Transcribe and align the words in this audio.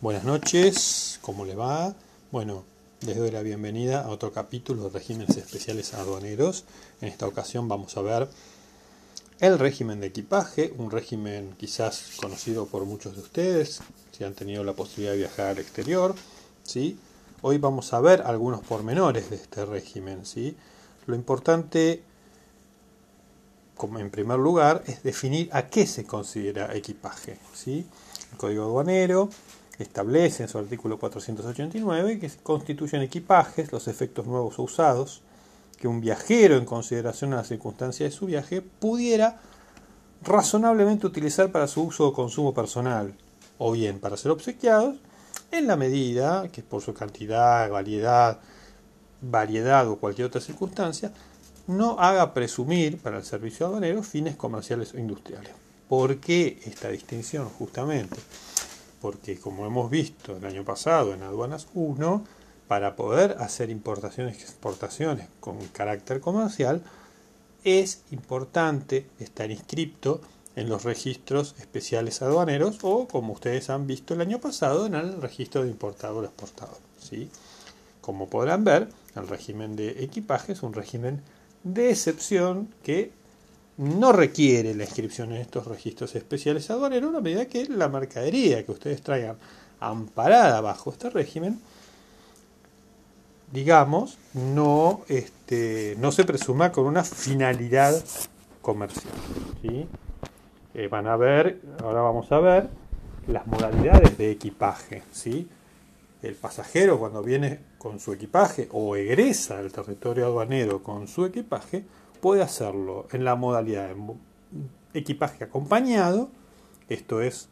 Buenas 0.00 0.22
noches, 0.22 1.18
¿cómo 1.22 1.44
le 1.44 1.56
va? 1.56 1.92
Bueno, 2.30 2.62
les 3.00 3.16
doy 3.16 3.32
la 3.32 3.42
bienvenida 3.42 4.02
a 4.02 4.10
otro 4.10 4.30
capítulo 4.30 4.84
de 4.84 4.90
regímenes 4.90 5.36
especiales 5.36 5.92
aduaneros. 5.92 6.66
En 7.00 7.08
esta 7.08 7.26
ocasión 7.26 7.66
vamos 7.66 7.96
a 7.96 8.02
ver 8.02 8.28
el 9.40 9.58
régimen 9.58 9.98
de 9.98 10.06
equipaje, 10.06 10.72
un 10.78 10.92
régimen 10.92 11.52
quizás 11.58 12.12
conocido 12.20 12.66
por 12.66 12.84
muchos 12.84 13.16
de 13.16 13.22
ustedes, 13.22 13.80
si 14.12 14.22
han 14.22 14.34
tenido 14.34 14.62
la 14.62 14.72
posibilidad 14.72 15.14
de 15.14 15.18
viajar 15.18 15.46
al 15.48 15.58
exterior. 15.58 16.14
¿sí? 16.62 16.96
Hoy 17.42 17.58
vamos 17.58 17.92
a 17.92 18.00
ver 18.00 18.22
algunos 18.22 18.60
pormenores 18.60 19.30
de 19.30 19.34
este 19.34 19.66
régimen. 19.66 20.24
¿sí? 20.24 20.56
Lo 21.06 21.16
importante, 21.16 22.04
como 23.76 23.98
en 23.98 24.10
primer 24.10 24.38
lugar, 24.38 24.84
es 24.86 25.02
definir 25.02 25.48
a 25.50 25.66
qué 25.66 25.88
se 25.88 26.04
considera 26.04 26.76
equipaje. 26.76 27.40
¿sí? 27.52 27.84
El 28.30 28.38
código 28.38 28.62
aduanero 28.62 29.28
establece 29.78 30.42
en 30.42 30.48
su 30.48 30.58
artículo 30.58 30.98
489 30.98 32.18
que 32.18 32.30
constituyen 32.42 33.02
equipajes 33.02 33.72
los 33.72 33.88
efectos 33.88 34.26
nuevos 34.26 34.58
o 34.58 34.62
usados 34.64 35.22
que 35.78 35.86
un 35.86 36.00
viajero, 36.00 36.56
en 36.56 36.64
consideración 36.64 37.32
a 37.32 37.36
las 37.36 37.48
circunstancias 37.48 38.10
de 38.10 38.16
su 38.16 38.26
viaje, 38.26 38.62
pudiera 38.62 39.40
razonablemente 40.22 41.06
utilizar 41.06 41.52
para 41.52 41.68
su 41.68 41.84
uso 41.84 42.08
o 42.08 42.12
consumo 42.12 42.52
personal, 42.52 43.14
o 43.58 43.70
bien 43.70 44.00
para 44.00 44.16
ser 44.16 44.32
obsequiados, 44.32 44.96
en 45.52 45.68
la 45.68 45.76
medida 45.76 46.48
que 46.50 46.62
por 46.62 46.82
su 46.82 46.92
cantidad, 46.94 47.70
variedad, 47.70 48.40
variedad 49.20 49.88
o 49.88 49.96
cualquier 49.96 50.26
otra 50.26 50.40
circunstancia, 50.40 51.12
no 51.68 52.00
haga 52.00 52.34
presumir 52.34 52.98
para 52.98 53.18
el 53.18 53.24
servicio 53.24 53.66
aduanero 53.66 54.02
fines 54.02 54.34
comerciales 54.34 54.94
o 54.94 54.98
industriales. 54.98 55.52
¿Por 55.88 56.16
qué 56.16 56.60
esta 56.64 56.88
distinción? 56.88 57.48
Justamente 57.50 58.16
porque 59.00 59.38
como 59.38 59.66
hemos 59.66 59.90
visto 59.90 60.36
el 60.36 60.44
año 60.44 60.64
pasado 60.64 61.14
en 61.14 61.22
Aduanas 61.22 61.68
1, 61.74 62.24
para 62.68 62.96
poder 62.96 63.36
hacer 63.38 63.70
importaciones 63.70 64.38
y 64.38 64.42
exportaciones 64.42 65.28
con 65.40 65.58
carácter 65.68 66.20
comercial, 66.20 66.82
es 67.64 68.02
importante 68.10 69.06
estar 69.18 69.50
inscripto 69.50 70.20
en 70.54 70.68
los 70.68 70.84
registros 70.84 71.54
especiales 71.58 72.20
aduaneros 72.20 72.78
o, 72.82 73.06
como 73.08 73.32
ustedes 73.32 73.70
han 73.70 73.86
visto 73.86 74.14
el 74.14 74.20
año 74.20 74.40
pasado, 74.40 74.86
en 74.86 74.94
el 74.94 75.20
registro 75.20 75.62
de 75.62 75.70
importador-exportador. 75.70 76.78
¿sí? 76.98 77.30
Como 78.00 78.28
podrán 78.28 78.64
ver, 78.64 78.88
el 79.14 79.28
régimen 79.28 79.76
de 79.76 80.02
equipaje 80.02 80.52
es 80.52 80.62
un 80.62 80.72
régimen 80.72 81.22
de 81.62 81.90
excepción 81.90 82.74
que 82.82 83.12
no 83.78 84.12
requiere 84.12 84.74
la 84.74 84.84
inscripción 84.84 85.32
en 85.32 85.40
estos 85.40 85.66
registros 85.66 86.14
especiales 86.16 86.68
aduaneros 86.68 87.14
a 87.14 87.20
medida 87.20 87.46
que 87.46 87.64
la 87.66 87.88
mercadería 87.88 88.66
que 88.66 88.72
ustedes 88.72 89.02
traigan 89.02 89.36
amparada 89.80 90.60
bajo 90.60 90.90
este 90.90 91.08
régimen, 91.10 91.60
digamos, 93.52 94.18
no, 94.34 95.02
este, 95.08 95.96
no 95.98 96.10
se 96.10 96.24
presuma 96.24 96.72
con 96.72 96.86
una 96.86 97.04
finalidad 97.04 98.04
comercial. 98.60 99.14
Eh, 100.74 100.88
van 100.88 101.06
a 101.06 101.16
ver, 101.16 101.60
ahora 101.82 102.02
vamos 102.02 102.30
a 102.32 102.38
ver 102.40 102.68
las 103.28 103.46
modalidades 103.46 104.18
de 104.18 104.32
equipaje. 104.32 105.02
¿sí? 105.12 105.48
El 106.22 106.34
pasajero 106.34 106.98
cuando 106.98 107.22
viene 107.22 107.60
con 107.78 108.00
su 108.00 108.12
equipaje 108.12 108.68
o 108.72 108.96
egresa 108.96 109.58
al 109.58 109.70
territorio 109.70 110.26
aduanero 110.26 110.82
con 110.82 111.06
su 111.06 111.24
equipaje, 111.24 111.84
puede 112.20 112.42
hacerlo 112.42 113.06
en 113.12 113.24
la 113.24 113.36
modalidad 113.36 113.88
de 113.88 114.14
equipaje 114.94 115.44
acompañado, 115.44 116.30
esto 116.88 117.20
es 117.20 117.48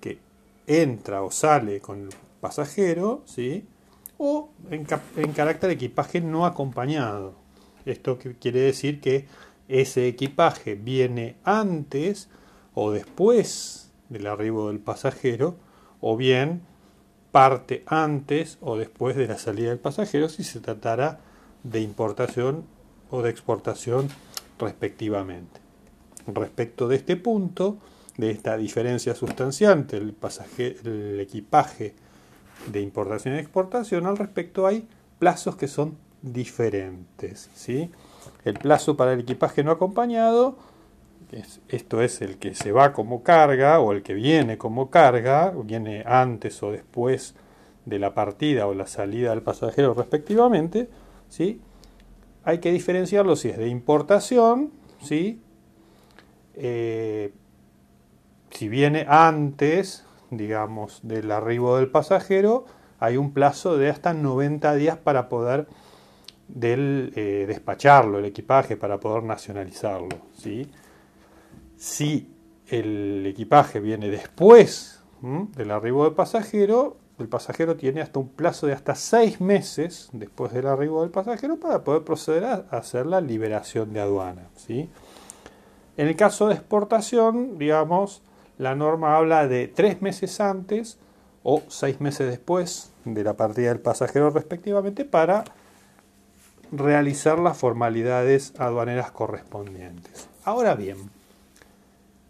que 0.00 0.18
entra 0.66 1.22
o 1.22 1.30
sale 1.30 1.80
con 1.80 2.02
el 2.02 2.08
pasajero, 2.40 3.22
¿sí? 3.24 3.64
o 4.18 4.50
en, 4.70 4.84
carácter 4.84 5.70
equipaje 5.70 6.20
no 6.20 6.46
acompañado. 6.46 7.34
Esto 7.84 8.18
quiere 8.40 8.60
decir 8.60 9.00
que 9.00 9.26
ese 9.68 10.08
equipaje 10.08 10.74
viene 10.74 11.36
antes 11.44 12.28
o 12.74 12.90
después 12.90 13.90
del 14.08 14.26
arribo 14.26 14.68
del 14.68 14.78
pasajero, 14.78 15.56
o 16.00 16.16
bien 16.16 16.62
parte 17.32 17.82
antes 17.86 18.58
o 18.60 18.76
después 18.76 19.16
de 19.16 19.26
la 19.26 19.38
salida 19.38 19.70
del 19.70 19.78
pasajero 19.78 20.28
si 20.28 20.44
se 20.44 20.60
tratara 20.60 21.20
de 21.64 21.80
importación 21.80 22.64
o 23.10 23.22
de 23.22 23.30
exportación 23.30 24.08
respectivamente. 24.58 25.60
Respecto 26.26 26.88
de 26.88 26.96
este 26.96 27.16
punto, 27.16 27.78
de 28.16 28.30
esta 28.30 28.56
diferencia 28.56 29.14
sustanciante, 29.14 29.96
el, 29.96 30.12
pasaje, 30.12 30.76
el 30.84 31.20
equipaje 31.20 31.94
de 32.70 32.80
importación 32.80 33.34
y 33.34 33.38
exportación, 33.38 34.06
al 34.06 34.16
respecto 34.16 34.66
hay 34.66 34.88
plazos 35.18 35.56
que 35.56 35.68
son 35.68 35.96
diferentes. 36.22 37.50
¿sí? 37.54 37.90
El 38.44 38.54
plazo 38.54 38.96
para 38.96 39.12
el 39.12 39.20
equipaje 39.20 39.62
no 39.62 39.70
acompañado, 39.70 40.56
esto 41.68 42.02
es 42.02 42.22
el 42.22 42.38
que 42.38 42.54
se 42.54 42.72
va 42.72 42.92
como 42.92 43.22
carga 43.22 43.80
o 43.80 43.92
el 43.92 44.02
que 44.02 44.14
viene 44.14 44.58
como 44.58 44.90
carga, 44.90 45.52
viene 45.64 46.04
antes 46.06 46.62
o 46.62 46.70
después 46.70 47.34
de 47.84 47.98
la 47.98 48.14
partida 48.14 48.66
o 48.66 48.74
la 48.74 48.86
salida 48.86 49.30
del 49.30 49.42
pasajero 49.42 49.94
respectivamente, 49.94 50.88
¿sí? 51.28 51.60
Hay 52.46 52.58
que 52.58 52.72
diferenciarlo 52.72 53.34
si 53.34 53.48
es 53.48 53.58
de 53.58 53.68
importación, 53.68 54.70
¿sí? 55.02 55.42
Eh, 56.54 57.34
si 58.50 58.68
viene 58.68 59.04
antes, 59.08 60.06
digamos, 60.30 61.00
del 61.02 61.32
arribo 61.32 61.76
del 61.76 61.90
pasajero, 61.90 62.64
hay 63.00 63.16
un 63.16 63.32
plazo 63.32 63.76
de 63.76 63.90
hasta 63.90 64.14
90 64.14 64.74
días 64.76 64.96
para 64.96 65.28
poder 65.28 65.66
eh, 66.62 67.44
despacharlo, 67.48 68.20
el 68.20 68.26
equipaje, 68.26 68.76
para 68.76 69.00
poder 69.00 69.24
nacionalizarlo. 69.24 70.16
¿sí? 70.32 70.70
Si 71.76 72.32
el 72.68 73.26
equipaje 73.26 73.80
viene 73.80 74.08
después 74.08 75.02
del 75.20 75.70
arribo 75.72 76.04
del 76.04 76.14
pasajero, 76.14 76.96
el 77.18 77.28
pasajero 77.28 77.76
tiene 77.76 78.02
hasta 78.02 78.18
un 78.18 78.28
plazo 78.28 78.66
de 78.66 78.74
hasta 78.74 78.94
seis 78.94 79.40
meses 79.40 80.08
después 80.12 80.52
del 80.52 80.66
arribo 80.66 81.02
del 81.02 81.10
pasajero 81.10 81.56
para 81.58 81.82
poder 81.82 82.02
proceder 82.04 82.44
a 82.44 82.66
hacer 82.70 83.06
la 83.06 83.20
liberación 83.20 83.92
de 83.92 84.00
aduana. 84.00 84.48
¿sí? 84.54 84.90
En 85.96 86.08
el 86.08 86.16
caso 86.16 86.48
de 86.48 86.54
exportación, 86.54 87.58
digamos, 87.58 88.22
la 88.58 88.74
norma 88.74 89.16
habla 89.16 89.46
de 89.48 89.68
tres 89.68 90.02
meses 90.02 90.40
antes 90.40 90.98
o 91.42 91.62
seis 91.68 92.00
meses 92.00 92.28
después 92.28 92.92
de 93.04 93.24
la 93.24 93.34
partida 93.34 93.68
del 93.68 93.80
pasajero 93.80 94.30
respectivamente 94.30 95.04
para 95.04 95.44
realizar 96.72 97.38
las 97.38 97.56
formalidades 97.56 98.52
aduaneras 98.58 99.10
correspondientes. 99.10 100.28
Ahora 100.44 100.74
bien, 100.74 101.10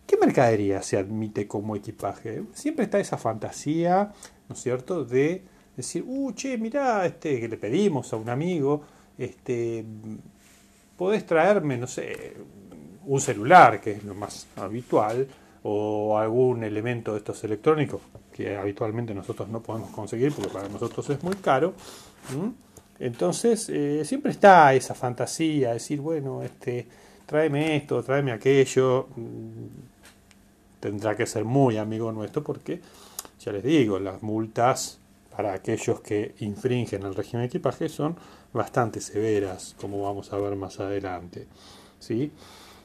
¿qué 0.06 0.16
mercadería 0.16 0.82
se 0.82 0.96
admite 0.96 1.46
como 1.46 1.76
equipaje? 1.76 2.42
Siempre 2.54 2.84
está 2.84 2.98
esa 3.00 3.18
fantasía 3.18 4.12
¿no 4.48 4.54
es 4.54 4.60
cierto?, 4.60 5.04
de 5.04 5.42
decir, 5.76 6.04
uh, 6.06 6.32
che, 6.32 6.56
mirá, 6.58 7.04
este, 7.06 7.40
que 7.40 7.48
le 7.48 7.56
pedimos 7.56 8.12
a 8.12 8.16
un 8.16 8.28
amigo, 8.28 8.82
este, 9.18 9.84
podés 10.96 11.26
traerme, 11.26 11.76
no 11.76 11.86
sé, 11.86 12.34
un 13.04 13.20
celular, 13.20 13.80
que 13.80 13.92
es 13.92 14.04
lo 14.04 14.14
más 14.14 14.46
habitual, 14.56 15.26
o 15.62 16.16
algún 16.16 16.62
elemento 16.62 17.12
de 17.12 17.18
estos 17.18 17.42
electrónicos 17.42 18.00
que 18.32 18.56
habitualmente 18.56 19.12
nosotros 19.14 19.48
no 19.48 19.60
podemos 19.60 19.90
conseguir 19.90 20.32
porque 20.32 20.50
para 20.50 20.68
nosotros 20.68 21.10
es 21.10 21.22
muy 21.24 21.34
caro. 21.36 21.74
Entonces, 22.98 23.68
eh, 23.68 24.04
siempre 24.04 24.30
está 24.30 24.72
esa 24.74 24.94
fantasía, 24.94 25.72
decir, 25.72 26.00
bueno, 26.00 26.42
este, 26.42 26.86
tráeme 27.26 27.76
esto, 27.76 28.02
tráeme 28.02 28.32
aquello. 28.32 29.08
Tendrá 30.80 31.16
que 31.16 31.26
ser 31.26 31.44
muy 31.44 31.76
amigo 31.76 32.12
nuestro 32.12 32.42
porque 32.42 32.80
ya 33.40 33.52
les 33.52 33.62
digo, 33.62 33.98
las 33.98 34.22
multas 34.22 34.98
para 35.34 35.52
aquellos 35.52 36.00
que 36.00 36.34
infringen 36.40 37.02
el 37.02 37.14
régimen 37.14 37.42
de 37.42 37.46
equipaje 37.46 37.88
son 37.88 38.16
bastante 38.52 39.00
severas, 39.00 39.76
como 39.80 40.02
vamos 40.02 40.32
a 40.32 40.38
ver 40.38 40.56
más 40.56 40.80
adelante. 40.80 41.46
¿sí? 41.98 42.32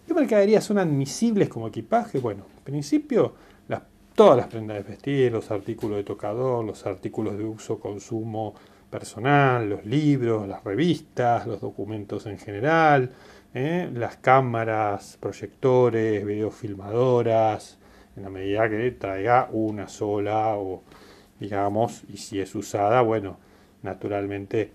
¿Qué 0.05 0.13
mercaderías 0.13 0.63
son 0.63 0.77
admisibles 0.77 1.47
como 1.47 1.67
equipaje? 1.67 2.19
Bueno, 2.19 2.45
en 2.57 2.63
principio, 2.63 3.33
las, 3.69 3.83
todas 4.13 4.35
las 4.37 4.47
prendas 4.47 4.77
de 4.77 4.83
vestir, 4.83 5.31
los 5.31 5.49
artículos 5.51 5.97
de 5.97 6.03
tocador, 6.03 6.65
los 6.65 6.85
artículos 6.85 7.37
de 7.37 7.45
uso, 7.45 7.79
consumo 7.79 8.53
personal, 8.89 9.69
los 9.69 9.85
libros, 9.85 10.47
las 10.47 10.63
revistas, 10.63 11.47
los 11.47 11.61
documentos 11.61 12.25
en 12.25 12.37
general, 12.37 13.11
¿eh? 13.53 13.89
las 13.94 14.17
cámaras, 14.17 15.17
proyectores, 15.21 16.25
videofilmadoras, 16.25 17.77
en 18.15 18.23
la 18.23 18.29
medida 18.29 18.69
que 18.69 18.91
traiga 18.91 19.49
una 19.51 19.87
sola 19.87 20.55
o 20.55 20.83
digamos, 21.41 22.03
y 22.07 22.17
si 22.17 22.39
es 22.39 22.53
usada, 22.53 23.01
bueno, 23.01 23.37
naturalmente 23.81 24.69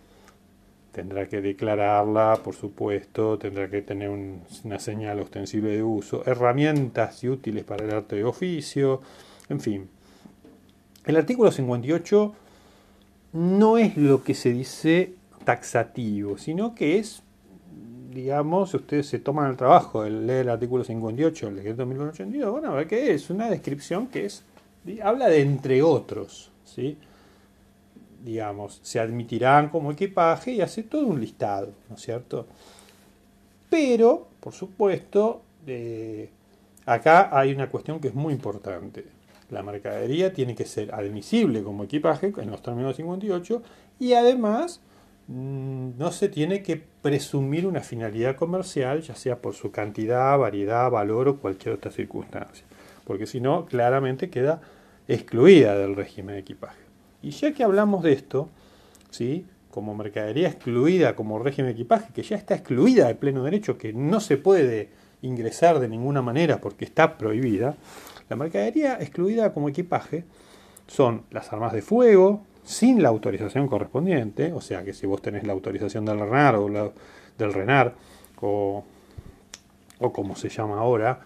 tendrá 0.91 1.29
que 1.29 1.41
declararla, 1.41 2.41
por 2.43 2.57
supuesto, 2.57 3.39
tendrá 3.39 3.71
que 3.71 3.83
tener 3.83 4.09
una 4.09 4.79
señal 4.81 5.21
ostensible 5.21 5.71
de 5.71 5.83
uso, 5.85 6.25
herramientas 6.27 7.23
y 7.23 7.29
útiles 7.29 7.63
para 7.63 7.85
el 7.85 7.93
arte 7.93 8.17
de 8.17 8.25
oficio, 8.25 9.01
en 9.49 9.61
fin. 9.61 9.89
El 11.05 11.17
artículo 11.17 11.53
58 11.53 12.35
no 13.35 13.79
es 13.79 13.97
lo 13.97 14.25
que 14.25 14.35
se 14.35 14.51
dice 14.51 15.15
taxativo, 15.45 16.37
sino 16.37 16.75
que 16.75 16.99
es, 16.99 17.23
digamos, 18.11 18.71
si 18.71 18.77
ustedes 18.77 19.07
se 19.07 19.19
toman 19.19 19.51
el 19.51 19.57
trabajo 19.57 20.03
de 20.03 20.11
leer 20.11 20.43
el 20.43 20.51
artículo 20.51 20.85
58 20.85 21.47
del 21.47 21.57
decreto 21.57 21.87
1982, 21.87 22.51
bueno, 22.51 22.71
a 22.71 22.75
ver 22.75 22.87
qué 22.87 23.13
es, 23.13 23.31
una 23.31 23.51
descripción 23.51 24.07
que 24.09 24.27
es, 24.27 24.45
habla 25.03 25.29
de 25.29 25.41
entre 25.41 25.83
otros, 25.83 26.51
¿sí? 26.65 26.99
digamos, 28.25 28.81
se 28.83 28.99
admitirán 28.99 29.69
como 29.69 29.93
equipaje 29.93 30.53
y 30.53 30.61
hace 30.61 30.83
todo 30.83 31.07
un 31.07 31.21
listado, 31.21 31.73
¿no 31.89 31.95
es 31.95 32.03
cierto? 32.03 32.47
Pero, 33.71 34.29
por 34.41 34.53
supuesto, 34.53 35.43
eh, 35.67 36.31
acá 36.85 37.37
hay 37.37 37.53
una 37.53 37.71
cuestión 37.71 38.01
que 38.01 38.09
es 38.09 38.15
muy 38.15 38.33
importante. 38.35 39.05
La 39.51 39.63
mercadería 39.63 40.33
tiene 40.33 40.57
que 40.57 40.65
ser 40.65 40.93
admisible 40.93 41.63
como 41.63 41.85
equipaje 41.85 42.33
en 42.37 42.51
los 42.51 42.63
términos 42.63 42.97
58 42.97 43.63
y 44.01 44.15
además 44.15 44.81
no 45.29 46.13
se 46.13 46.29
tiene 46.29 46.63
que 46.63 46.81
presumir 47.03 47.67
una 47.67 47.81
finalidad 47.81 48.37
comercial, 48.37 49.03
ya 49.03 49.15
sea 49.17 49.41
por 49.43 49.55
su 49.55 49.73
cantidad, 49.73 50.39
variedad, 50.39 50.91
valor 50.91 51.29
o 51.29 51.37
cualquier 51.39 51.75
otra 51.75 51.91
circunstancia, 51.91 52.65
porque 53.05 53.27
si 53.27 53.41
no, 53.41 53.67
claramente 53.67 54.31
queda 54.31 54.61
excluida 55.09 55.77
del 55.77 55.97
régimen 55.97 56.35
de 56.35 56.41
equipaje. 56.41 56.79
Y 57.23 57.31
ya 57.31 57.53
que 57.53 57.65
hablamos 57.65 58.03
de 58.03 58.13
esto, 58.13 58.49
¿sí? 59.11 59.47
como 59.71 59.95
mercadería 59.95 60.49
excluida 60.49 61.15
como 61.15 61.39
régimen 61.39 61.69
de 61.69 61.75
equipaje, 61.75 62.13
que 62.15 62.23
ya 62.23 62.37
está 62.37 62.55
excluida 62.55 63.09
de 63.09 63.15
pleno 63.15 63.45
derecho, 63.45 63.77
que 63.77 63.93
no 63.93 64.21
se 64.21 64.37
puede 64.37 64.91
ingresar 65.23 65.81
de 65.81 65.89
ninguna 65.89 66.23
manera 66.23 66.61
porque 66.61 66.85
está 66.85 67.19
prohibida, 67.19 67.77
la 68.29 68.37
mercadería 68.37 68.95
excluida 69.01 69.53
como 69.53 69.69
equipaje 69.69 70.25
son 70.87 71.25
las 71.31 71.53
armas 71.53 71.73
de 71.73 71.83
fuego, 71.83 72.45
sin 72.67 73.01
la 73.01 73.11
autorización 73.11 73.69
correspondiente, 73.69 74.53
o 74.53 74.61
sea 74.61 74.83
que 74.85 74.93
si 74.93 75.07
vos 75.07 75.23
tenés 75.23 75.45
la 75.47 75.53
autorización 75.53 76.05
del 76.05 76.19
RENAR 76.19 76.57
o 76.57 76.93
del 77.39 77.53
RENAR, 77.53 77.95
o, 78.41 78.85
como 80.13 80.35
se 80.35 80.49
llama 80.49 80.79
ahora, 80.79 81.21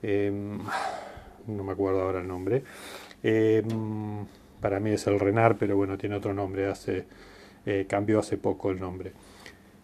em, 0.00 0.56
no 1.48 1.64
me 1.64 1.72
acuerdo 1.72 2.02
ahora 2.02 2.20
el 2.20 2.28
nombre, 2.28 2.62
em, 3.24 4.24
para 4.60 4.78
mí 4.78 4.90
es 4.90 5.06
el 5.08 5.18
RENAR, 5.18 5.56
pero 5.58 5.76
bueno, 5.76 5.98
tiene 5.98 6.14
otro 6.14 6.32
nombre, 6.32 6.68
hace, 6.68 7.06
eh, 7.66 7.86
cambió 7.88 8.20
hace 8.20 8.36
poco 8.38 8.70
el 8.70 8.78
nombre. 8.78 9.12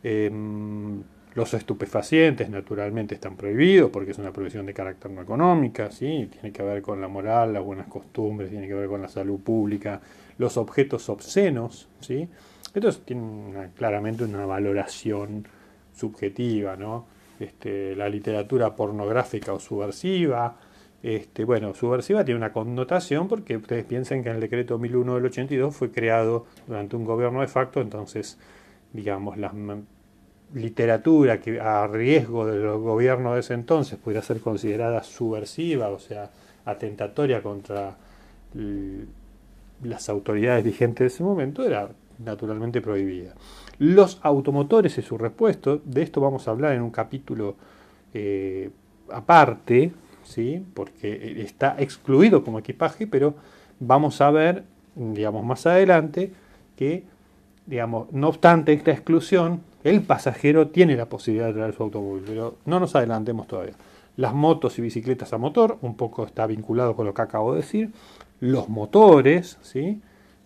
Em, 0.04 1.02
los 1.34 1.54
estupefacientes 1.54 2.48
naturalmente 2.50 3.16
están 3.16 3.36
prohibidos 3.36 3.90
porque 3.90 4.12
es 4.12 4.18
una 4.18 4.32
prohibición 4.32 4.66
de 4.66 4.74
carácter 4.74 5.10
no 5.10 5.22
económica, 5.22 5.90
¿sí? 5.90 6.28
tiene 6.30 6.52
que 6.52 6.62
ver 6.62 6.82
con 6.82 7.00
la 7.00 7.08
moral, 7.08 7.52
las 7.52 7.64
buenas 7.64 7.88
costumbres, 7.88 8.50
tiene 8.50 8.68
que 8.68 8.74
ver 8.74 8.88
con 8.88 9.02
la 9.02 9.08
salud 9.08 9.40
pública, 9.40 10.00
los 10.40 10.56
objetos 10.56 11.10
obscenos, 11.10 11.86
¿sí? 12.00 12.26
Estos 12.74 13.04
tienen 13.04 13.72
claramente 13.76 14.24
una 14.24 14.46
valoración 14.46 15.46
subjetiva, 15.94 16.76
¿no? 16.76 17.04
Este, 17.38 17.94
la 17.94 18.08
literatura 18.08 18.74
pornográfica 18.74 19.52
o 19.52 19.60
subversiva, 19.60 20.56
este, 21.02 21.44
bueno, 21.44 21.74
subversiva 21.74 22.24
tiene 22.24 22.38
una 22.38 22.54
connotación 22.54 23.28
porque 23.28 23.58
ustedes 23.58 23.84
piensan 23.84 24.22
que 24.22 24.30
el 24.30 24.40
decreto 24.40 24.78
1001 24.78 25.14
del 25.16 25.26
82 25.26 25.76
fue 25.76 25.90
creado 25.90 26.46
durante 26.66 26.96
un 26.96 27.04
gobierno 27.04 27.42
de 27.42 27.48
facto, 27.48 27.82
entonces, 27.82 28.38
digamos, 28.94 29.36
la 29.36 29.52
literatura 30.54 31.38
que 31.38 31.60
a 31.60 31.86
riesgo 31.86 32.46
de 32.46 32.60
los 32.60 32.80
gobiernos 32.80 33.34
de 33.34 33.40
ese 33.40 33.52
entonces 33.52 33.98
pudiera 33.98 34.22
ser 34.22 34.40
considerada 34.40 35.02
subversiva, 35.02 35.90
o 35.90 35.98
sea, 35.98 36.30
atentatoria 36.64 37.42
contra 37.42 37.96
las 39.82 40.08
autoridades 40.08 40.64
vigentes 40.64 40.98
de 40.98 41.06
ese 41.06 41.22
momento, 41.22 41.64
era 41.64 41.90
naturalmente 42.18 42.80
prohibida. 42.80 43.34
Los 43.78 44.20
automotores 44.22 44.98
y 44.98 45.02
su 45.02 45.16
repuesto, 45.16 45.80
de 45.84 46.02
esto 46.02 46.20
vamos 46.20 46.46
a 46.46 46.50
hablar 46.50 46.74
en 46.74 46.82
un 46.82 46.90
capítulo 46.90 47.56
eh, 48.12 48.70
aparte, 49.10 49.92
¿sí? 50.22 50.64
porque 50.74 51.42
está 51.42 51.76
excluido 51.78 52.44
como 52.44 52.58
equipaje, 52.58 53.06
pero 53.06 53.34
vamos 53.78 54.20
a 54.20 54.30
ver, 54.30 54.64
digamos, 54.94 55.44
más 55.44 55.66
adelante 55.66 56.32
que, 56.76 57.04
digamos, 57.66 58.12
no 58.12 58.28
obstante 58.28 58.72
esta 58.72 58.90
exclusión, 58.90 59.62
el 59.82 60.02
pasajero 60.02 60.68
tiene 60.68 60.96
la 60.96 61.06
posibilidad 61.06 61.46
de 61.46 61.54
traer 61.54 61.74
su 61.74 61.82
automóvil, 61.82 62.22
pero 62.26 62.56
no 62.66 62.80
nos 62.80 62.94
adelantemos 62.94 63.46
todavía. 63.46 63.74
Las 64.16 64.34
motos 64.34 64.78
y 64.78 64.82
bicicletas 64.82 65.32
a 65.32 65.38
motor, 65.38 65.78
un 65.80 65.96
poco 65.96 66.26
está 66.26 66.46
vinculado 66.46 66.94
con 66.94 67.06
lo 67.06 67.14
que 67.14 67.22
acabo 67.22 67.54
de 67.54 67.62
decir. 67.62 67.90
Los 68.40 68.68
motores, 68.68 69.58
¿sí? 69.62 70.00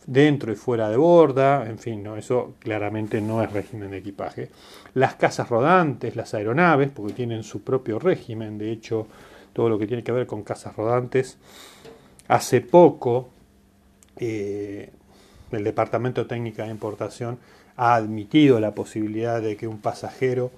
dentro 0.06 0.52
y 0.52 0.56
fuera 0.56 0.88
de 0.88 0.96
borda, 0.96 1.66
en 1.66 1.78
fin, 1.78 2.02
¿no? 2.02 2.16
eso 2.16 2.54
claramente 2.58 3.20
no 3.20 3.42
es 3.42 3.52
régimen 3.52 3.90
de 3.90 3.98
equipaje. 3.98 4.50
Las 4.94 5.14
casas 5.14 5.48
rodantes, 5.48 6.16
las 6.16 6.34
aeronaves, 6.34 6.90
porque 6.90 7.14
tienen 7.14 7.42
su 7.42 7.62
propio 7.62 7.98
régimen, 7.98 8.58
de 8.58 8.70
hecho, 8.70 9.06
todo 9.52 9.68
lo 9.68 9.78
que 9.78 9.86
tiene 9.86 10.02
que 10.02 10.12
ver 10.12 10.26
con 10.26 10.42
casas 10.42 10.76
rodantes. 10.76 11.38
Hace 12.28 12.60
poco, 12.60 13.30
eh, 14.18 14.90
el 15.50 15.64
Departamento 15.64 16.22
de 16.22 16.28
Técnica 16.28 16.64
de 16.64 16.70
Importación 16.70 17.38
ha 17.76 17.94
admitido 17.94 18.60
la 18.60 18.74
posibilidad 18.74 19.40
de 19.40 19.56
que 19.56 19.66
un 19.66 19.78
pasajero 19.78 20.50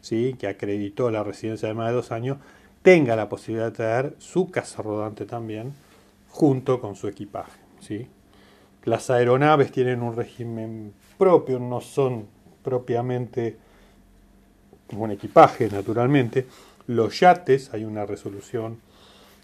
¿sí? 0.00 0.34
que 0.38 0.48
acreditó 0.48 1.10
la 1.10 1.22
residencia 1.22 1.68
de 1.68 1.74
más 1.74 1.88
de 1.88 1.94
dos 1.94 2.10
años 2.10 2.38
tenga 2.82 3.16
la 3.16 3.28
posibilidad 3.28 3.66
de 3.66 3.76
traer 3.76 4.14
su 4.18 4.50
casa 4.50 4.82
rodante 4.82 5.24
también 5.24 5.72
junto 6.34 6.80
con 6.80 6.96
su 6.96 7.06
equipaje. 7.06 7.60
¿sí? 7.78 8.08
Las 8.82 9.08
aeronaves 9.08 9.70
tienen 9.70 10.02
un 10.02 10.16
régimen 10.16 10.92
propio, 11.16 11.60
no 11.60 11.80
son 11.80 12.26
propiamente 12.64 13.56
un 14.90 15.12
equipaje, 15.12 15.68
naturalmente, 15.70 16.46
los 16.88 17.20
yates, 17.20 17.72
hay 17.72 17.84
una 17.84 18.04
resolución 18.04 18.78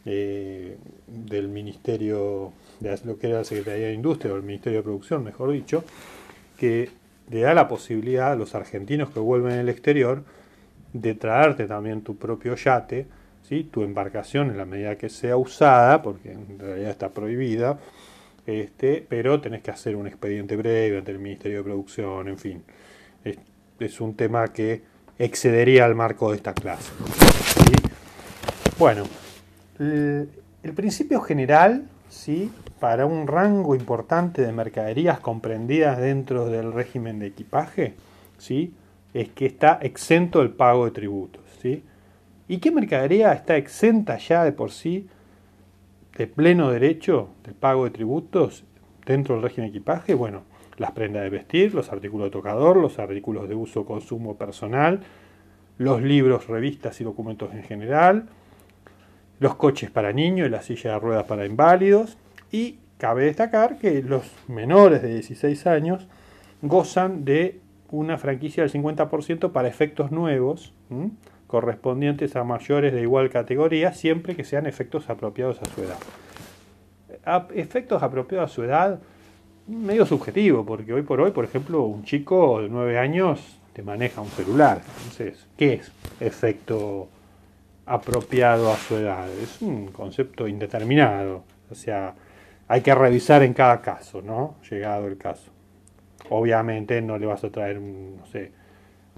eh, 0.04 0.78
del 1.06 1.46
Ministerio, 1.46 2.52
de 2.80 2.98
lo 3.04 3.16
que 3.18 3.28
era 3.28 3.38
la 3.38 3.44
Secretaría 3.44 3.86
de 3.86 3.94
Industria 3.94 4.32
o 4.32 4.36
el 4.36 4.42
Ministerio 4.42 4.80
de 4.80 4.82
Producción, 4.82 5.22
mejor 5.22 5.52
dicho, 5.52 5.84
que 6.58 6.90
le 7.30 7.42
da 7.42 7.54
la 7.54 7.68
posibilidad 7.68 8.32
a 8.32 8.36
los 8.36 8.56
argentinos 8.56 9.10
que 9.10 9.20
vuelven 9.20 9.52
del 9.52 9.68
exterior 9.68 10.24
de 10.92 11.14
traerte 11.14 11.66
también 11.66 12.02
tu 12.02 12.16
propio 12.16 12.56
yate, 12.56 13.06
tu 13.70 13.82
embarcación 13.82 14.50
en 14.50 14.56
la 14.56 14.64
medida 14.64 14.96
que 14.96 15.08
sea 15.08 15.36
usada, 15.36 16.02
porque 16.02 16.32
en 16.32 16.58
realidad 16.58 16.90
está 16.90 17.10
prohibida, 17.10 17.78
este, 18.46 19.04
pero 19.08 19.40
tenés 19.40 19.62
que 19.62 19.70
hacer 19.70 19.96
un 19.96 20.06
expediente 20.06 20.56
breve 20.56 20.98
ante 20.98 21.10
el 21.10 21.18
Ministerio 21.18 21.58
de 21.58 21.64
Producción, 21.64 22.28
en 22.28 22.38
fin. 22.38 22.62
es 23.78 24.00
un 24.00 24.14
tema 24.14 24.48
que 24.48 24.82
excedería 25.18 25.84
al 25.84 25.94
marco 25.94 26.30
de 26.30 26.36
esta 26.36 26.54
clase. 26.54 26.92
Bueno, 28.78 29.04
el, 29.78 30.28
principio 30.74 31.20
general, 31.20 31.86
¿sí? 32.08 32.50
para 32.78 33.04
un 33.04 33.26
rango 33.26 33.74
importante 33.74 34.42
de 34.42 34.52
mercaderías 34.52 35.20
comprendidas 35.20 35.98
dentro 35.98 36.46
del 36.46 36.72
régimen 36.72 37.18
de 37.18 37.26
equipaje, 37.26 37.94
¿sí? 38.38 38.72
es 39.12 39.28
que 39.28 39.44
está 39.44 39.78
exento 39.82 40.40
el 40.40 40.50
pago 40.50 40.86
de 40.86 40.92
tributos. 40.92 41.42
¿sí? 41.60 41.82
¿Y 42.50 42.58
qué 42.58 42.72
mercadería 42.72 43.32
está 43.32 43.56
exenta 43.56 44.18
ya 44.18 44.42
de 44.42 44.50
por 44.50 44.72
sí 44.72 45.06
de 46.18 46.26
pleno 46.26 46.72
derecho 46.72 47.28
del 47.44 47.54
pago 47.54 47.84
de 47.84 47.90
tributos 47.90 48.64
dentro 49.06 49.36
del 49.36 49.44
régimen 49.44 49.70
de 49.70 49.78
equipaje? 49.78 50.14
Bueno, 50.14 50.42
las 50.76 50.90
prendas 50.90 51.22
de 51.22 51.30
vestir, 51.30 51.72
los 51.76 51.92
artículos 51.92 52.26
de 52.26 52.32
tocador, 52.32 52.76
los 52.76 52.98
artículos 52.98 53.48
de 53.48 53.54
uso 53.54 53.84
consumo 53.84 54.36
personal, 54.36 54.98
los 55.78 56.02
libros, 56.02 56.48
revistas 56.48 57.00
y 57.00 57.04
documentos 57.04 57.54
en 57.54 57.62
general, 57.62 58.26
los 59.38 59.54
coches 59.54 59.92
para 59.92 60.12
niños 60.12 60.48
y 60.48 60.50
la 60.50 60.62
silla 60.62 60.94
de 60.94 60.98
ruedas 60.98 61.26
para 61.26 61.46
inválidos. 61.46 62.18
Y 62.50 62.80
cabe 62.98 63.26
destacar 63.26 63.78
que 63.78 64.02
los 64.02 64.24
menores 64.48 65.02
de 65.02 65.14
16 65.14 65.68
años 65.68 66.08
gozan 66.62 67.24
de 67.24 67.60
una 67.92 68.18
franquicia 68.18 68.64
del 68.64 68.72
50% 68.72 69.52
para 69.52 69.68
efectos 69.68 70.10
nuevos, 70.10 70.74
correspondientes 71.50 72.36
a 72.36 72.44
mayores 72.44 72.92
de 72.92 73.02
igual 73.02 73.28
categoría, 73.28 73.92
siempre 73.92 74.36
que 74.36 74.44
sean 74.44 74.66
efectos 74.66 75.10
apropiados 75.10 75.60
a 75.60 75.64
su 75.64 75.82
edad. 75.82 75.98
efectos 77.56 78.04
apropiados 78.04 78.52
a 78.52 78.54
su 78.54 78.62
edad 78.62 79.00
medio 79.66 80.06
subjetivo, 80.06 80.64
porque 80.64 80.92
hoy 80.92 81.02
por 81.02 81.20
hoy, 81.20 81.32
por 81.32 81.44
ejemplo, 81.44 81.82
un 81.82 82.04
chico 82.04 82.62
de 82.62 82.68
9 82.68 82.98
años 82.98 83.58
te 83.72 83.82
maneja 83.82 84.20
un 84.20 84.28
celular. 84.28 84.80
Entonces, 84.98 85.44
¿qué 85.56 85.74
es 85.74 85.90
efecto 86.20 87.08
apropiado 87.84 88.72
a 88.72 88.76
su 88.76 88.96
edad? 88.96 89.28
Es 89.28 89.60
un 89.60 89.88
concepto 89.88 90.46
indeterminado. 90.46 91.42
O 91.68 91.74
sea, 91.74 92.14
hay 92.68 92.80
que 92.80 92.94
revisar 92.94 93.42
en 93.42 93.54
cada 93.54 93.80
caso, 93.80 94.22
¿no? 94.22 94.54
Llegado 94.70 95.08
el 95.08 95.18
caso. 95.18 95.50
Obviamente 96.28 97.02
no 97.02 97.18
le 97.18 97.26
vas 97.26 97.42
a 97.42 97.50
traer, 97.50 97.80
no 97.80 98.24
sé, 98.26 98.52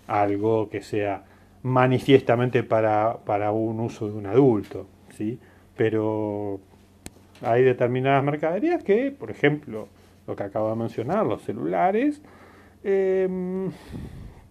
algo 0.07 0.71
que 0.71 0.81
sea 0.81 1.25
manifiestamente 1.63 2.63
para, 2.63 3.19
para 3.25 3.53
un 3.53 3.81
uso 3.81 4.09
de 4.09 4.15
un 4.15 4.27
adulto, 4.27 4.87
¿sí? 5.17 5.39
Pero 5.77 6.61
hay 7.43 7.63
determinadas 7.63 8.23
mercaderías 8.25 8.83
que, 8.83 9.11
por 9.11 9.31
ejemplo, 9.31 9.89
lo 10.27 10.37
que 10.37 10.43
acabo 10.43 10.71
de 10.71 10.77
mencionar, 10.77 11.27
los 11.27 11.43
celulares, 11.43 12.21
em, 12.85 13.71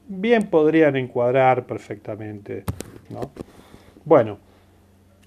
bien 0.08 0.48
podrían 0.48 0.96
encuadrar 0.96 1.66
perfectamente. 1.66 2.64
¿no? 3.10 3.32
Bueno, 4.04 4.38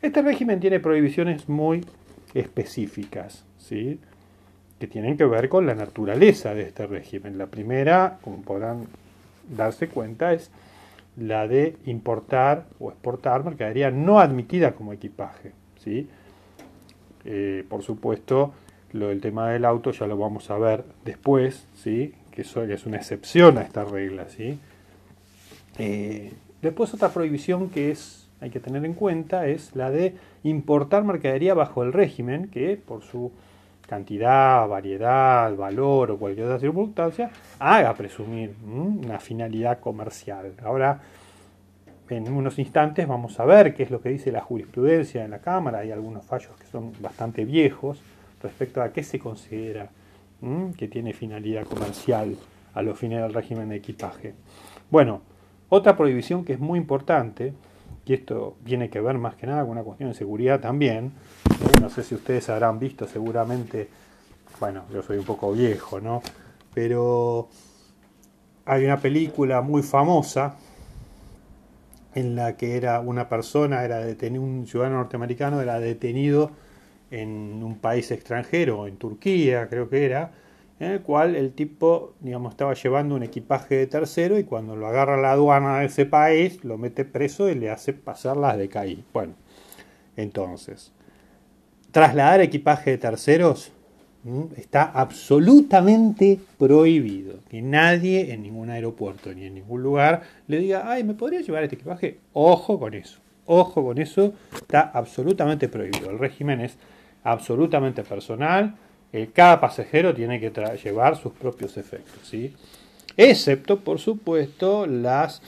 este 0.03 0.23
régimen 0.23 0.61
tiene 0.61 0.81
prohibiciones 0.81 1.49
muy 1.49 1.85
específicas, 2.35 3.45
¿sí? 3.59 3.99
que 4.79 4.87
tienen 4.87 5.17
que 5.17 5.25
ver 5.25 5.49
con 5.49 5.67
la 5.67 5.75
naturaleza 5.75 6.55
de 6.55 6.63
este 6.63 6.87
régimen. 6.87 7.39
La 7.39 7.47
primera, 7.47 8.19
como 8.23 8.43
podrán 8.43 8.87
darse 9.49 9.89
cuenta, 9.89 10.33
es 10.33 10.51
la 11.17 11.47
de 11.47 11.77
importar 11.87 12.67
o 12.79 12.91
exportar 12.91 13.45
mercadería 13.45 13.91
no 13.91 14.21
admitida 14.21 14.75
como 14.75 14.93
equipaje. 14.93 15.53
¿sí? 15.83 16.09
Eh, 17.25 17.65
por 17.69 17.83
supuesto, 17.83 18.53
lo 18.93 19.09
del 19.09 19.21
tema 19.21 19.51
del 19.51 19.65
auto 19.65 19.93
ya 19.93 20.07
lo 20.07 20.17
vamos 20.17 20.51
a 20.51 20.59
ver 20.59 20.85
después, 21.05 21.67
¿sí? 21.75 22.15
que 22.31 22.43
es 22.43 22.87
una 22.87 22.97
excepción 22.97 23.59
a 23.59 23.63
esta 23.63 23.85
regla. 23.85 24.29
¿sí? 24.29 24.59
Eh, 25.79 26.33
después 26.63 26.93
otra 26.95 27.11
prohibición 27.11 27.71
que 27.71 27.91
es, 27.91 28.29
hay 28.41 28.51
que 28.51 28.61
tener 28.61 28.85
en 28.85 28.95
cuenta 28.95 29.47
es 29.47 29.75
la 29.77 29.91
de 29.91 30.17
importar 30.43 31.05
mercadería 31.05 31.55
bajo 31.55 31.83
el 31.83 31.93
régimen, 31.93 32.49
que 32.49 32.77
por 32.77 33.03
su 33.03 33.33
cantidad, 33.87 34.67
variedad, 34.69 35.55
valor 35.55 36.13
o 36.13 36.19
cualquier 36.19 36.47
otra 36.47 36.59
circunstancia, 36.59 37.31
haga 37.59 37.95
presumir 37.95 38.55
una 38.65 39.19
finalidad 39.19 39.81
comercial. 39.81 40.53
Ahora, 40.63 41.01
en 42.09 42.33
unos 42.33 42.59
instantes 42.59 43.09
vamos 43.09 43.39
a 43.41 43.45
ver 43.45 43.75
qué 43.75 43.83
es 43.83 43.91
lo 43.91 44.01
que 44.01 44.11
dice 44.11 44.31
la 44.31 44.41
jurisprudencia 44.41 45.25
en 45.25 45.31
la 45.31 45.39
Cámara. 45.39 45.79
Hay 45.81 45.91
algunos 45.91 46.25
fallos 46.25 46.57
que 46.59 46.67
son 46.67 46.93
bastante 47.01 47.45
viejos 47.45 48.01
respecto 48.43 48.83
a 48.83 48.93
qué 48.93 49.03
se 49.03 49.19
considera 49.19 49.89
que 50.77 50.89
tiene 50.89 51.15
finalidad 51.15 51.65
comercial 51.65 52.37
a 52.75 52.83
los 52.83 52.99
fines 52.99 53.23
del 53.23 53.33
régimen 53.33 53.71
de 53.71 53.77
equipaje. 53.77 54.35
Bueno, 54.91 55.23
otra 55.71 55.97
prohibición 55.97 56.45
que 56.45 56.53
es 56.53 56.61
muy 56.61 56.79
importante, 56.79 57.55
y 58.05 58.13
esto 58.13 58.57
tiene 58.65 58.91
que 58.91 59.01
ver 59.01 59.17
más 59.17 59.37
que 59.37 59.47
nada 59.47 59.63
con 59.63 59.71
una 59.71 59.83
cuestión 59.83 60.11
de 60.11 60.15
seguridad 60.15 60.61
también. 60.61 61.13
No 61.81 61.91
sé 61.91 62.03
si 62.03 62.15
ustedes 62.15 62.49
habrán 62.49 62.79
visto 62.79 63.07
seguramente, 63.07 63.89
bueno, 64.61 64.85
yo 64.93 65.03
soy 65.03 65.19
un 65.19 65.25
poco 65.25 65.53
viejo, 65.53 66.01
¿no? 66.01 66.23
Pero 66.73 67.49
hay 68.65 68.85
una 68.85 68.99
película 68.99 69.61
muy 69.61 69.83
famosa 69.83 70.57
en 72.15 72.37
la 72.37 72.57
que 72.57 72.77
era 72.77 73.01
una 73.01 73.29
persona, 73.29 73.85
era 73.85 73.99
detenido, 73.99 74.43
un 74.43 74.67
ciudadano 74.67 74.97
norteamericano 74.99 75.61
era 75.61 75.79
detenido 75.81 76.51
en 77.11 77.63
un 77.63 77.79
país 77.79 78.11
extranjero, 78.11 78.87
en 78.87 78.97
Turquía 78.97 79.69
creo 79.69 79.89
que 79.89 80.07
era, 80.07 80.33
en 80.81 80.93
el 80.93 81.03
cual 81.03 81.37
el 81.37 81.53
tipo, 81.53 82.15
digamos, 82.21 82.53
estaba 82.53 82.75
llevando 82.75 83.15
un 83.15 83.23
equipaje 83.23 83.77
de 83.77 83.87
tercero 83.87 84.39
y 84.39 84.45
cuando 84.45 84.75
lo 84.75 84.87
agarra 84.87 85.17
la 85.17 85.33
aduana 85.33 85.81
de 85.81 85.87
ese 85.87 86.07
país, 86.07 86.65
lo 86.65 86.79
mete 86.79 87.05
preso 87.05 87.49
y 87.49 87.55
le 87.55 87.71
hace 87.71 87.93
pasar 87.93 88.37
las 88.37 88.57
de 88.57 88.69
CAI. 88.69 89.05
Bueno, 89.13 89.35
entonces, 90.17 90.93
trasladar 91.95 92.41
equipaje 92.41 92.91
de 92.91 92.99
terceros 92.99 93.71
está 94.57 94.83
absolutamente 94.83 96.41
prohibido. 96.59 97.39
Que 97.49 97.63
nadie 97.63 98.33
en 98.33 98.43
ningún 98.43 98.69
aeropuerto 98.69 99.33
ni 99.33 99.45
en 99.45 99.55
ningún 99.55 99.81
lugar 99.83 100.23
le 100.49 100.59
diga, 100.59 100.91
ay, 100.91 101.05
¿me 101.05 101.15
podría 101.15 101.41
llevar 101.41 101.63
este 101.63 101.77
equipaje? 101.77 102.19
Ojo 102.33 102.81
con 102.81 102.95
eso. 102.95 103.21
Ojo 103.47 103.85
con 103.85 103.99
eso. 103.99 104.35
Está 104.53 104.81
absolutamente 104.81 105.69
prohibido. 105.69 106.11
El 106.11 106.19
régimen 106.19 106.63
es 106.63 106.77
absolutamente 107.23 108.03
personal. 108.03 108.75
cada 109.33 109.61
pasajero 109.61 110.13
tiene 110.13 110.41
que 110.41 110.51
llevar 110.83 111.17
sus 111.17 111.33
propios 111.33 111.77
efectos. 111.77 112.27
¿sí? 112.29 112.53
Excepto, 113.17 113.81
por 113.85 114.01
supuesto, 114.01 114.89
las 114.89 115.43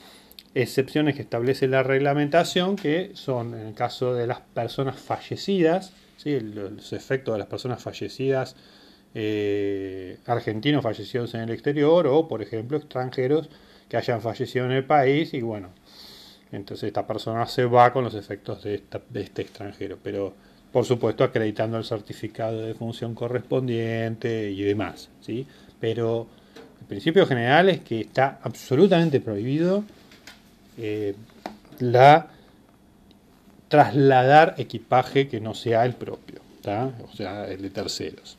excepciones 0.54 1.16
que 1.16 1.22
establece 1.22 1.66
la 1.66 1.82
reglamentación, 1.82 2.76
que 2.76 3.10
son 3.14 3.52
en 3.54 3.66
el 3.66 3.74
caso 3.74 4.14
de 4.14 4.28
las 4.28 4.42
personas 4.42 4.96
fallecidas, 4.96 5.92
¿sí? 6.16 6.38
los 6.40 6.92
efectos 6.92 7.34
de 7.34 7.38
las 7.38 7.48
personas 7.48 7.82
fallecidas, 7.82 8.56
eh, 9.14 10.18
argentinos 10.26 10.82
fallecidos 10.82 11.34
en 11.34 11.42
el 11.42 11.50
exterior 11.50 12.06
o, 12.06 12.28
por 12.28 12.42
ejemplo, 12.42 12.76
extranjeros 12.76 13.48
que 13.88 13.96
hayan 13.96 14.20
fallecido 14.20 14.66
en 14.66 14.72
el 14.72 14.84
país 14.84 15.32
y 15.34 15.40
bueno, 15.40 15.70
entonces 16.52 16.88
esta 16.88 17.06
persona 17.06 17.46
se 17.46 17.64
va 17.64 17.92
con 17.92 18.04
los 18.04 18.14
efectos 18.14 18.62
de, 18.62 18.82
este 19.14 19.42
extranjero, 19.42 19.98
pero 20.02 20.34
por 20.72 20.84
supuesto 20.84 21.24
acreditando 21.24 21.78
el 21.78 21.84
certificado 21.84 22.60
de 22.62 22.74
función 22.74 23.14
correspondiente 23.14 24.50
y 24.50 24.62
demás, 24.62 25.08
¿sí? 25.20 25.46
Pero 25.80 26.26
el 26.80 26.86
principio 26.86 27.26
general 27.26 27.68
es 27.68 27.80
que 27.80 28.00
está 28.00 28.40
absolutamente 28.42 29.20
prohibido 29.20 29.84
eh, 30.78 31.14
la 31.78 32.28
trasladar 33.68 34.54
equipaje 34.58 35.28
que 35.28 35.40
no 35.40 35.54
sea 35.54 35.84
el 35.84 35.94
propio, 35.94 36.40
o 37.04 37.16
sea, 37.16 37.46
el 37.48 37.62
de 37.62 37.70
terceros. 37.70 38.38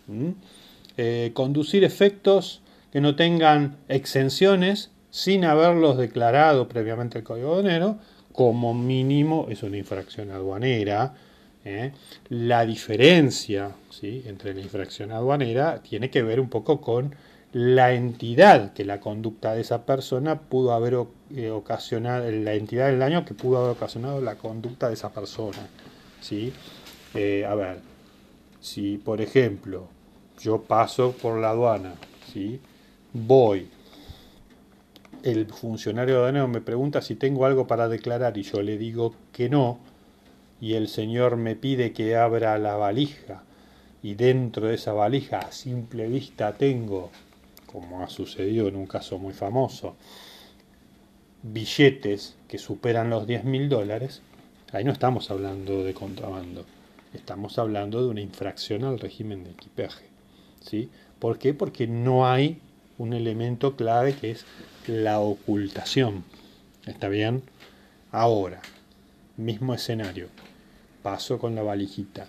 Eh, 0.98 1.31
conducir 1.34 1.84
efectos 1.84 2.62
que 2.91 3.01
no 3.01 3.15
tengan 3.15 3.77
exenciones 3.88 4.91
sin 5.12 5.46
haberlos 5.46 5.98
declarado 5.98 6.67
previamente 6.67 7.17
el 7.17 7.24
Código 7.24 7.53
Aduanero, 7.53 7.98
como 8.31 8.74
mínimo 8.74 9.48
es 9.50 9.63
una 9.63 9.77
infracción 9.77 10.31
aduanera. 10.31 11.15
¿eh? 11.65 11.91
La 12.29 12.65
diferencia 12.65 13.72
¿sí? 13.89 14.24
entre 14.27 14.53
la 14.53 14.62
infracción 14.62 15.12
aduanera 15.12 15.81
tiene 15.81 16.10
que 16.10 16.22
ver 16.22 16.39
un 16.39 16.50
poco 16.50 16.79
con 16.79 17.15
la 17.53 17.93
entidad 17.93 18.73
que 18.73 18.85
la 18.85 18.99
conducta 18.99 19.53
de 19.53 19.61
esa 19.61 19.85
persona 19.85 20.39
pudo 20.41 20.73
haber 20.73 20.97
eh, 21.35 21.49
ocasionado, 21.49 22.29
la 22.29 22.53
entidad 22.53 22.87
del 22.87 22.99
daño 22.99 23.25
que 23.25 23.33
pudo 23.33 23.59
haber 23.59 23.71
ocasionado 23.71 24.21
la 24.21 24.35
conducta 24.35 24.89
de 24.89 24.95
esa 24.95 25.11
persona. 25.11 25.67
¿sí? 26.21 26.53
Eh, 27.13 27.45
a 27.45 27.55
ver, 27.55 27.79
si 28.59 28.97
por 28.97 29.21
ejemplo 29.21 29.87
yo 30.39 30.61
paso 30.61 31.13
por 31.13 31.39
la 31.39 31.51
aduana, 31.51 31.95
¿sí? 32.31 32.59
voy, 33.13 33.69
el 35.23 35.47
funcionario 35.47 36.17
aduanero 36.17 36.47
me 36.47 36.61
pregunta 36.61 37.01
si 37.01 37.15
tengo 37.15 37.45
algo 37.45 37.65
para 37.65 37.87
declarar 37.87 38.37
y 38.37 38.43
yo 38.43 38.61
le 38.61 38.77
digo 38.77 39.15
que 39.31 39.49
no, 39.49 39.79
y 40.59 40.73
el 40.73 40.87
señor 40.87 41.37
me 41.37 41.55
pide 41.55 41.93
que 41.93 42.15
abra 42.15 42.57
la 42.57 42.75
valija, 42.75 43.43
y 44.03 44.13
dentro 44.13 44.67
de 44.67 44.75
esa 44.75 44.93
valija 44.93 45.39
a 45.39 45.51
simple 45.51 46.07
vista 46.07 46.53
tengo 46.53 47.09
como 47.67 48.03
ha 48.03 48.09
sucedido 48.09 48.67
en 48.67 48.75
un 48.75 48.88
caso 48.88 49.19
muy 49.19 49.33
famoso, 49.33 49.95
billetes 51.43 52.36
que 52.47 52.57
superan 52.57 53.09
los 53.09 53.27
10 53.27 53.43
mil 53.43 53.69
dólares, 53.69 54.21
ahí 54.71 54.83
no 54.83 54.91
estamos 54.91 55.29
hablando 55.29 55.83
de 55.83 55.93
contrabando, 55.93 56.65
estamos 57.13 57.59
hablando 57.59 58.01
de 58.01 58.09
una 58.09 58.21
infracción 58.21 58.83
al 58.83 59.00
régimen 59.00 59.43
de 59.43 59.51
equipaje. 59.51 60.05
¿sí? 60.62 60.89
¿Por 61.19 61.39
qué? 61.39 61.53
Porque 61.53 61.88
no 61.88 62.27
hay 62.27 62.59
un 62.97 63.13
elemento 63.13 63.75
clave 63.75 64.15
que 64.15 64.31
es 64.31 64.45
la 64.88 65.19
ocultación. 65.19 66.24
¿Está 66.86 67.09
bien? 67.09 67.43
Ahora, 68.12 68.62
mismo 69.36 69.74
escenario. 69.74 70.29
Paso 71.03 71.39
con 71.39 71.55
la 71.55 71.63
valijita. 71.63 72.27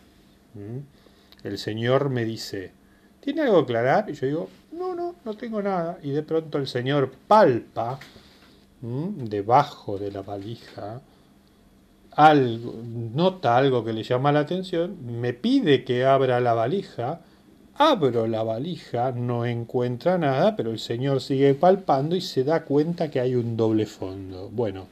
El 1.45 1.59
señor 1.59 2.11
me 2.11 2.25
dice, 2.25 2.73
¿tiene 3.21 3.43
algo 3.43 3.59
que 3.59 3.73
aclarar? 3.73 4.11
Y 4.11 4.15
yo 4.15 4.27
digo, 4.27 4.51
no, 4.79 4.95
no, 4.95 5.15
no 5.25 5.35
tengo 5.35 5.61
nada. 5.61 5.99
Y 6.03 6.11
de 6.11 6.23
pronto 6.23 6.59
el 6.59 6.67
señor 6.67 7.11
palpa 7.27 7.99
debajo 8.81 9.99
de 9.99 10.13
la 10.13 10.23
valija, 10.23 11.01
algo, 12.13 12.75
nota 13.15 13.57
algo 13.57 13.85
que 13.85 13.93
le 13.93 14.03
llama 14.03 14.33
la 14.33 14.41
atención, 14.41 14.97
me 15.21 15.33
pide 15.33 15.85
que 15.85 16.05
abra 16.05 16.41
la 16.41 16.55
valija, 16.55 17.21
abro 17.75 18.27
la 18.27 18.43
valija, 18.43 19.13
no 19.13 19.45
encuentra 19.47 20.19
nada, 20.19 20.57
pero 20.57 20.71
el 20.71 20.79
señor 20.79 21.21
sigue 21.21 21.55
palpando 21.55 22.17
y 22.17 22.21
se 22.21 22.45
da 22.45 22.65
cuenta 22.65 23.11
que 23.11 23.21
hay 23.21 23.35
un 23.35 23.57
doble 23.57 23.87
fondo. 23.87 24.49
Bueno, 24.51 24.87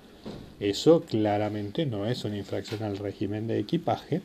eso 0.60 1.02
claramente 1.02 1.86
no 1.86 2.06
es 2.06 2.24
una 2.24 2.36
infracción 2.36 2.82
al 2.82 2.96
régimen 2.98 3.46
de 3.46 3.58
equipaje, 3.58 4.22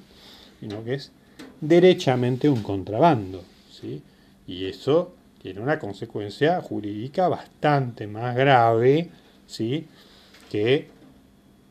sino 0.60 0.84
que 0.84 0.96
es 0.96 1.12
derechamente 1.60 2.50
un 2.50 2.64
contrabando. 2.64 3.44
¿sí? 3.72 4.02
Y 4.48 4.66
eso 4.66 5.14
tiene 5.42 5.60
una 5.60 5.80
consecuencia 5.80 6.62
jurídica 6.62 7.28
bastante 7.28 8.06
más 8.06 8.36
grave 8.36 9.10
¿sí? 9.48 9.88
que 10.52 10.88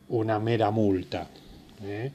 una 0.09 0.39
mera 0.39 0.71
multa. 0.71 1.27
¿eh? 1.81 2.11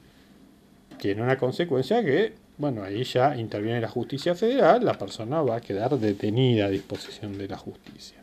Tiene 1.00 1.22
una 1.22 1.38
consecuencia 1.38 2.04
que, 2.04 2.34
bueno, 2.58 2.82
ahí 2.82 3.04
ya 3.04 3.34
interviene 3.36 3.80
la 3.80 3.88
justicia 3.88 4.34
federal, 4.34 4.84
la 4.84 4.98
persona 4.98 5.40
va 5.40 5.56
a 5.56 5.60
quedar 5.62 5.98
detenida 5.98 6.66
a 6.66 6.68
disposición 6.68 7.38
de 7.38 7.48
la 7.48 7.56
justicia. 7.56 8.18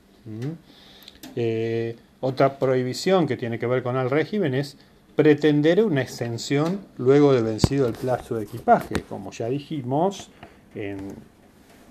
Eh, 1.36 1.96
otra 2.22 2.60
prohibición 2.60 3.26
que 3.26 3.36
tiene 3.36 3.58
que 3.58 3.66
ver 3.66 3.82
con 3.82 3.98
el 3.98 4.12
régimen 4.12 4.54
es 4.54 4.78
pretender 5.16 5.84
una 5.84 6.04
exención 6.04 6.82
luego 6.98 7.34
de 7.34 7.42
vencido 7.42 7.88
el 7.88 7.94
plazo 7.94 8.36
de 8.36 8.44
equipaje. 8.44 9.02
Como 9.10 9.32
ya 9.32 9.48
dijimos 9.50 10.30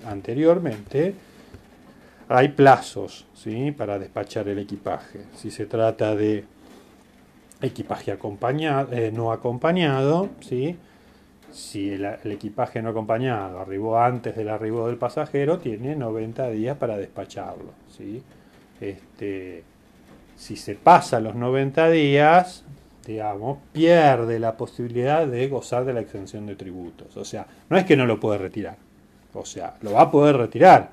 anteriormente, 0.07 1.15
hay 2.37 2.49
plazos 2.49 3.27
¿sí? 3.35 3.73
para 3.73 3.99
despachar 3.99 4.49
el 4.49 4.59
equipaje. 4.59 5.21
Si 5.37 5.51
se 5.51 5.67
trata 5.67 6.15
de 6.15 6.45
equipaje 7.61 8.13
acompañado, 8.13 8.93
eh, 8.93 9.13
no 9.13 9.33
acompañado, 9.33 10.31
¿sí? 10.41 10.77
si 11.51 11.91
el, 11.93 12.05
equipaje 12.25 12.83
no 12.83 12.91
acompañado 12.91 13.61
arribó 13.61 13.99
antes 13.99 14.35
del 14.35 14.49
arribo 14.49 14.87
del 14.87 14.97
pasajero, 14.97 15.59
tiene 15.59 15.95
90 15.95 16.51
días 16.51 16.77
para 16.77 16.97
despacharlo. 16.97 17.73
¿sí? 17.97 18.23
Este, 18.81 19.63
si 20.37 20.57
se 20.57 20.75
pasa 20.75 21.21
los 21.21 21.35
90 21.35 21.91
días, 21.91 22.65
digamos, 23.07 23.59
pierde 23.73 24.39
la 24.39 24.57
posibilidad 24.57 25.27
de 25.27 25.49
gozar 25.49 25.85
de 25.85 25.93
la 25.93 26.01
exención 26.01 26.47
de 26.47 26.57
tributos. 26.57 27.17
O 27.17 27.25
sea, 27.25 27.47
no 27.69 27.77
es 27.77 27.85
que 27.85 27.97
no 27.97 28.07
lo 28.07 28.19
puede 28.19 28.39
retirar. 28.39 28.77
O 29.35 29.45
sea, 29.45 29.75
lo 29.83 29.93
va 29.93 30.03
a 30.03 30.11
poder 30.11 30.37
retirar, 30.37 30.91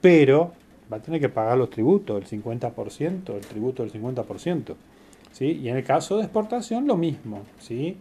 pero 0.00 0.52
va 0.92 0.98
a 0.98 1.00
tener 1.00 1.20
que 1.20 1.28
pagar 1.28 1.56
los 1.56 1.70
tributos, 1.70 2.20
el 2.20 2.42
50%, 2.42 3.34
el 3.34 3.40
tributo 3.40 3.82
del 3.82 3.92
50%. 3.92 4.74
¿sí? 5.32 5.60
Y 5.62 5.68
en 5.68 5.76
el 5.76 5.84
caso 5.84 6.16
de 6.16 6.24
exportación, 6.24 6.86
lo 6.86 6.96
mismo. 6.96 7.42
¿sí? 7.58 7.96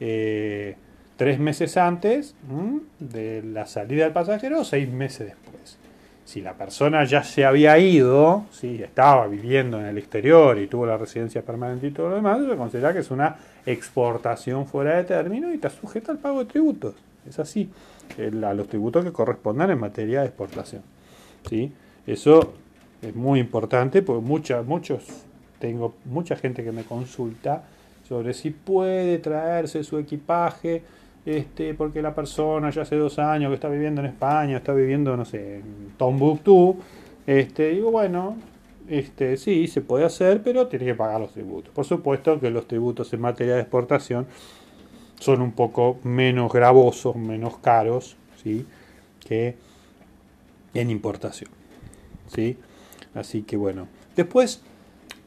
Eh, 0.00 0.76
tres 1.16 1.38
meses 1.38 1.76
antes 1.76 2.34
de 2.98 3.42
la 3.42 3.66
salida 3.66 4.04
del 4.04 4.12
pasajero 4.12 4.60
o 4.60 4.64
seis 4.64 4.88
meses 4.90 5.28
después. 5.28 5.78
Si 6.24 6.40
la 6.40 6.54
persona 6.54 7.04
ya 7.04 7.22
se 7.22 7.44
había 7.44 7.78
ido, 7.78 8.46
¿sí? 8.50 8.82
estaba 8.82 9.26
viviendo 9.28 9.78
en 9.78 9.86
el 9.86 9.98
exterior 9.98 10.58
y 10.58 10.66
tuvo 10.66 10.86
la 10.86 10.96
residencia 10.96 11.42
permanente 11.42 11.86
y 11.86 11.90
todo 11.90 12.08
lo 12.08 12.16
demás, 12.16 12.40
se 12.48 12.56
considera 12.56 12.94
que 12.94 13.00
es 13.00 13.10
una 13.10 13.36
exportación 13.66 14.66
fuera 14.66 14.96
de 14.96 15.04
término 15.04 15.50
y 15.50 15.56
está 15.56 15.68
sujeta 15.68 16.12
al 16.12 16.18
pago 16.18 16.40
de 16.40 16.46
tributos. 16.46 16.94
Es 17.28 17.38
así, 17.38 17.70
a 18.18 18.54
los 18.54 18.68
tributos 18.68 19.04
que 19.04 19.12
correspondan 19.12 19.70
en 19.70 19.78
materia 19.78 20.20
de 20.20 20.26
exportación. 20.26 20.82
¿Sí? 21.48 21.72
Eso 22.06 22.54
es 23.02 23.14
muy 23.14 23.40
importante 23.40 24.02
porque 24.02 24.24
mucha, 24.24 24.62
muchos, 24.62 25.04
tengo 25.58 25.94
mucha 26.04 26.36
gente 26.36 26.64
que 26.64 26.72
me 26.72 26.84
consulta 26.84 27.64
sobre 28.08 28.34
si 28.34 28.50
puede 28.50 29.18
traerse 29.18 29.82
su 29.82 29.98
equipaje 29.98 30.82
este, 31.26 31.72
porque 31.72 32.02
la 32.02 32.14
persona 32.14 32.70
ya 32.70 32.82
hace 32.82 32.96
dos 32.96 33.18
años 33.18 33.48
que 33.48 33.54
está 33.54 33.68
viviendo 33.68 34.02
en 34.02 34.08
España, 34.08 34.58
está 34.58 34.74
viviendo, 34.74 35.16
no 35.16 35.24
sé, 35.24 35.56
en 35.56 35.92
Tombuctú, 35.96 36.76
este, 37.26 37.70
digo, 37.70 37.90
bueno, 37.90 38.36
este, 38.88 39.38
sí, 39.38 39.66
se 39.66 39.80
puede 39.80 40.04
hacer, 40.04 40.42
pero 40.42 40.66
tiene 40.66 40.84
que 40.84 40.94
pagar 40.94 41.20
los 41.20 41.32
tributos. 41.32 41.72
Por 41.72 41.86
supuesto 41.86 42.38
que 42.38 42.50
los 42.50 42.68
tributos 42.68 43.10
en 43.14 43.22
materia 43.22 43.54
de 43.54 43.62
exportación 43.62 44.26
son 45.18 45.40
un 45.40 45.52
poco 45.52 45.98
menos 46.02 46.52
gravosos, 46.52 47.16
menos 47.16 47.56
caros, 47.58 48.16
¿sí? 48.42 48.66
que 49.26 49.56
en 50.74 50.90
importación. 50.90 51.50
¿sí? 52.34 52.58
Así 53.14 53.42
que 53.42 53.56
bueno. 53.56 53.88
Después, 54.16 54.60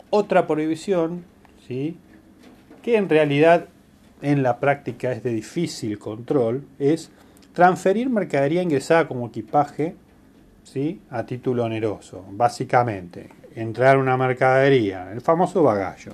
otra 0.10 0.48
prohibición, 0.48 1.24
¿sí? 1.68 1.98
que 2.82 2.98
en 2.98 3.10
realidad 3.10 3.66
en 4.22 4.44
la 4.44 4.60
práctica 4.60 5.12
es 5.12 5.24
de 5.24 5.32
difícil 5.32 6.00
control, 6.00 6.66
es 6.80 7.12
transferir 7.54 8.10
mercadería 8.10 8.62
ingresada 8.62 9.08
como 9.08 9.28
equipaje 9.28 9.96
¿sí? 10.64 11.02
a 11.10 11.26
título 11.26 11.66
oneroso. 11.66 12.24
Básicamente, 12.32 13.30
entrar 13.56 13.98
una 13.98 14.18
mercadería, 14.18 15.12
el 15.12 15.22
famoso 15.22 15.64
bagallo. 15.64 16.14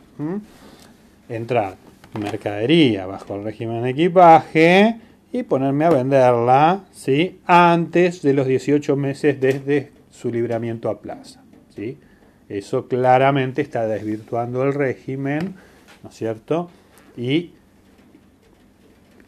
Entrar 1.30 1.76
mercadería 2.20 3.06
bajo 3.06 3.36
el 3.36 3.44
régimen 3.44 3.84
de 3.84 3.90
equipaje 3.90 5.00
y 5.34 5.42
ponerme 5.42 5.86
a 5.86 5.90
venderla 5.90 6.84
¿sí? 6.92 7.42
antes 7.46 8.22
de 8.22 8.34
los 8.34 8.46
18 8.46 8.96
meses 8.96 9.42
desde 9.42 9.92
su 10.12 10.32
libramiento 10.32 10.90
a 10.90 11.02
plaza. 11.02 11.44
¿sí? 11.76 11.98
Eso 12.48 12.88
claramente 12.88 13.64
está 13.64 13.88
desvirtuando 13.88 14.64
el 14.64 14.76
régimen, 14.76 15.56
¿no 16.04 16.10
es 16.10 16.16
cierto? 16.16 16.70
Y 17.18 17.52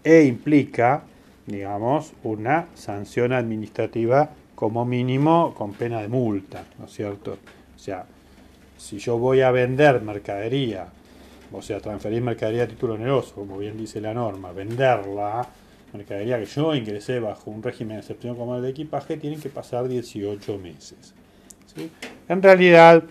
e 0.04 0.24
implica, 0.26 1.02
digamos, 1.48 2.14
una 2.24 2.68
sanción 2.76 3.34
administrativa 3.34 4.30
como 4.54 4.86
mínimo 4.86 5.56
con 5.56 5.74
pena 5.74 6.02
de 6.04 6.08
multa, 6.08 6.66
¿no 6.78 6.86
es 6.86 6.94
cierto? 6.94 7.40
O 7.76 7.80
sea, 7.80 8.06
si 8.78 9.00
yo 9.00 9.18
voy 9.18 9.42
a 9.42 9.50
vender 9.50 10.02
mercadería, 10.02 10.86
o 11.52 11.64
sea, 11.64 11.80
transferir 11.80 12.22
mercadería 12.22 12.66
a 12.66 12.68
título 12.68 12.94
oneroso, 12.94 13.34
como 13.34 13.58
bien 13.58 13.76
dice 13.76 14.00
la 14.00 14.14
norma, 14.14 14.52
venderla, 14.52 15.48
mercadería 15.98 16.40
que 16.40 16.46
yo 16.46 16.76
ingresé 16.76 17.20
bajo 17.20 17.52
un 17.52 17.64
régimen 17.64 17.98
de 17.98 18.02
excepción 18.02 18.36
como 18.36 18.56
el 18.56 18.62
de 18.62 18.70
equipaje, 18.70 19.18
tienen 19.18 19.40
que 19.40 19.50
pasar 19.50 19.88
18 19.88 20.58
meses. 20.58 21.14
En 22.30 22.42
realidad, 22.42 23.04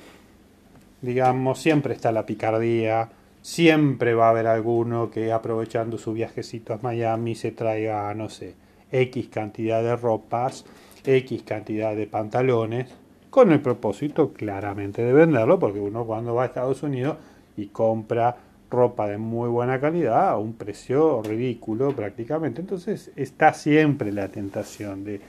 digamos, 1.03 1.59
siempre 1.61 1.94
está 1.94 2.12
la 2.12 2.25
picardía 2.25 3.11
siempre 3.44 4.14
va 4.14 4.29
a 4.29 4.31
haber 4.31 4.47
alguno 4.47 5.11
que 5.11 5.31
aprovechando 5.31 5.99
su 5.99 6.14
viajecito 6.14 6.73
a 6.73 6.79
Miami 6.81 7.35
se 7.35 7.51
traiga, 7.51 8.14
no 8.14 8.31
sé, 8.31 8.55
X 8.90 9.29
cantidad 9.29 9.83
de 9.83 9.94
ropas, 9.97 10.64
X 11.05 11.42
cantidad 11.42 11.94
de 11.94 12.07
pantalones, 12.07 12.90
con 13.29 13.53
el 13.53 13.61
propósito 13.61 14.33
claramente 14.33 15.03
de 15.05 15.12
venderlo, 15.12 15.59
porque 15.59 15.79
uno 15.79 16.07
cuando 16.07 16.35
va 16.35 16.44
a 16.44 16.47
Estados 16.47 16.83
Unidos 16.83 17.18
y 17.55 17.66
compra 17.66 18.35
ropa 18.70 19.09
de 19.09 19.18
muy 19.18 19.48
buena 19.48 19.81
calidad 19.81 20.31
a 20.31 20.38
un 20.38 20.55
precio 20.55 21.22
ridículo 21.22 21.92
prácticamente, 21.92 22.61
entonces 22.61 23.11
está 23.16 23.53
siempre 23.55 24.12
la 24.12 24.29
tentación 24.29 25.05
de 25.05 25.20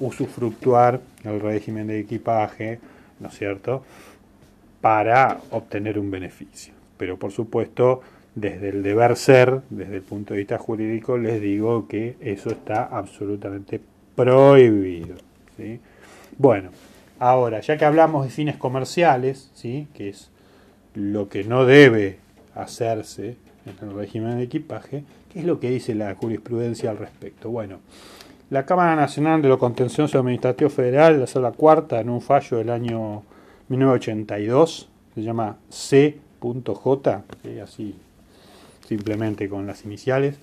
usufructuar 0.00 1.00
el 1.24 1.40
régimen 1.40 1.86
de 1.86 2.00
equipaje, 2.00 2.80
¿no 3.20 3.28
es 3.28 3.34
cierto?, 3.34 3.82
para 4.80 5.40
obtener 5.50 5.98
un 5.98 6.10
beneficio 6.10 6.74
pero 6.96 7.18
por 7.18 7.32
supuesto 7.32 8.00
desde 8.34 8.70
el 8.70 8.82
deber 8.82 9.16
ser, 9.16 9.60
desde 9.70 9.96
el 9.96 10.02
punto 10.02 10.34
de 10.34 10.38
vista 10.38 10.58
jurídico, 10.58 11.16
les 11.16 11.40
digo 11.40 11.86
que 11.86 12.16
eso 12.20 12.50
está 12.50 12.84
absolutamente 12.84 13.80
prohibido. 14.16 15.16
Bueno, 16.36 16.70
ahora, 17.20 17.60
ya 17.60 17.76
que 17.76 17.84
hablamos 17.84 18.24
de 18.24 18.30
fines 18.30 18.56
comerciales, 18.56 19.50
¿sí? 19.54 19.86
que 19.94 20.08
es 20.08 20.30
lo 20.94 21.28
que 21.28 21.44
no 21.44 21.64
debe 21.64 22.18
hacerse 22.54 23.36
en 23.66 23.88
el 23.88 23.94
régimen 23.94 24.36
de 24.36 24.44
equipaje, 24.44 25.04
¿qué 25.32 25.40
es 25.40 25.44
lo 25.44 25.60
que 25.60 25.70
dice 25.70 25.94
la 25.94 26.14
jurisprudencia 26.14 26.90
al 26.90 26.98
respecto? 26.98 27.50
Bueno, 27.50 27.78
la 28.50 28.66
Cámara 28.66 28.94
Nacional 28.94 29.42
de 29.42 29.48
lo 29.48 29.58
Contencioso 29.58 30.18
Administrativo 30.18 30.70
Federal, 30.70 31.18
la 31.18 31.26
sala 31.26 31.52
cuarta, 31.52 32.00
en 32.00 32.10
un 32.10 32.20
fallo 32.20 32.58
del 32.58 32.70
año 32.70 33.22
1982, 33.68 34.88
se 35.14 35.22
llama 35.22 35.56
C 35.70 36.18
J, 36.40 37.24
así 37.62 37.94
simplemente 38.86 39.48
con 39.48 39.66
las 39.66 39.84
iniciales, 39.84 40.36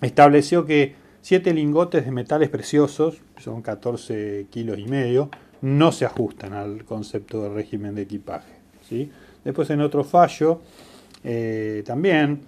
estableció 0.00 0.66
que 0.66 0.94
siete 1.20 1.54
lingotes 1.54 2.04
de 2.04 2.10
metales 2.10 2.48
preciosos, 2.48 3.18
son 3.38 3.62
14 3.62 4.46
kilos 4.50 4.78
y 4.78 4.86
medio, 4.86 5.30
no 5.60 5.92
se 5.92 6.04
ajustan 6.04 6.52
al 6.52 6.84
concepto 6.84 7.44
de 7.44 7.50
régimen 7.50 7.94
de 7.94 8.02
equipaje. 8.02 8.52
¿sí? 8.88 9.10
Después 9.44 9.70
en 9.70 9.80
otro 9.80 10.04
fallo 10.04 10.60
eh, 11.24 11.82
también 11.86 12.40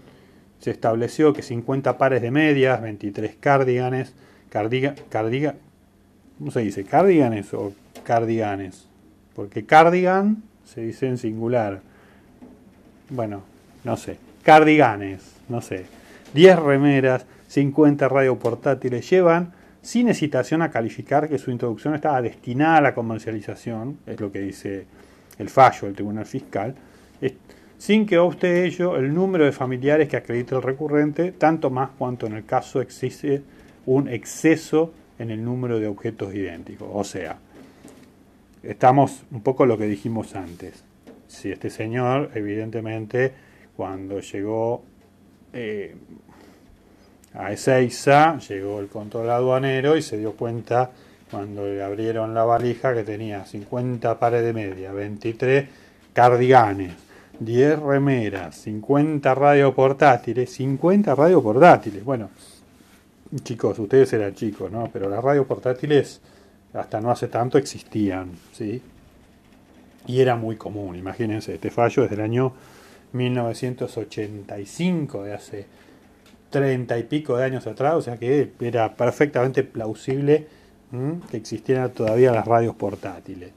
se 0.60 0.70
estableció 0.70 1.32
que 1.32 1.42
50 1.42 1.98
pares 1.98 2.22
de 2.22 2.30
medias, 2.30 2.80
23 2.80 3.36
cardiganes, 3.38 4.14
cardiga, 4.48 4.94
cardiga, 5.08 5.56
¿cómo 6.38 6.50
se 6.50 6.60
dice? 6.60 6.84
¿Cardiganes 6.84 7.52
o 7.54 7.72
cardiganes? 8.04 8.86
Porque 9.34 9.66
cardigan 9.66 10.42
se 10.64 10.80
dice 10.80 11.06
en 11.08 11.18
singular 11.18 11.82
bueno, 13.10 13.42
no 13.84 13.96
sé, 13.96 14.18
cardiganes, 14.42 15.22
no 15.48 15.60
sé, 15.60 15.86
10 16.34 16.58
remeras, 16.58 17.26
50 17.48 18.08
radioportátiles 18.08 19.08
llevan 19.08 19.52
sin 19.82 20.08
hesitación 20.08 20.62
a 20.62 20.70
calificar 20.70 21.28
que 21.28 21.38
su 21.38 21.50
introducción 21.50 21.94
estaba 21.94 22.22
destinada 22.22 22.78
a 22.78 22.80
la 22.80 22.94
comercialización, 22.94 23.98
es 24.06 24.18
lo 24.18 24.32
que 24.32 24.40
dice 24.40 24.86
el 25.38 25.48
fallo 25.48 25.86
del 25.86 25.94
Tribunal 25.94 26.26
Fiscal, 26.26 26.74
sin 27.78 28.06
que 28.06 28.18
obste 28.18 28.64
ello 28.64 28.96
el 28.96 29.12
número 29.12 29.44
de 29.44 29.52
familiares 29.52 30.08
que 30.08 30.16
acredite 30.16 30.54
el 30.54 30.62
recurrente, 30.62 31.32
tanto 31.32 31.70
más 31.70 31.90
cuanto 31.98 32.26
en 32.26 32.34
el 32.34 32.44
caso 32.44 32.80
existe 32.80 33.42
un 33.86 34.08
exceso 34.08 34.92
en 35.18 35.30
el 35.30 35.44
número 35.44 35.78
de 35.78 35.86
objetos 35.86 36.34
idénticos. 36.34 36.88
O 36.92 37.04
sea, 37.04 37.36
estamos 38.62 39.24
un 39.30 39.42
poco 39.42 39.66
lo 39.66 39.76
que 39.76 39.86
dijimos 39.86 40.34
antes 40.34 40.84
si 41.34 41.50
este 41.50 41.70
señor, 41.70 42.30
evidentemente, 42.34 43.32
cuando 43.76 44.20
llegó 44.20 44.82
eh, 45.52 45.94
a 47.34 47.52
Ezeiza, 47.52 48.38
llegó 48.38 48.80
el 48.80 48.88
control 48.88 49.30
aduanero 49.30 49.96
y 49.96 50.02
se 50.02 50.16
dio 50.16 50.32
cuenta 50.32 50.92
cuando 51.34 51.66
le 51.66 51.82
abrieron 51.82 52.32
la 52.32 52.44
valija 52.44 52.94
que 52.94 53.02
tenía 53.02 53.44
50 53.44 54.20
pares 54.20 54.44
de 54.44 54.52
media, 54.52 54.92
23 54.92 55.66
cardiganes, 56.12 56.92
10 57.40 57.80
remeras, 57.80 58.54
50 58.54 59.34
radio 59.34 59.74
portátiles, 59.74 60.52
50 60.52 61.12
radio 61.16 61.42
portátiles. 61.42 62.04
Bueno, 62.04 62.30
chicos, 63.42 63.80
ustedes 63.80 64.12
eran 64.12 64.36
chicos, 64.36 64.70
¿no? 64.70 64.88
Pero 64.92 65.08
las 65.08 65.24
radios 65.24 65.44
portátiles 65.44 66.20
hasta 66.72 67.00
no 67.00 67.10
hace 67.10 67.26
tanto 67.26 67.58
existían, 67.58 68.30
¿sí? 68.52 68.80
Y 70.06 70.20
era 70.20 70.36
muy 70.36 70.54
común, 70.54 70.94
imagínense, 70.94 71.54
este 71.54 71.72
fallo 71.72 72.04
es 72.04 72.10
del 72.10 72.20
año 72.20 72.52
1985, 73.12 75.24
de 75.24 75.34
hace 75.34 75.66
30 76.50 76.96
y 76.96 77.02
pico 77.02 77.36
de 77.36 77.44
años 77.44 77.66
atrás, 77.66 77.94
o 77.94 78.02
sea 78.02 78.18
que 78.18 78.52
era 78.60 78.94
perfectamente 78.94 79.64
plausible 79.64 80.62
que 81.30 81.36
existieran 81.36 81.90
todavía 81.90 82.32
las 82.32 82.46
radios 82.46 82.74
portátiles. 82.74 83.50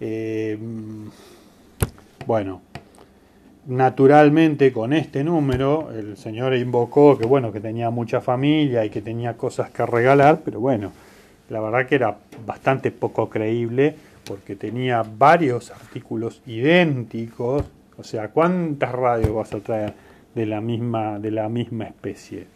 Eh, 0.00 0.58
bueno, 2.26 2.62
naturalmente 3.66 4.72
con 4.72 4.92
este 4.92 5.22
número 5.22 5.90
el 5.92 6.16
señor 6.16 6.54
invocó 6.54 7.16
que 7.16 7.26
bueno 7.26 7.52
que 7.52 7.60
tenía 7.60 7.90
mucha 7.90 8.20
familia 8.20 8.84
y 8.84 8.90
que 8.90 9.02
tenía 9.02 9.36
cosas 9.36 9.70
que 9.70 9.86
regalar, 9.86 10.40
pero 10.44 10.60
bueno, 10.60 10.92
la 11.48 11.60
verdad 11.60 11.86
que 11.86 11.94
era 11.94 12.16
bastante 12.46 12.90
poco 12.90 13.28
creíble 13.28 13.94
porque 14.24 14.56
tenía 14.56 15.02
varios 15.02 15.70
artículos 15.70 16.42
idénticos, 16.46 17.64
o 17.96 18.04
sea, 18.04 18.28
¿cuántas 18.28 18.92
radios 18.92 19.34
vas 19.34 19.52
a 19.52 19.60
traer 19.60 19.94
de 20.34 20.46
la 20.46 20.60
misma 20.60 21.18
de 21.18 21.30
la 21.30 21.48
misma 21.48 21.84
especie? 21.84 22.46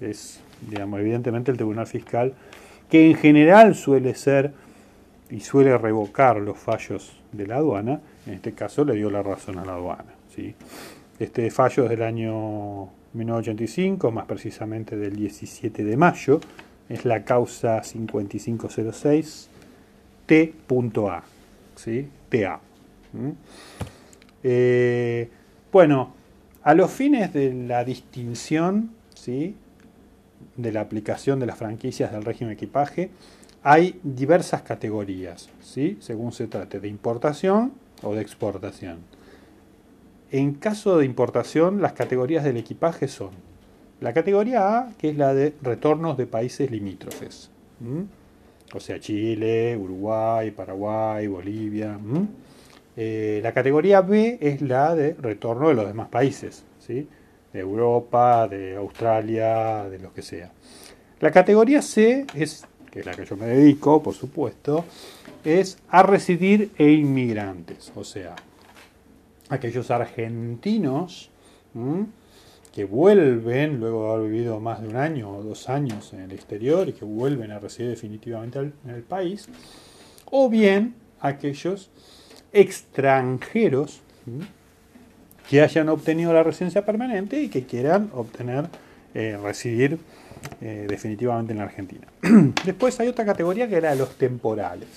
Es 0.00 0.40
digamos 0.68 1.00
evidentemente 1.00 1.50
el 1.50 1.56
Tribunal 1.56 1.86
Fiscal 1.86 2.32
que 2.88 3.10
en 3.10 3.16
general 3.16 3.74
suele 3.74 4.14
ser 4.14 4.52
y 5.30 5.40
suele 5.40 5.76
revocar 5.76 6.38
los 6.38 6.58
fallos 6.58 7.12
de 7.32 7.46
la 7.46 7.56
aduana, 7.56 8.00
en 8.26 8.34
este 8.34 8.52
caso 8.52 8.84
le 8.84 8.94
dio 8.94 9.10
la 9.10 9.22
razón 9.22 9.58
a 9.58 9.64
la 9.64 9.74
aduana. 9.74 10.14
¿sí? 10.34 10.54
Este 11.18 11.50
fallo 11.50 11.84
es 11.84 11.90
del 11.90 12.02
año 12.02 12.88
1985, 13.12 14.10
más 14.10 14.26
precisamente 14.26 14.96
del 14.96 15.16
17 15.16 15.84
de 15.84 15.96
mayo, 15.96 16.40
es 16.88 17.04
la 17.04 17.24
causa 17.24 17.82
5506 17.82 19.50
T.A. 20.26 21.22
¿sí? 21.76 22.08
TA. 22.28 22.60
Eh, 24.42 25.28
bueno, 25.72 26.14
a 26.62 26.74
los 26.74 26.90
fines 26.90 27.32
de 27.32 27.52
la 27.52 27.84
distinción 27.84 28.90
¿sí? 29.14 29.54
De 30.58 30.72
la 30.72 30.82
aplicación 30.82 31.40
de 31.40 31.46
las 31.46 31.56
franquicias 31.56 32.12
del 32.12 32.24
régimen 32.24 32.52
equipaje, 32.52 33.10
hay 33.62 33.98
diversas 34.02 34.62
categorías, 34.62 35.48
¿sí? 35.60 35.96
según 36.00 36.32
se 36.32 36.48
trate 36.48 36.80
de 36.80 36.88
importación 36.88 37.72
o 38.02 38.14
de 38.14 38.20
exportación. 38.20 38.98
En 40.30 40.54
caso 40.54 40.98
de 40.98 41.06
importación, 41.06 41.80
las 41.80 41.94
categorías 41.94 42.44
del 42.44 42.58
equipaje 42.58 43.08
son 43.08 43.30
la 44.00 44.12
categoría 44.12 44.78
A, 44.78 44.92
que 44.98 45.10
es 45.10 45.16
la 45.16 45.32
de 45.32 45.54
retornos 45.62 46.16
de 46.18 46.26
países 46.26 46.70
limítrofes, 46.70 47.50
o 48.74 48.80
sea, 48.80 49.00
Chile, 49.00 49.76
Uruguay, 49.76 50.50
Paraguay, 50.50 51.26
Bolivia. 51.26 51.98
Eh, 52.96 53.40
la 53.42 53.52
categoría 53.52 54.00
B 54.02 54.38
es 54.40 54.60
la 54.60 54.94
de 54.94 55.14
retorno 55.14 55.68
de 55.68 55.74
los 55.74 55.86
demás 55.86 56.08
países, 56.08 56.64
¿sí? 56.78 57.08
De 57.52 57.60
Europa, 57.60 58.48
de 58.48 58.76
Australia, 58.76 59.88
de 59.88 59.98
lo 59.98 60.12
que 60.12 60.22
sea. 60.22 60.50
La 61.20 61.30
categoría 61.30 61.82
C 61.82 62.26
es 62.34 62.64
que 62.90 63.00
es 63.00 63.06
la 63.06 63.14
que 63.14 63.24
yo 63.24 63.36
me 63.36 63.46
dedico, 63.46 64.02
por 64.02 64.14
supuesto, 64.14 64.84
es 65.44 65.78
a 65.88 66.02
residir 66.02 66.70
e 66.78 66.90
inmigrantes, 66.90 67.92
o 67.94 68.04
sea, 68.04 68.34
aquellos 69.48 69.90
argentinos 69.90 71.30
que 72.72 72.84
vuelven, 72.84 73.78
luego 73.78 74.04
de 74.04 74.14
haber 74.14 74.30
vivido 74.30 74.60
más 74.60 74.80
de 74.82 74.88
un 74.88 74.96
año 74.96 75.30
o 75.30 75.42
dos 75.42 75.68
años 75.68 76.12
en 76.12 76.20
el 76.20 76.32
exterior 76.32 76.88
y 76.88 76.92
que 76.92 77.04
vuelven 77.04 77.50
a 77.50 77.58
residir 77.58 77.90
definitivamente 77.90 78.58
en 78.58 78.90
el 78.90 79.02
país, 79.02 79.48
o 80.30 80.48
bien 80.48 80.94
aquellos 81.20 81.90
extranjeros 82.52 84.00
que 85.48 85.62
hayan 85.62 85.88
obtenido 85.88 86.32
la 86.32 86.42
residencia 86.42 86.84
permanente 86.84 87.40
y 87.40 87.48
que 87.48 87.64
quieran 87.64 88.10
obtener, 88.14 88.66
eh, 89.14 89.38
residir 89.42 89.98
eh, 90.60 90.86
definitivamente 90.88 91.52
en 91.52 91.58
la 91.58 91.64
Argentina. 91.64 92.06
Después 92.64 92.98
hay 93.00 93.08
otra 93.08 93.24
categoría 93.24 93.68
que 93.68 93.76
era 93.76 93.94
los 93.94 94.16
temporales. 94.16 94.88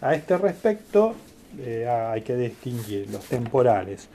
A 0.00 0.14
este 0.14 0.36
respecto 0.36 1.14
eh, 1.58 1.88
hay 1.88 2.22
que 2.22 2.36
distinguir 2.36 3.08
los 3.10 3.24
temporales 3.24 4.08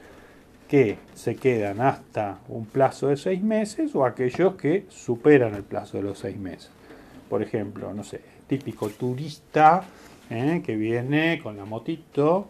que 0.68 0.98
se 1.14 1.36
quedan 1.36 1.80
hasta 1.80 2.40
un 2.50 2.66
plazo 2.66 3.08
de 3.08 3.18
seis 3.18 3.42
meses 3.42 3.96
o 3.96 4.06
aquellos 4.06 4.56
que 4.56 4.86
superan 4.90 5.54
el 5.54 5.64
plazo 5.64 5.98
de 5.98 6.04
los 6.04 6.20
seis 6.20 6.38
meses. 6.38 6.70
Por 7.30 7.42
ejemplo, 7.42 7.94
no 7.94 8.04
sé, 8.04 8.22
típico 8.48 8.90
turista 8.90 9.84
eh, 10.30 10.62
que 10.66 10.76
viene 10.76 11.40
con 11.42 11.56
la 11.56 11.66
motito 11.66 12.48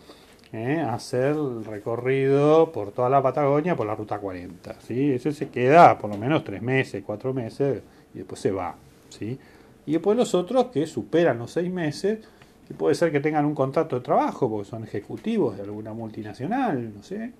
a 0.55 0.93
hacer 0.93 1.35
el 1.35 1.65
recorrido 1.65 2.71
por 2.71 2.91
toda 2.91 3.09
la 3.09 3.21
Patagonia 3.21 3.75
por 3.75 3.87
la 3.87 3.95
ruta 3.95 4.19
40. 4.19 4.75
¿sí? 4.81 5.11
Ese 5.11 5.31
se 5.33 5.49
queda 5.49 5.97
por 5.97 6.09
lo 6.09 6.17
menos 6.17 6.43
tres 6.43 6.61
meses, 6.61 7.03
cuatro 7.05 7.33
meses 7.33 7.81
y 8.13 8.19
después 8.19 8.39
se 8.39 8.51
va. 8.51 8.75
¿sí? 9.09 9.37
Y 9.85 9.93
después 9.93 10.17
los 10.17 10.33
otros 10.33 10.67
que 10.67 10.87
superan 10.87 11.39
los 11.39 11.51
seis 11.51 11.71
meses, 11.71 12.19
que 12.67 12.73
puede 12.73 12.95
ser 12.95 13.11
que 13.11 13.19
tengan 13.19 13.45
un 13.45 13.53
contrato 13.53 13.97
de 13.97 14.01
trabajo, 14.01 14.49
porque 14.49 14.69
son 14.69 14.83
ejecutivos 14.83 15.57
de 15.57 15.63
alguna 15.63 15.93
multinacional, 15.93 16.93
no 16.95 17.03
sé. 17.03 17.31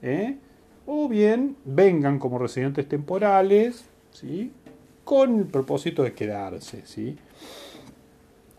¿eh? 0.00 0.36
O 0.86 1.08
bien 1.08 1.56
vengan 1.64 2.18
como 2.18 2.38
residentes 2.38 2.88
temporales, 2.88 3.84
¿sí? 4.12 4.52
con 5.04 5.40
el 5.40 5.46
propósito 5.46 6.02
de 6.02 6.14
quedarse. 6.14 6.82
¿sí? 6.86 7.16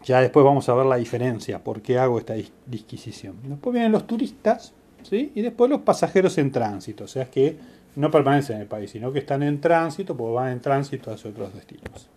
Ya 0.03 0.19
después 0.19 0.43
vamos 0.45 0.67
a 0.67 0.73
ver 0.73 0.85
la 0.85 0.97
diferencia, 0.97 1.63
por 1.63 1.81
qué 1.81 1.97
hago 1.97 2.19
esta 2.19 2.33
disquisición. 2.65 3.37
Después 3.43 3.73
vienen 3.73 3.91
los 3.91 4.05
turistas, 4.05 4.73
¿sí? 5.03 5.31
y 5.33 5.41
después 5.41 5.69
los 5.69 5.81
pasajeros 5.81 6.37
en 6.37 6.51
tránsito, 6.51 7.05
o 7.05 7.07
sea 7.07 7.25
que 7.25 7.57
no 7.95 8.11
permanecen 8.11 8.57
en 8.57 8.61
el 8.63 8.67
país, 8.67 8.91
sino 8.91 9.13
que 9.13 9.19
están 9.19 9.43
en 9.43 9.61
tránsito, 9.61 10.17
porque 10.17 10.33
van 10.33 10.51
en 10.51 10.59
tránsito 10.59 11.11
hacia 11.11 11.29
otros 11.29 11.53
destinos. 11.53 12.09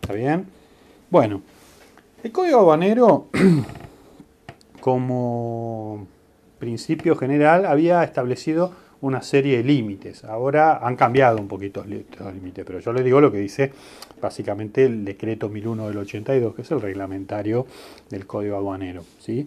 ¿Está 0.00 0.12
bien? 0.12 0.46
Bueno, 1.10 1.42
el 2.22 2.30
código 2.30 2.60
aduanero, 2.60 3.26
como 4.80 6.06
principio 6.58 7.16
general, 7.16 7.66
había 7.66 8.04
establecido 8.04 8.72
una 9.00 9.22
serie 9.22 9.56
de 9.56 9.64
límites. 9.64 10.24
Ahora 10.24 10.78
han 10.78 10.94
cambiado 10.94 11.38
un 11.38 11.48
poquito 11.48 11.84
los 11.84 12.34
límites, 12.34 12.64
pero 12.64 12.78
yo 12.78 12.92
les 12.92 13.04
digo 13.04 13.20
lo 13.20 13.32
que 13.32 13.38
dice 13.38 13.72
básicamente 14.22 14.86
el 14.86 15.04
decreto 15.04 15.50
1001 15.50 15.88
del 15.88 15.98
82, 15.98 16.54
que 16.54 16.62
es 16.62 16.70
el 16.70 16.80
reglamentario 16.80 17.66
del 18.08 18.26
código 18.26 18.56
aduanero. 18.56 19.02
¿sí? 19.18 19.46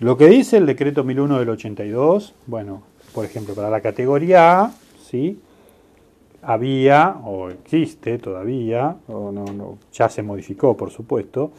Lo 0.00 0.16
que 0.16 0.26
dice 0.26 0.56
el 0.56 0.66
decreto 0.66 1.04
1001 1.04 1.38
del 1.38 1.50
82, 1.50 2.34
bueno, 2.46 2.82
por 3.14 3.24
ejemplo, 3.24 3.54
para 3.54 3.70
la 3.70 3.80
categoría 3.80 4.60
A, 4.62 4.72
¿sí? 5.08 5.38
había, 6.42 7.16
o 7.24 7.50
existe 7.50 8.18
todavía, 8.18 8.96
o 9.06 9.30
no, 9.30 9.78
ya 9.92 10.08
se 10.08 10.22
modificó, 10.22 10.76
por 10.76 10.90
supuesto, 10.90 11.52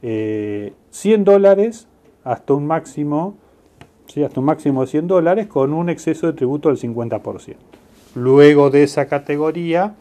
100 0.00 0.10
eh, 0.10 0.72
dólares 1.18 1.86
hasta 2.24 2.54
un 2.54 2.66
máximo, 2.66 3.36
¿sí? 4.06 4.22
hasta 4.22 4.40
un 4.40 4.46
máximo 4.46 4.82
de 4.82 4.88
100 4.88 5.06
dólares 5.06 5.46
con 5.46 5.72
un 5.72 5.88
exceso 5.88 6.26
de 6.26 6.32
tributo 6.32 6.68
del 6.68 6.78
50%. 6.78 7.56
Luego 8.14 8.70
de 8.70 8.84
esa 8.84 9.06
categoría, 9.06 9.94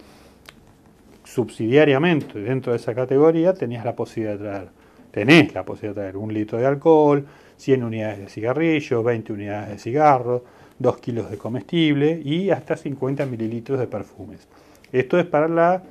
subsidiariamente 1.34 2.40
dentro 2.40 2.74
de 2.74 2.78
esa 2.78 2.94
categoría, 2.94 3.54
tenías 3.54 3.84
la 3.84 3.96
posibilidad 3.96 4.38
de 4.38 4.44
traer, 4.46 4.68
tenés 5.10 5.54
la 5.54 5.66
posibilidad 5.66 5.96
de 5.96 6.02
traer 6.02 6.18
un 6.18 6.32
litro 6.32 6.60
de 6.60 6.68
alcohol, 6.68 7.26
100 7.58 7.84
unidades 7.84 8.20
de 8.20 8.30
cigarrillos, 8.30 9.04
20 9.04 9.34
unidades 9.34 9.70
de 9.70 9.80
cigarros, 9.80 10.44
2 10.78 10.98
kilos 10.98 11.32
de 11.32 11.38
comestible 11.38 12.22
y 12.24 12.52
hasta 12.52 12.78
50 12.78 13.26
mililitros 13.26 13.80
de 13.80 13.88
perfumes. 13.88 14.48
Esto 14.92 15.18
es 15.18 15.26
para 15.26 15.84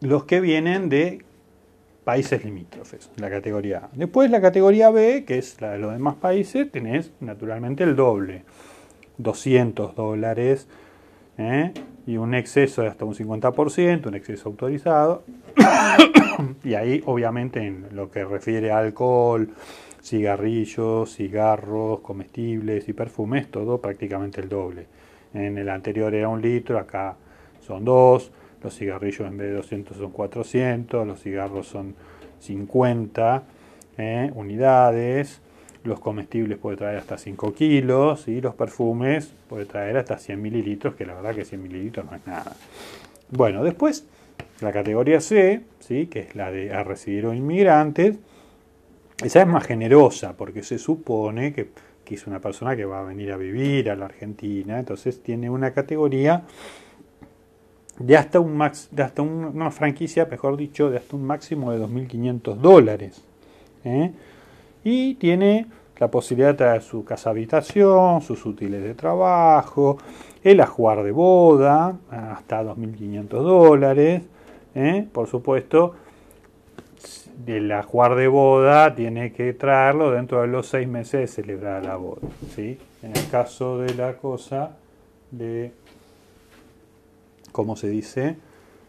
los 0.00 0.24
que 0.24 0.40
vienen 0.40 0.88
de 0.88 1.22
países 2.04 2.42
limítrofes, 2.42 3.10
la 3.16 3.28
categoría 3.28 3.78
A. 3.78 3.90
Después 3.92 4.30
la 4.30 4.40
categoría 4.40 4.88
B, 4.88 5.24
que 5.26 5.36
es 5.36 5.60
la 5.60 5.72
de 5.72 5.78
los 5.78 5.92
demás 5.92 6.14
países, 6.14 6.70
tenés 6.70 7.10
naturalmente 7.20 7.84
el 7.84 7.96
doble, 7.96 8.44
200 9.18 9.94
dólares 9.94 10.68
¿eh? 11.36 11.72
Y 12.06 12.16
un 12.16 12.34
exceso 12.34 12.82
de 12.82 12.88
hasta 12.88 13.04
un 13.04 13.14
50%, 13.14 14.06
un 14.06 14.14
exceso 14.14 14.48
autorizado. 14.48 15.24
y 16.64 16.74
ahí 16.74 17.02
obviamente 17.06 17.60
en 17.60 17.86
lo 17.92 18.10
que 18.10 18.24
refiere 18.24 18.70
a 18.70 18.78
alcohol, 18.78 19.50
cigarrillos, 20.02 21.14
cigarros, 21.14 22.00
comestibles 22.00 22.88
y 22.88 22.92
perfumes, 22.92 23.50
todo 23.50 23.80
prácticamente 23.80 24.40
el 24.40 24.48
doble. 24.48 24.86
En 25.34 25.58
el 25.58 25.68
anterior 25.68 26.14
era 26.14 26.28
un 26.28 26.40
litro, 26.40 26.78
acá 26.78 27.16
son 27.60 27.84
dos, 27.84 28.30
los 28.62 28.76
cigarrillos 28.76 29.26
en 29.26 29.36
vez 29.36 29.48
de 29.48 29.54
200 29.54 29.96
son 29.96 30.12
400, 30.12 31.06
los 31.06 31.20
cigarros 31.20 31.66
son 31.66 31.94
50 32.38 33.42
eh, 33.98 34.30
unidades, 34.34 35.40
los 35.86 36.00
comestibles 36.00 36.58
puede 36.58 36.76
traer 36.76 36.98
hasta 36.98 37.16
5 37.16 37.54
kilos 37.54 38.28
y 38.28 38.40
los 38.40 38.54
perfumes 38.54 39.32
puede 39.48 39.64
traer 39.64 39.96
hasta 39.96 40.18
100 40.18 40.40
mililitros, 40.40 40.94
que 40.94 41.06
la 41.06 41.14
verdad 41.14 41.34
que 41.34 41.44
100 41.44 41.62
mililitros 41.62 42.06
no 42.06 42.16
es 42.16 42.26
nada. 42.26 42.54
Bueno, 43.30 43.64
después 43.64 44.06
la 44.60 44.72
categoría 44.72 45.20
C, 45.20 45.62
¿sí? 45.80 46.06
que 46.06 46.20
es 46.20 46.34
la 46.34 46.50
de 46.50 46.72
a 46.72 46.84
recibir 46.84 47.24
inmigrantes, 47.24 48.18
esa 49.22 49.40
es 49.40 49.46
más 49.46 49.64
generosa 49.64 50.36
porque 50.36 50.62
se 50.62 50.78
supone 50.78 51.52
que, 51.54 51.70
que, 52.04 52.14
es 52.14 52.26
una 52.26 52.40
persona 52.40 52.76
que 52.76 52.84
va 52.84 53.00
a 53.00 53.02
venir 53.02 53.32
a 53.32 53.36
vivir 53.36 53.90
a 53.90 53.96
la 53.96 54.04
Argentina, 54.04 54.78
entonces 54.78 55.22
tiene 55.22 55.48
una 55.48 55.72
categoría 55.72 56.44
de 57.98 58.16
hasta, 58.16 58.40
un 58.40 58.56
max, 58.56 58.88
de 58.90 59.02
hasta 59.02 59.22
una 59.22 59.70
franquicia, 59.70 60.26
mejor 60.26 60.56
dicho, 60.56 60.90
de 60.90 60.98
hasta 60.98 61.16
un 61.16 61.24
máximo 61.24 61.72
de 61.72 61.78
2.500 61.80 62.56
dólares. 62.56 63.22
¿eh? 63.84 64.12
Y 64.88 65.14
tiene 65.14 65.66
la 65.98 66.12
posibilidad 66.12 66.50
de 66.50 66.58
traer 66.58 66.80
su 66.80 67.04
casa 67.04 67.30
habitación, 67.30 68.22
sus 68.22 68.46
útiles 68.46 68.84
de 68.84 68.94
trabajo, 68.94 69.98
el 70.44 70.60
ajuar 70.60 71.02
de 71.02 71.10
boda, 71.10 71.96
hasta 72.08 72.62
2.500 72.62 73.26
dólares. 73.28 74.22
¿eh? 74.76 75.04
Por 75.12 75.26
supuesto, 75.26 75.96
el 77.48 77.72
ajuar 77.72 78.14
de 78.14 78.28
boda 78.28 78.94
tiene 78.94 79.32
que 79.32 79.54
traerlo 79.54 80.12
dentro 80.12 80.42
de 80.42 80.46
los 80.46 80.68
seis 80.68 80.86
meses 80.86 81.20
de 81.20 81.26
celebrar 81.26 81.84
la 81.84 81.96
boda. 81.96 82.28
¿sí? 82.54 82.78
En 83.02 83.10
el 83.10 83.28
caso 83.28 83.78
de 83.78 83.92
la 83.92 84.16
cosa 84.18 84.76
de, 85.32 85.72
¿cómo 87.50 87.74
se 87.74 87.88
dice? 87.88 88.36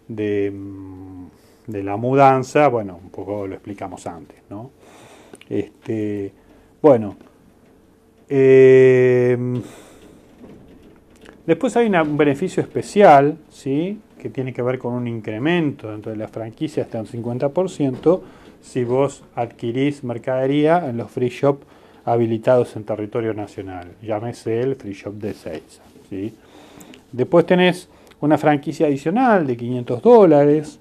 De, 0.08 0.52
mm, 0.54 1.26
de 1.66 1.82
la 1.82 1.98
mudanza, 1.98 2.68
bueno, 2.68 3.00
un 3.04 3.10
poco 3.10 3.48
lo 3.48 3.56
explicamos 3.56 4.06
antes, 4.06 4.38
¿no? 4.52 4.70
Este, 5.50 6.32
bueno, 6.82 7.16
eh, 8.30 9.38
después 11.46 11.76
hay 11.78 11.88
un 11.88 12.18
beneficio 12.18 12.62
especial, 12.62 13.38
¿sí? 13.50 14.00
que 14.20 14.30
tiene 14.30 14.54
que 14.54 14.62
ver 14.62 14.80
con 14.80 14.94
un 14.94 15.08
incremento 15.08 15.92
dentro 15.92 16.12
de 16.12 16.18
la 16.18 16.28
franquicia 16.28 16.84
hasta 16.84 17.00
un 17.00 17.08
50% 17.08 18.22
si 18.62 18.84
vos 18.84 19.24
adquirís 19.36 20.04
mercadería 20.04 20.90
en 20.90 20.98
los 20.98 21.12
free 21.12 21.30
shop 21.30 21.60
habilitados 22.06 22.76
en 22.76 22.84
territorio 22.84 23.34
nacional, 23.34 23.92
llámese 24.02 24.62
el 24.62 24.76
free 24.76 24.94
shop 24.94 25.14
de 25.16 25.34
6. 25.34 25.62
¿sí? 26.10 26.34
Después 27.12 27.46
tenés 27.46 27.90
una 28.20 28.38
franquicia 28.38 28.88
adicional 28.88 29.46
de 29.46 29.56
500 29.56 30.02
dólares 30.02 30.80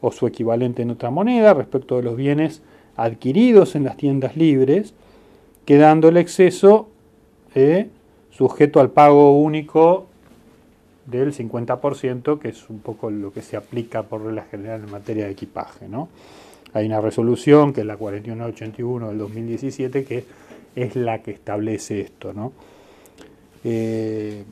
o 0.00 0.12
su 0.12 0.26
equivalente 0.26 0.82
en 0.82 0.90
otra 0.90 1.10
moneda 1.10 1.54
respecto 1.54 1.96
de 1.96 2.02
los 2.02 2.16
bienes 2.16 2.62
adquiridos 2.96 3.74
en 3.74 3.84
las 3.84 3.96
tiendas 3.96 4.36
libres, 4.36 4.94
quedando 5.64 6.08
el 6.08 6.16
exceso 6.16 6.88
eh, 7.54 7.88
sujeto 8.30 8.80
al 8.80 8.90
pago 8.90 9.38
único 9.38 10.06
del 11.06 11.34
50%, 11.34 12.38
que 12.38 12.48
es 12.48 12.68
un 12.70 12.80
poco 12.80 13.10
lo 13.10 13.32
que 13.32 13.42
se 13.42 13.56
aplica 13.56 14.04
por 14.04 14.24
regla 14.24 14.44
general 14.50 14.82
en 14.84 14.90
materia 14.90 15.26
de 15.26 15.32
equipaje. 15.32 15.88
¿no? 15.88 16.08
Hay 16.72 16.86
una 16.86 17.00
resolución, 17.00 17.72
que 17.72 17.80
es 17.80 17.86
la 17.86 17.96
4181 17.96 19.08
del 19.08 19.18
2017, 19.18 20.04
que 20.04 20.24
es 20.74 20.96
la 20.96 21.22
que 21.22 21.32
establece 21.32 22.00
esto. 22.00 22.32
¿no? 22.32 22.52
Eh, 23.64 24.44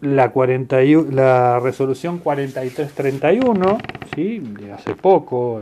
la, 0.00 0.30
41, 0.30 1.10
la 1.12 1.60
resolución 1.60 2.18
4331, 2.18 3.78
¿sí? 4.14 4.38
de 4.38 4.72
hace 4.72 4.94
poco, 4.94 5.60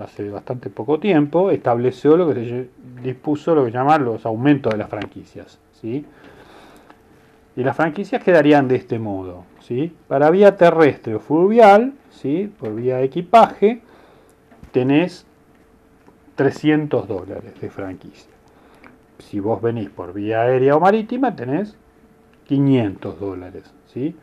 hace 0.00 0.28
bastante 0.30 0.70
poco 0.70 0.98
tiempo, 0.98 1.50
estableció 1.50 2.16
lo 2.16 2.28
que 2.28 2.34
se 2.34 2.68
dispuso 3.02 3.54
lo 3.54 3.64
que 3.64 3.70
llaman 3.70 4.04
los 4.04 4.26
aumentos 4.26 4.72
de 4.72 4.78
las 4.78 4.88
franquicias. 4.88 5.58
¿sí? 5.80 6.04
Y 7.56 7.62
las 7.62 7.76
franquicias 7.76 8.22
quedarían 8.22 8.68
de 8.68 8.76
este 8.76 8.98
modo. 8.98 9.44
¿sí? 9.60 9.94
Para 10.08 10.30
vía 10.30 10.56
terrestre 10.56 11.14
o 11.14 11.20
fluvial, 11.20 11.94
¿sí? 12.10 12.52
por 12.58 12.74
vía 12.74 12.96
de 12.98 13.04
equipaje, 13.04 13.82
tenés 14.72 15.26
300 16.36 17.08
dólares 17.08 17.60
de 17.60 17.70
franquicia. 17.70 18.32
Si 19.18 19.40
vos 19.40 19.60
venís 19.60 19.90
por 19.90 20.12
vía 20.12 20.42
aérea 20.42 20.76
o 20.76 20.80
marítima, 20.80 21.34
tenés 21.34 21.76
500 22.46 23.20
dólares. 23.20 23.74
¿sí? 23.86 24.16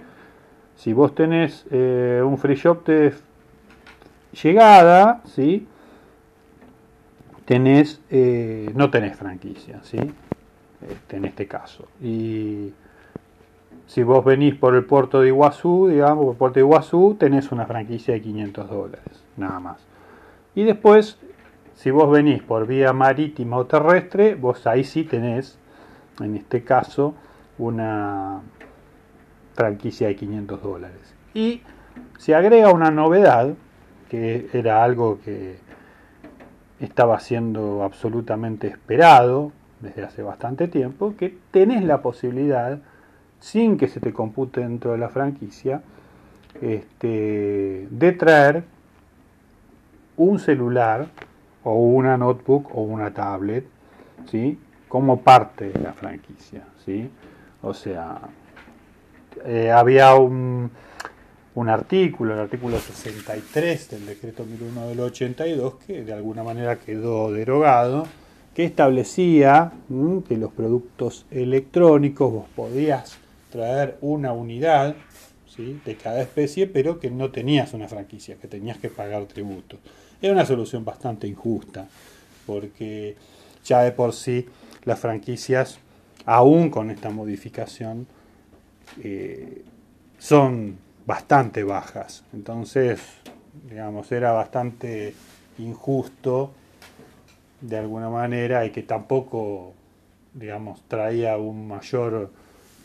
Si 0.75 0.93
vos 0.93 1.15
tenés 1.15 1.65
eh, 1.71 2.21
un 2.25 2.37
free 2.37 2.55
shop 2.55 2.85
de 2.85 3.13
llegada, 4.41 5.21
¿sí? 5.25 5.67
tenés, 7.45 8.01
eh, 8.09 8.71
no 8.75 8.89
tenés 8.89 9.15
franquicia, 9.15 9.79
¿sí? 9.83 9.97
Este, 10.89 11.17
en 11.17 11.25
este 11.25 11.47
caso. 11.47 11.87
Y 12.01 12.73
si 13.87 14.03
vos 14.03 14.25
venís 14.25 14.55
por 14.55 14.75
el 14.75 14.83
puerto 14.83 15.21
de 15.21 15.27
Iguazú, 15.27 15.87
digamos, 15.87 16.25
por 16.25 16.31
el 16.33 16.37
puerto 16.37 16.55
de 16.55 16.65
Iguazú, 16.65 17.15
tenés 17.19 17.51
una 17.51 17.65
franquicia 17.65 18.15
de 18.15 18.21
500 18.21 18.69
dólares, 18.69 19.23
nada 19.37 19.59
más. 19.59 19.77
Y 20.55 20.63
después, 20.63 21.17
si 21.75 21.91
vos 21.91 22.09
venís 22.09 22.41
por 22.41 22.65
vía 22.67 22.93
marítima 22.93 23.57
o 23.57 23.65
terrestre, 23.65 24.35
vos 24.35 24.65
ahí 24.67 24.83
sí 24.83 25.03
tenés, 25.03 25.57
en 26.19 26.35
este 26.35 26.63
caso, 26.63 27.13
una 27.57 28.41
franquicia 29.53 30.07
de 30.07 30.15
500 30.15 30.61
dólares. 30.61 31.15
Y 31.33 31.61
se 32.17 32.33
agrega 32.33 32.71
una 32.71 32.91
novedad, 32.91 33.53
que 34.09 34.47
era 34.53 34.83
algo 34.83 35.19
que 35.23 35.57
estaba 36.79 37.19
siendo 37.19 37.83
absolutamente 37.83 38.67
esperado 38.67 39.51
desde 39.79 40.03
hace 40.03 40.23
bastante 40.23 40.67
tiempo, 40.67 41.15
que 41.17 41.37
tenés 41.51 41.83
la 41.83 42.01
posibilidad 42.01 42.79
sin 43.39 43.77
que 43.77 43.87
se 43.87 43.99
te 43.99 44.13
compute 44.13 44.61
dentro 44.61 44.91
de 44.93 44.97
la 44.97 45.09
franquicia, 45.09 45.81
este, 46.61 47.87
de 47.89 48.11
traer 48.13 48.63
un 50.17 50.39
celular 50.39 51.07
o 51.63 51.75
una 51.75 52.17
notebook 52.17 52.75
o 52.75 52.81
una 52.81 53.13
tablet, 53.13 53.65
¿sí? 54.29 54.57
Como 54.87 55.21
parte 55.21 55.69
de 55.69 55.79
la 55.79 55.93
franquicia, 55.93 56.63
¿sí? 56.85 57.09
O 57.61 57.73
sea, 57.73 58.19
eh, 59.45 59.71
había 59.71 60.15
un, 60.15 60.71
un 61.55 61.69
artículo, 61.69 62.33
el 62.33 62.39
artículo 62.41 62.79
63 62.79 63.89
del 63.89 64.05
decreto 64.05 64.45
1001 64.45 64.87
del 64.89 64.99
82, 64.99 65.75
que 65.87 66.03
de 66.03 66.13
alguna 66.13 66.43
manera 66.43 66.77
quedó 66.77 67.31
derogado, 67.31 68.05
que 68.53 68.65
establecía 68.65 69.71
que 70.27 70.37
los 70.37 70.51
productos 70.51 71.25
electrónicos 71.31 72.31
vos 72.31 72.45
podías 72.55 73.17
traer 73.51 73.97
una 74.01 74.33
unidad 74.33 74.95
¿sí? 75.47 75.79
de 75.85 75.95
cada 75.95 76.21
especie, 76.21 76.67
pero 76.67 76.99
que 76.99 77.09
no 77.09 77.31
tenías 77.31 77.73
una 77.73 77.87
franquicia, 77.87 78.35
que 78.35 78.49
tenías 78.49 78.77
que 78.77 78.89
pagar 78.89 79.25
tributo. 79.25 79.77
Era 80.21 80.33
una 80.33 80.45
solución 80.45 80.83
bastante 80.83 81.25
injusta, 81.25 81.87
porque 82.45 83.15
ya 83.63 83.81
de 83.81 83.93
por 83.93 84.11
sí 84.11 84.45
las 84.83 84.99
franquicias, 84.99 85.79
aún 86.25 86.69
con 86.69 86.91
esta 86.91 87.09
modificación, 87.09 88.07
eh, 89.01 89.63
son 90.19 90.84
bastante 91.05 91.63
bajas. 91.63 92.23
Entonces, 92.33 93.01
digamos, 93.69 94.11
era 94.11 94.31
bastante 94.31 95.13
injusto 95.57 96.51
de 97.61 97.77
alguna 97.77 98.09
manera 98.09 98.65
y 98.65 98.71
que 98.71 98.83
tampoco, 98.83 99.73
digamos, 100.33 100.81
traía 100.87 101.37
un 101.37 101.67
mayor 101.67 102.31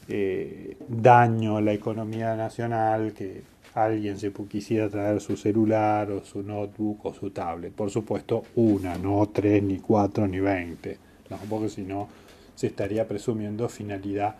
eh, 0.09 0.77
daño 0.89 1.57
a 1.57 1.61
la 1.61 1.73
economía 1.73 2.35
nacional 2.37 3.13
que 3.13 3.43
alguien 3.75 4.19
se 4.19 4.33
quisiera 4.33 4.89
traer 4.89 5.21
su 5.21 5.37
celular 5.37 6.11
o 6.11 6.25
su 6.25 6.43
notebook 6.43 7.07
o 7.07 7.15
su 7.15 7.31
tablet. 7.31 7.73
Por 7.73 7.91
supuesto, 7.91 8.45
una, 8.57 8.97
no 8.97 9.29
tres, 9.33 9.63
ni 9.63 9.79
cuatro, 9.79 10.27
ni 10.27 10.41
veinte. 10.41 10.99
No, 11.29 11.37
porque 11.49 11.69
si 11.69 11.83
no, 11.83 12.09
se 12.55 12.69
estaría 12.69 13.07
presumiendo 13.07 13.69
finalidad 13.69 14.35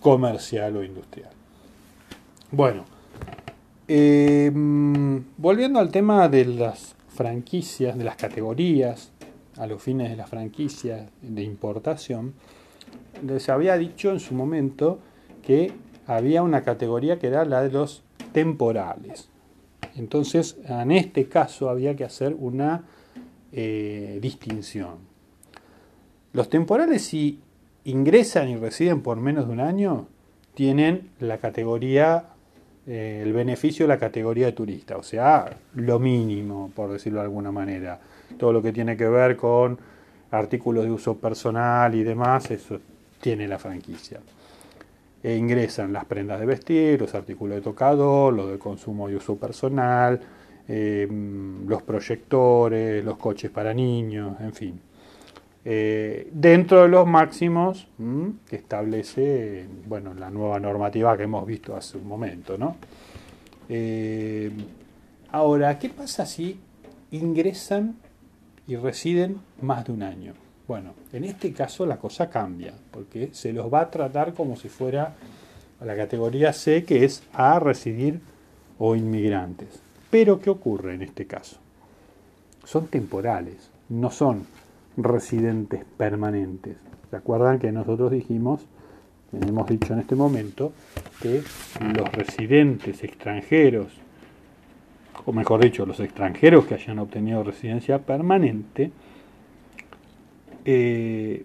comercial 0.00 0.76
o 0.76 0.82
industrial. 0.82 1.30
Bueno, 2.50 2.84
em, 3.88 5.24
volviendo 5.36 5.78
al 5.78 5.90
tema 5.90 6.28
de 6.28 6.44
las 6.44 6.94
franquicias, 7.08 7.96
de 7.96 8.04
las 8.04 8.16
categorías, 8.16 9.12
a 9.56 9.66
los 9.66 9.82
fines 9.82 10.10
de 10.10 10.16
la 10.16 10.26
franquicia 10.26 11.10
de 11.20 11.42
importación, 11.42 12.34
les 13.26 13.48
había 13.48 13.76
dicho 13.76 14.10
en 14.10 14.20
su 14.20 14.34
momento 14.34 14.98
que 15.42 15.72
había 16.06 16.42
una 16.42 16.62
categoría 16.62 17.18
que 17.18 17.28
era 17.28 17.44
la 17.44 17.62
de 17.62 17.70
los 17.70 18.02
temporales. 18.32 19.28
Entonces, 19.94 20.56
en 20.66 20.90
este 20.90 21.28
caso 21.28 21.68
había 21.68 21.94
que 21.96 22.04
hacer 22.04 22.34
una 22.38 22.84
eh, 23.52 24.18
distinción. 24.22 24.96
Los 26.32 26.48
temporales, 26.48 27.02
si 27.02 27.40
ingresan 27.84 28.48
y 28.48 28.56
residen 28.56 29.02
por 29.02 29.18
menos 29.18 29.46
de 29.46 29.52
un 29.52 29.60
año, 29.60 30.06
tienen 30.54 31.10
la 31.20 31.38
categoría, 31.38 32.28
eh, 32.86 33.20
el 33.22 33.32
beneficio 33.32 33.84
de 33.84 33.88
la 33.88 33.98
categoría 33.98 34.46
de 34.46 34.52
turista, 34.52 34.96
o 34.96 35.02
sea, 35.02 35.56
lo 35.74 35.98
mínimo, 35.98 36.70
por 36.74 36.90
decirlo 36.90 37.20
de 37.20 37.26
alguna 37.26 37.52
manera. 37.52 38.00
Todo 38.36 38.52
lo 38.52 38.62
que 38.62 38.72
tiene 38.72 38.96
que 38.96 39.08
ver 39.08 39.36
con 39.36 39.78
artículos 40.32 40.84
de 40.84 40.90
uso 40.90 41.16
personal 41.16 41.94
y 41.94 42.02
demás, 42.02 42.50
eso 42.50 42.80
tiene 43.20 43.46
la 43.46 43.58
franquicia. 43.58 44.20
E 45.22 45.36
ingresan 45.36 45.92
las 45.92 46.04
prendas 46.06 46.40
de 46.40 46.46
vestir, 46.46 47.00
los 47.00 47.14
artículos 47.14 47.56
de 47.56 47.62
tocador, 47.62 48.32
los 48.34 48.50
de 48.50 48.58
consumo 48.58 49.08
y 49.08 49.14
uso 49.14 49.36
personal, 49.36 50.20
eh, 50.66 51.06
los 51.66 51.82
proyectores, 51.82 53.04
los 53.04 53.16
coches 53.16 53.50
para 53.50 53.72
niños, 53.72 54.40
en 54.40 54.52
fin. 54.52 54.80
Eh, 55.64 56.28
dentro 56.32 56.82
de 56.82 56.88
los 56.88 57.06
máximos 57.06 57.86
que 58.48 58.56
establece 58.56 59.64
bueno, 59.86 60.12
la 60.12 60.28
nueva 60.28 60.58
normativa 60.58 61.16
que 61.16 61.22
hemos 61.22 61.46
visto 61.46 61.76
hace 61.76 61.98
un 61.98 62.08
momento. 62.08 62.58
¿no? 62.58 62.76
Eh, 63.68 64.50
ahora, 65.30 65.78
¿qué 65.78 65.88
pasa 65.88 66.26
si 66.26 66.58
ingresan 67.12 67.96
y 68.66 68.76
residen 68.76 69.38
más 69.60 69.84
de 69.84 69.92
un 69.92 70.02
año? 70.02 70.34
Bueno, 70.66 70.94
en 71.12 71.24
este 71.24 71.52
caso 71.52 71.86
la 71.86 71.98
cosa 71.98 72.30
cambia, 72.30 72.72
porque 72.90 73.30
se 73.32 73.52
los 73.52 73.72
va 73.72 73.82
a 73.82 73.90
tratar 73.90 74.34
como 74.34 74.56
si 74.56 74.68
fuera 74.68 75.14
la 75.84 75.96
categoría 75.96 76.52
C, 76.52 76.84
que 76.84 77.04
es 77.04 77.22
a 77.32 77.58
residir 77.58 78.20
o 78.78 78.96
inmigrantes. 78.96 79.80
Pero, 80.10 80.40
¿qué 80.40 80.50
ocurre 80.50 80.94
en 80.94 81.02
este 81.02 81.26
caso? 81.26 81.56
Son 82.64 82.86
temporales, 82.86 83.70
no 83.88 84.10
son 84.10 84.46
residentes 84.96 85.84
permanentes. 85.96 86.76
¿Se 87.10 87.16
acuerdan 87.16 87.58
que 87.58 87.72
nosotros 87.72 88.10
dijimos, 88.10 88.66
hemos 89.32 89.66
dicho 89.66 89.92
en 89.92 90.00
este 90.00 90.14
momento, 90.14 90.72
que 91.20 91.42
los 91.94 92.12
residentes 92.12 93.02
extranjeros, 93.04 93.88
o 95.24 95.32
mejor 95.32 95.62
dicho, 95.62 95.86
los 95.86 96.00
extranjeros 96.00 96.66
que 96.66 96.74
hayan 96.74 96.98
obtenido 96.98 97.42
residencia 97.42 97.98
permanente, 97.98 98.90
eh, 100.64 101.44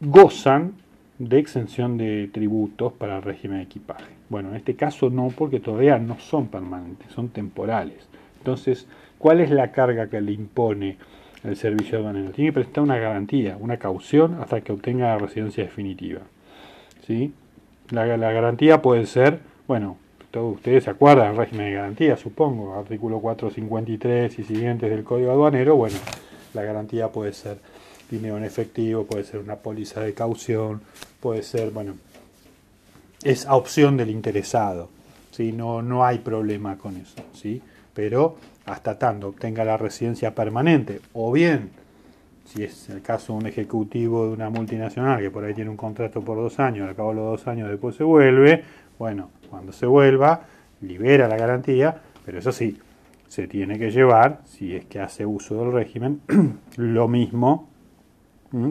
gozan 0.00 0.74
de 1.18 1.38
exención 1.38 1.96
de 1.96 2.28
tributos 2.32 2.92
para 2.92 3.16
el 3.16 3.22
régimen 3.22 3.58
de 3.58 3.64
equipaje. 3.64 4.12
Bueno, 4.28 4.50
en 4.50 4.56
este 4.56 4.76
caso 4.76 5.08
no, 5.08 5.28
porque 5.28 5.60
todavía 5.60 5.98
no 5.98 6.18
son 6.18 6.48
permanentes, 6.48 7.10
son 7.12 7.28
temporales. 7.28 8.08
Entonces, 8.38 8.86
¿cuál 9.18 9.40
es 9.40 9.50
la 9.50 9.72
carga 9.72 10.08
que 10.08 10.20
le 10.20 10.32
impone 10.32 10.98
el 11.48 11.56
servicio 11.56 11.98
aduanero. 11.98 12.30
Tiene 12.30 12.50
que 12.50 12.54
prestar 12.54 12.82
una 12.82 12.98
garantía, 12.98 13.56
una 13.58 13.78
caución 13.78 14.38
hasta 14.40 14.60
que 14.60 14.72
obtenga 14.72 15.06
la 15.06 15.18
residencia 15.18 15.64
definitiva. 15.64 16.20
¿Sí? 17.06 17.32
La, 17.90 18.04
garantía 18.06 18.82
puede 18.82 19.06
ser, 19.06 19.40
bueno, 19.68 19.96
todos 20.30 20.56
ustedes 20.56 20.84
se 20.84 20.90
acuerdan 20.90 21.36
régimen 21.36 21.66
de 21.66 21.72
garantía, 21.74 22.16
supongo, 22.16 22.74
artículo 22.74 23.20
453 23.20 24.38
y 24.38 24.44
siguientes 24.44 24.90
del 24.90 25.04
Código 25.04 25.30
Aduanero, 25.30 25.76
bueno, 25.76 25.96
la 26.52 26.62
garantía 26.62 27.08
puede 27.08 27.32
ser 27.32 27.58
dinero 28.10 28.36
en 28.36 28.44
efectivo, 28.44 29.04
puede 29.04 29.24
ser 29.24 29.40
una 29.40 29.56
póliza 29.56 30.00
de 30.00 30.14
caución, 30.14 30.80
puede 31.20 31.42
ser, 31.44 31.70
bueno, 31.70 31.94
es 33.22 33.46
a 33.46 33.54
opción 33.54 33.96
del 33.96 34.10
interesado, 34.10 34.88
¿sí? 35.30 35.52
no, 35.52 35.80
no 35.80 36.04
hay 36.04 36.18
problema 36.18 36.76
con 36.76 36.96
eso, 36.96 37.22
¿sí? 37.32 37.62
pero 37.94 38.36
hasta 38.66 38.98
tanto 38.98 39.28
obtenga 39.28 39.64
la 39.64 39.76
residencia 39.76 40.34
permanente, 40.34 41.00
o 41.12 41.32
bien, 41.32 41.70
si 42.44 42.64
es 42.64 42.88
el 42.90 43.02
caso 43.02 43.32
de 43.32 43.38
un 43.38 43.46
ejecutivo 43.46 44.26
de 44.26 44.32
una 44.32 44.50
multinacional 44.50 45.20
que 45.20 45.30
por 45.30 45.44
ahí 45.44 45.54
tiene 45.54 45.70
un 45.70 45.76
contrato 45.76 46.20
por 46.20 46.36
dos 46.36 46.58
años, 46.60 46.88
al 46.88 46.94
cabo 46.94 47.10
de 47.10 47.16
los 47.16 47.24
dos 47.24 47.48
años 47.48 47.68
después 47.68 47.96
se 47.96 48.04
vuelve, 48.04 48.64
bueno, 48.98 49.30
cuando 49.50 49.72
se 49.72 49.86
vuelva, 49.86 50.42
libera 50.80 51.28
la 51.28 51.36
garantía, 51.36 51.96
pero 52.24 52.38
eso 52.38 52.52
sí, 52.52 52.78
se 53.28 53.46
tiene 53.46 53.78
que 53.78 53.90
llevar, 53.90 54.40
si 54.44 54.74
es 54.74 54.84
que 54.86 55.00
hace 55.00 55.26
uso 55.26 55.56
del 55.56 55.72
régimen, 55.72 56.20
lo 56.76 57.08
mismo 57.08 57.68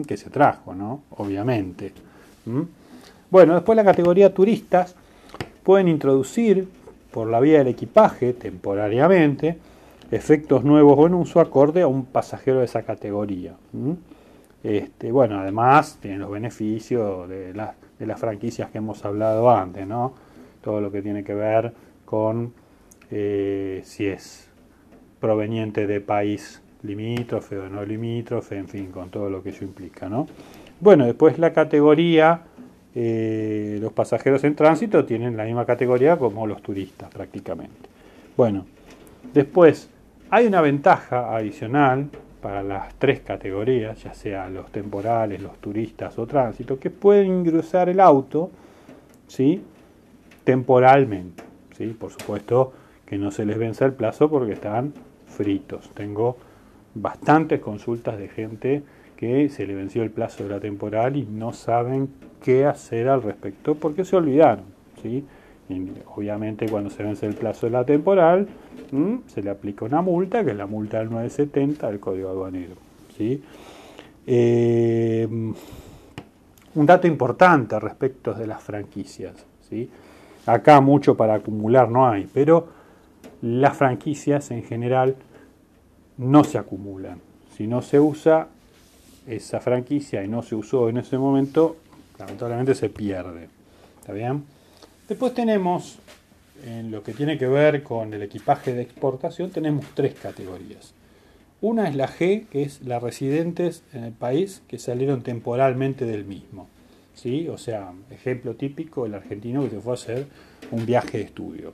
que 0.06 0.16
se 0.16 0.30
trajo, 0.30 0.74
¿no? 0.74 1.02
Obviamente. 1.10 1.92
Bueno, 3.30 3.54
después 3.54 3.76
la 3.76 3.84
categoría 3.84 4.32
turistas 4.32 4.94
pueden 5.62 5.88
introducir 5.88 6.68
por 7.10 7.28
la 7.28 7.40
vía 7.40 7.58
del 7.58 7.68
equipaje 7.68 8.32
temporariamente 8.32 9.58
efectos 10.10 10.64
nuevos 10.64 10.96
o 10.98 11.06
en 11.06 11.14
uso 11.14 11.40
acorde 11.40 11.82
a 11.82 11.86
un 11.86 12.04
pasajero 12.04 12.60
de 12.60 12.66
esa 12.66 12.82
categoría. 12.82 13.54
Este, 14.62 15.12
bueno, 15.12 15.38
además 15.38 15.98
tienen 16.00 16.20
los 16.20 16.30
beneficios 16.30 17.28
de, 17.28 17.52
de, 17.52 18.06
las 18.06 18.20
franquicias 18.20 18.70
que 18.70 18.78
hemos 18.78 19.04
hablado 19.04 19.50
antes, 19.50 19.86
¿no? 19.86 20.14
Todo 20.62 20.80
lo 20.80 20.90
que 20.90 21.02
tiene 21.02 21.22
que 21.22 21.34
ver 21.34 21.72
con 22.04 22.52
eh, 23.10 23.82
si 23.84 24.06
es 24.06 24.48
proveniente 25.20 25.86
de 25.86 26.00
país 26.00 26.62
limítrofe 26.82 27.58
o 27.58 27.68
no 27.68 27.84
limítrofe, 27.84 28.56
en 28.56 28.68
fin, 28.68 28.90
con 28.90 29.10
todo 29.10 29.30
lo 29.30 29.42
que 29.42 29.50
eso 29.50 29.64
implica, 29.64 30.08
¿no? 30.08 30.26
Bueno, 30.80 31.06
después 31.06 31.38
la 31.38 31.52
categoría, 31.52 32.42
eh, 32.94 33.78
los 33.80 33.92
pasajeros 33.92 34.44
en 34.44 34.54
tránsito 34.54 35.04
tienen 35.04 35.36
la 35.36 35.44
misma 35.44 35.64
categoría 35.64 36.16
como 36.16 36.46
los 36.46 36.62
turistas 36.62 37.08
prácticamente. 37.10 37.88
Bueno, 38.36 38.66
después 39.32 39.88
hay 40.30 40.46
una 40.46 40.60
ventaja 40.60 41.34
adicional 41.36 42.08
para 42.40 42.62
las 42.62 42.94
tres 42.94 43.20
categorías, 43.20 44.02
ya 44.02 44.14
sea 44.14 44.48
los 44.48 44.70
temporales, 44.70 45.42
los 45.42 45.58
turistas 45.58 46.18
o 46.18 46.26
tránsito, 46.26 46.78
que 46.78 46.90
pueden 46.90 47.28
ingresar 47.28 47.88
el 47.88 48.00
auto 48.00 48.50
¿sí? 49.26 49.62
temporalmente. 50.44 51.42
¿sí? 51.76 51.86
Por 51.98 52.10
supuesto 52.10 52.72
que 53.04 53.18
no 53.18 53.30
se 53.30 53.46
les 53.46 53.58
vence 53.58 53.84
el 53.84 53.92
plazo 53.92 54.28
porque 54.28 54.52
están 54.52 54.92
fritos. 55.26 55.90
Tengo 55.94 56.36
bastantes 56.94 57.60
consultas 57.60 58.18
de 58.18 58.28
gente 58.28 58.82
que 59.16 59.48
se 59.48 59.66
le 59.66 59.74
venció 59.74 60.02
el 60.02 60.10
plazo 60.10 60.44
de 60.44 60.50
la 60.50 60.60
temporal 60.60 61.16
y 61.16 61.24
no 61.24 61.52
saben 61.52 62.08
qué 62.42 62.66
hacer 62.66 63.08
al 63.08 63.22
respecto 63.22 63.74
porque 63.74 64.04
se 64.04 64.16
olvidaron. 64.16 64.64
¿sí? 65.02 65.24
Obviamente 66.14 66.68
cuando 66.68 66.90
se 66.90 67.02
vence 67.02 67.26
el 67.26 67.34
plazo 67.34 67.66
de 67.66 67.72
la 67.72 67.84
temporal, 67.84 68.48
se 69.26 69.42
le 69.42 69.50
aplica 69.50 69.84
una 69.84 70.02
multa, 70.02 70.44
que 70.44 70.52
es 70.52 70.56
la 70.56 70.66
multa 70.66 70.98
del 70.98 71.10
970 71.10 71.88
del 71.88 72.00
Código 72.00 72.28
Aduanero. 72.28 72.74
¿sí? 73.16 73.42
Eh, 74.26 75.26
un 76.74 76.86
dato 76.86 77.06
importante 77.06 77.78
respecto 77.80 78.32
de 78.34 78.46
las 78.46 78.62
franquicias. 78.62 79.44
¿sí? 79.68 79.90
Acá 80.46 80.80
mucho 80.80 81.16
para 81.16 81.34
acumular 81.34 81.90
no 81.90 82.08
hay, 82.08 82.28
pero 82.32 82.68
las 83.42 83.76
franquicias 83.76 84.50
en 84.50 84.62
general 84.62 85.16
no 86.18 86.44
se 86.44 86.58
acumulan. 86.58 87.20
Si 87.56 87.66
no 87.66 87.82
se 87.82 87.98
usa 87.98 88.48
esa 89.26 89.60
franquicia 89.60 90.22
y 90.22 90.28
no 90.28 90.42
se 90.42 90.54
usó 90.54 90.88
en 90.88 90.98
ese 90.98 91.18
momento, 91.18 91.76
lamentablemente 92.18 92.74
se 92.74 92.88
pierde. 92.88 93.48
¿Está 94.00 94.12
bien? 94.12 94.44
Después 95.08 95.34
tenemos, 95.34 95.98
en 96.64 96.90
lo 96.90 97.04
que 97.04 97.12
tiene 97.12 97.38
que 97.38 97.46
ver 97.46 97.84
con 97.84 98.12
el 98.12 98.22
equipaje 98.22 98.74
de 98.74 98.82
exportación, 98.82 99.50
tenemos 99.50 99.86
tres 99.94 100.14
categorías. 100.14 100.94
Una 101.60 101.88
es 101.88 101.94
la 101.94 102.08
G, 102.08 102.46
que 102.48 102.62
es 102.62 102.82
las 102.82 103.02
residentes 103.02 103.84
en 103.92 104.02
el 104.02 104.12
país 104.12 104.62
que 104.66 104.78
salieron 104.78 105.22
temporalmente 105.22 106.06
del 106.06 106.24
mismo. 106.24 106.66
¿sí? 107.14 107.48
O 107.48 107.56
sea, 107.56 107.92
ejemplo 108.10 108.56
típico, 108.56 109.06
el 109.06 109.14
argentino 109.14 109.62
que 109.62 109.70
se 109.70 109.80
fue 109.80 109.92
a 109.92 109.94
hacer 109.94 110.26
un 110.72 110.84
viaje 110.84 111.18
de 111.18 111.24
estudio. 111.24 111.72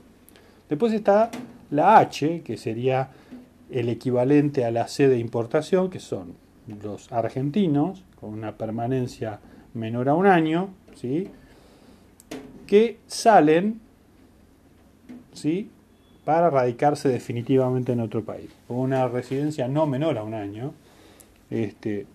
Después 0.69 0.93
está 0.93 1.31
la 1.71 1.97
H, 1.97 2.41
que 2.43 2.55
sería 2.55 3.09
el 3.71 3.89
equivalente 3.89 4.63
a 4.63 4.71
la 4.71 4.87
C 4.87 5.07
de 5.07 5.17
importación, 5.17 5.89
que 5.89 5.99
son 5.99 6.35
los 6.83 7.11
argentinos 7.11 8.03
con 8.19 8.29
una 8.29 8.57
permanencia 8.57 9.39
menor 9.73 10.07
a 10.07 10.13
un 10.13 10.27
año, 10.27 10.69
¿sí? 10.95 11.29
Que 12.65 12.99
salen 13.07 13.79
¿sí? 15.33 15.69
para 16.25 16.49
radicarse 16.49 17.09
definitivamente 17.09 17.91
en 17.91 17.99
otro 17.99 18.23
país, 18.23 18.49
una 18.67 19.07
residencia 19.07 19.67
no 19.67 19.85
menor 19.85 20.17
a 20.17 20.23
un 20.23 20.33
año, 20.33 20.73
este, 21.49 22.05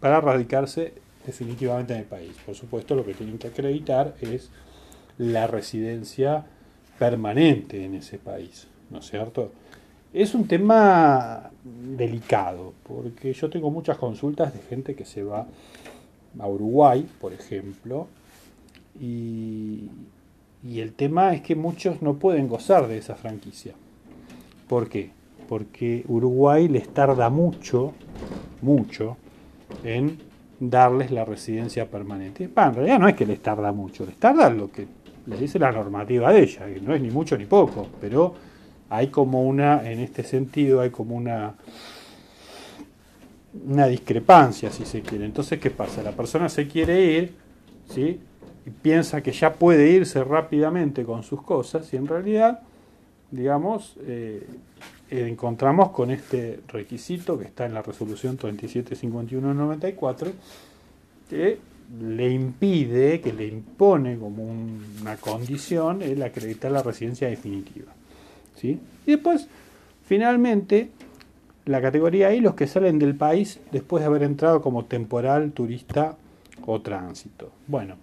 para 0.00 0.20
radicarse 0.20 0.94
definitivamente 1.26 1.92
en 1.94 2.00
el 2.00 2.04
país. 2.06 2.32
Por 2.46 2.54
supuesto, 2.54 2.94
lo 2.94 3.04
que 3.04 3.14
tienen 3.14 3.38
que 3.38 3.48
acreditar 3.48 4.14
es 4.20 4.50
la 5.18 5.46
residencia 5.46 6.46
permanente 6.98 7.84
en 7.84 7.94
ese 7.94 8.18
país, 8.18 8.68
¿no 8.90 8.98
es 8.98 9.10
cierto? 9.10 9.52
Es 10.12 10.34
un 10.34 10.46
tema 10.46 11.50
delicado, 11.64 12.72
porque 12.84 13.32
yo 13.32 13.50
tengo 13.50 13.70
muchas 13.70 13.98
consultas 13.98 14.54
de 14.54 14.60
gente 14.60 14.94
que 14.94 15.04
se 15.04 15.22
va 15.22 15.46
a 16.38 16.46
Uruguay, 16.46 17.06
por 17.20 17.32
ejemplo, 17.32 18.06
y, 19.00 19.88
el 20.80 20.92
tema 20.92 21.34
es 21.34 21.40
que 21.40 21.54
muchos 21.54 22.02
no 22.02 22.14
pueden 22.14 22.48
gozar 22.48 22.88
de 22.88 22.98
esa 22.98 23.14
franquicia. 23.14 23.74
¿Por 24.68 24.88
qué? 24.88 25.10
Porque 25.48 26.04
Uruguay 26.08 26.68
les 26.68 26.88
tarda 26.88 27.30
mucho, 27.30 27.94
mucho, 28.60 29.16
en 29.82 30.18
darles 30.60 31.10
la 31.10 31.24
residencia 31.24 31.90
permanente. 31.90 32.44
en 32.44 32.74
realidad 32.74 32.98
no 32.98 33.08
es 33.08 33.14
que 33.14 33.26
les 33.26 33.40
tarda 33.40 33.72
mucho, 33.72 34.04
les 34.04 34.16
tarda 34.16 34.50
lo 34.50 34.70
que 34.70 34.86
les 35.26 35.40
dice 35.40 35.58
la 35.58 35.72
normativa 35.72 36.32
de 36.32 36.42
ella, 36.42 36.66
que 36.66 36.80
no 36.80 36.94
es 36.94 37.00
ni 37.00 37.10
mucho 37.10 37.38
ni 37.38 37.46
poco, 37.46 37.86
pero 38.00 38.34
hay 38.90 39.08
como 39.08 39.42
una, 39.42 39.88
en 39.90 40.00
este 40.00 40.22
sentido, 40.22 40.80
hay 40.80 40.90
como 40.90 41.14
una 41.14 41.54
una 43.66 43.86
discrepancia, 43.86 44.70
si 44.70 44.84
se 44.84 45.02
quiere. 45.02 45.24
Entonces, 45.24 45.58
¿qué 45.58 45.70
pasa? 45.70 46.02
La 46.02 46.12
persona 46.12 46.48
se 46.48 46.66
quiere 46.66 47.04
ir, 47.04 47.34
¿sí? 47.88 48.20
Piensa 48.70 49.22
que 49.22 49.32
ya 49.32 49.54
puede 49.54 49.90
irse 49.90 50.22
rápidamente 50.24 51.04
con 51.04 51.22
sus 51.22 51.42
cosas, 51.42 51.92
y 51.92 51.96
en 51.96 52.06
realidad, 52.06 52.60
digamos, 53.30 53.96
eh, 54.02 54.46
encontramos 55.10 55.90
con 55.90 56.10
este 56.10 56.60
requisito 56.68 57.38
que 57.38 57.46
está 57.46 57.66
en 57.66 57.74
la 57.74 57.82
resolución 57.82 58.36
375194, 58.36 60.32
que 61.30 61.58
le 62.00 62.30
impide, 62.30 63.20
que 63.20 63.32
le 63.32 63.46
impone 63.46 64.18
como 64.18 64.44
una 65.00 65.16
condición 65.16 66.02
el 66.02 66.22
acreditar 66.22 66.70
la 66.70 66.82
residencia 66.82 67.28
definitiva. 67.28 67.92
¿sí? 68.56 68.78
Y 69.06 69.12
después, 69.12 69.48
finalmente, 70.04 70.90
la 71.64 71.80
categoría 71.80 72.34
I, 72.34 72.40
los 72.40 72.54
que 72.54 72.66
salen 72.66 72.98
del 72.98 73.14
país 73.14 73.60
después 73.72 74.02
de 74.02 74.06
haber 74.06 74.22
entrado 74.22 74.60
como 74.60 74.84
temporal, 74.84 75.52
turista 75.52 76.16
o 76.66 76.80
tránsito. 76.80 77.50
Bueno, 77.66 77.96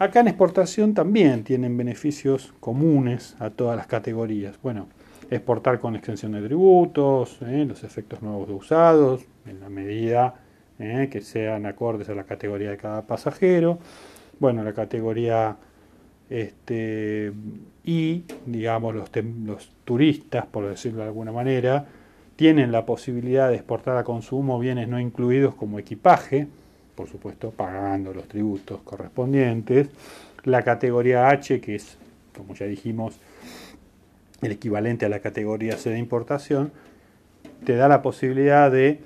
acá 0.00 0.20
en 0.20 0.28
exportación 0.28 0.94
también 0.94 1.44
tienen 1.44 1.76
beneficios 1.76 2.54
comunes 2.58 3.36
a 3.38 3.50
todas 3.50 3.76
las 3.76 3.86
categorías. 3.86 4.58
Bueno, 4.62 4.88
exportar 5.30 5.78
con 5.78 5.94
extensión 5.94 6.32
de 6.32 6.40
tributos, 6.40 7.38
¿eh? 7.42 7.66
los 7.68 7.84
efectos 7.84 8.22
nuevos 8.22 8.48
de 8.48 8.54
usados, 8.54 9.26
en 9.46 9.60
la 9.60 9.68
medida 9.68 10.34
¿eh? 10.78 11.08
que 11.12 11.20
sean 11.20 11.66
acordes 11.66 12.08
a 12.08 12.14
la 12.14 12.24
categoría 12.24 12.70
de 12.70 12.78
cada 12.78 13.02
pasajero. 13.02 13.78
Bueno, 14.38 14.64
la 14.64 14.72
categoría 14.72 15.58
este, 16.30 17.32
y, 17.84 18.24
digamos, 18.46 18.94
los, 18.94 19.10
los 19.44 19.70
turistas, 19.84 20.46
por 20.46 20.66
decirlo 20.66 21.02
de 21.02 21.08
alguna 21.08 21.30
manera, 21.30 21.84
tienen 22.36 22.72
la 22.72 22.86
posibilidad 22.86 23.50
de 23.50 23.56
exportar 23.56 23.98
a 23.98 24.04
consumo 24.04 24.58
bienes 24.58 24.88
no 24.88 24.98
incluidos 24.98 25.54
como 25.54 25.78
equipaje, 25.78 26.48
por 27.00 27.08
supuesto 27.08 27.50
pagando 27.50 28.12
los 28.12 28.28
tributos 28.28 28.82
correspondientes. 28.82 29.88
La 30.44 30.62
categoría 30.62 31.30
H, 31.30 31.58
que 31.58 31.76
es, 31.76 31.96
como 32.36 32.54
ya 32.54 32.66
dijimos, 32.66 33.18
el 34.42 34.52
equivalente 34.52 35.06
a 35.06 35.08
la 35.08 35.20
categoría 35.20 35.78
C 35.78 35.88
de 35.88 35.98
importación, 35.98 36.72
te 37.64 37.74
da 37.74 37.88
la 37.88 38.02
posibilidad 38.02 38.70
de 38.70 39.00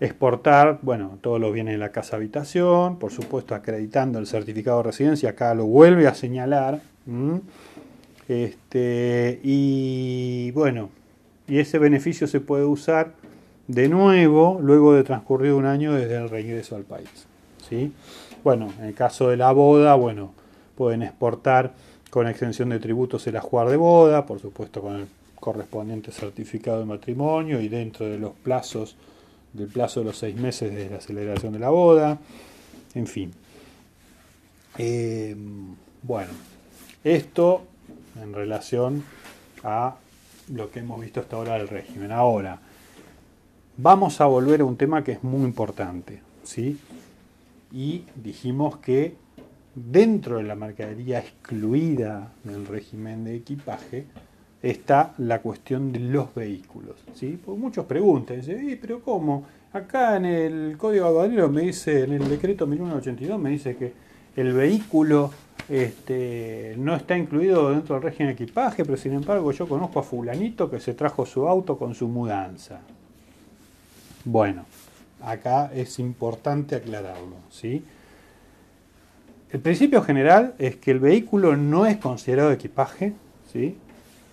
exportar, 0.00 0.80
bueno, 0.82 1.16
todos 1.22 1.40
los 1.40 1.50
bienes 1.54 1.72
de 1.72 1.78
la 1.78 1.92
casa 1.92 2.16
habitación, 2.16 2.98
por 2.98 3.10
supuesto 3.10 3.54
acreditando 3.54 4.18
el 4.18 4.26
certificado 4.26 4.76
de 4.78 4.82
residencia, 4.82 5.30
acá 5.30 5.54
lo 5.54 5.64
vuelve 5.64 6.08
a 6.08 6.14
señalar. 6.14 6.82
Este, 8.28 9.40
y 9.42 10.50
bueno, 10.50 10.90
y 11.48 11.58
ese 11.58 11.78
beneficio 11.78 12.26
se 12.26 12.40
puede 12.40 12.66
usar 12.66 13.14
de 13.66 13.88
nuevo 13.88 14.58
luego 14.60 14.92
de 14.92 15.04
transcurrido 15.04 15.56
un 15.56 15.64
año 15.64 15.94
desde 15.94 16.16
el 16.16 16.28
reingreso 16.28 16.76
al 16.76 16.82
país. 16.82 17.29
Bueno, 18.42 18.72
en 18.78 18.86
el 18.86 18.94
caso 18.94 19.28
de 19.28 19.36
la 19.36 19.52
boda, 19.52 19.94
bueno, 19.94 20.32
pueden 20.76 21.02
exportar 21.02 21.72
con 22.10 22.26
extensión 22.26 22.70
de 22.70 22.80
tributos 22.80 23.26
el 23.26 23.36
ajuar 23.36 23.68
de 23.68 23.76
boda, 23.76 24.26
por 24.26 24.40
supuesto 24.40 24.80
con 24.80 24.96
el 24.96 25.06
correspondiente 25.36 26.12
certificado 26.12 26.80
de 26.80 26.84
matrimonio 26.84 27.60
y 27.60 27.68
dentro 27.68 28.06
de 28.06 28.18
los 28.18 28.32
plazos 28.32 28.96
del 29.52 29.68
plazo 29.68 30.00
de 30.00 30.06
los 30.06 30.18
seis 30.18 30.36
meses 30.36 30.74
de 30.74 30.88
la 30.90 31.00
celebración 31.00 31.52
de 31.52 31.58
la 31.58 31.70
boda, 31.70 32.18
en 32.94 33.06
fin. 33.06 33.32
Eh, 34.78 35.34
bueno, 36.02 36.30
esto 37.04 37.62
en 38.20 38.32
relación 38.32 39.04
a 39.64 39.96
lo 40.52 40.70
que 40.70 40.80
hemos 40.80 41.00
visto 41.00 41.20
hasta 41.20 41.36
ahora 41.36 41.54
del 41.54 41.68
régimen. 41.68 42.12
Ahora, 42.12 42.60
vamos 43.76 44.20
a 44.20 44.26
volver 44.26 44.60
a 44.60 44.64
un 44.64 44.76
tema 44.76 45.02
que 45.04 45.12
es 45.12 45.24
muy 45.24 45.42
importante, 45.42 46.20
¿sí? 46.44 46.78
Y 47.72 48.04
dijimos 48.16 48.78
que 48.78 49.14
dentro 49.74 50.38
de 50.38 50.42
la 50.42 50.54
mercadería 50.54 51.20
excluida 51.20 52.32
del 52.44 52.66
régimen 52.66 53.24
de 53.24 53.36
equipaje, 53.36 54.06
está 54.62 55.14
la 55.18 55.40
cuestión 55.40 55.92
de 55.92 56.00
los 56.00 56.34
vehículos. 56.34 56.96
¿sí? 57.14 57.38
Muchos 57.46 57.86
preguntan, 57.86 58.36
dicen, 58.36 58.78
pero 58.80 59.00
¿cómo? 59.00 59.44
Acá 59.72 60.16
en 60.16 60.24
el 60.24 60.76
Código 60.76 61.06
Aduanero 61.06 61.48
me 61.48 61.62
dice, 61.62 62.04
en 62.04 62.12
el 62.12 62.28
decreto 62.28 62.66
1182 62.66 63.38
me 63.38 63.50
dice 63.50 63.76
que 63.76 63.92
el 64.36 64.52
vehículo 64.52 65.30
este, 65.68 66.74
no 66.76 66.96
está 66.96 67.16
incluido 67.16 67.70
dentro 67.70 67.94
del 67.94 68.02
régimen 68.02 68.34
de 68.34 68.42
equipaje, 68.42 68.84
pero 68.84 68.96
sin 68.96 69.12
embargo 69.12 69.52
yo 69.52 69.68
conozco 69.68 70.00
a 70.00 70.02
fulanito 70.02 70.68
que 70.68 70.80
se 70.80 70.94
trajo 70.94 71.24
su 71.24 71.46
auto 71.46 71.78
con 71.78 71.94
su 71.94 72.08
mudanza. 72.08 72.80
Bueno, 74.24 74.66
acá 75.22 75.70
es 75.74 75.98
importante 75.98 76.76
aclararlo, 76.76 77.36
¿sí? 77.50 77.84
El 79.52 79.60
principio 79.60 80.02
general 80.02 80.54
es 80.58 80.76
que 80.76 80.92
el 80.92 81.00
vehículo 81.00 81.56
no 81.56 81.86
es 81.86 81.96
considerado 81.96 82.52
equipaje, 82.52 83.14
¿sí? 83.52 83.76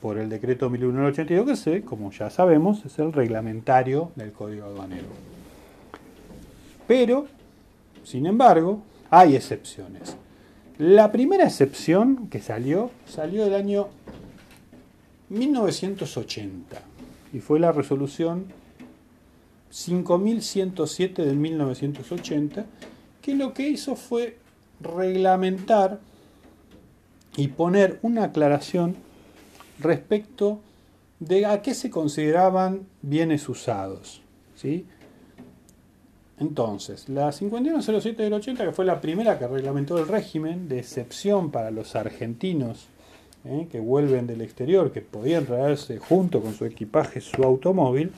por 0.01 0.17
el 0.17 0.29
decreto 0.29 0.69
1182, 0.69 1.63
que 1.63 1.81
como 1.81 2.11
ya 2.11 2.29
sabemos, 2.29 2.85
es 2.85 2.99
el 2.99 3.11
reglamentario 3.13 4.11
del 4.15 4.31
Código 4.31 4.65
Aduanero. 4.65 5.07
Pero, 6.87 7.25
sin 8.03 8.27
embargo, 8.27 8.81
hay 9.09 9.35
excepciones. 9.35 10.15
La 10.77 11.11
primera 11.11 11.45
excepción 11.45 12.27
que 12.27 12.39
salió, 12.39 12.91
salió 13.07 13.43
del 13.43 13.55
año 13.55 13.87
1980 15.29 16.77
y 17.33 17.39
fue 17.39 17.59
la 17.59 17.71
resolución 17.71 18.45
5107 19.69 21.25
del 21.25 21.35
1980, 21.37 22.65
que 23.21 23.35
lo 23.35 23.53
que 23.53 23.67
hizo 23.67 23.95
fue 23.95 24.37
reglamentar 24.79 25.99
y 27.35 27.49
poner 27.49 27.99
una 28.01 28.25
aclaración 28.25 28.95
respecto 29.79 30.59
de 31.19 31.45
a 31.45 31.61
qué 31.61 31.73
se 31.73 31.89
consideraban 31.89 32.87
bienes 33.01 33.49
usados. 33.49 34.21
¿sí? 34.55 34.85
Entonces, 36.39 37.09
la 37.09 37.31
5107 37.31 38.23
del 38.23 38.33
80, 38.33 38.65
que 38.65 38.71
fue 38.71 38.85
la 38.85 39.01
primera 39.01 39.39
que 39.39 39.47
reglamentó 39.47 39.97
el 39.97 40.07
régimen 40.07 40.67
de 40.69 40.79
excepción 40.79 41.51
para 41.51 41.71
los 41.71 41.95
argentinos 41.95 42.87
¿eh? 43.45 43.67
que 43.71 43.79
vuelven 43.79 44.27
del 44.27 44.41
exterior, 44.41 44.91
que 44.91 45.01
podían 45.01 45.45
traerse 45.45 45.97
junto 45.97 46.41
con 46.41 46.53
su 46.53 46.65
equipaje 46.65 47.21
su 47.21 47.43
automóvil, 47.43 48.11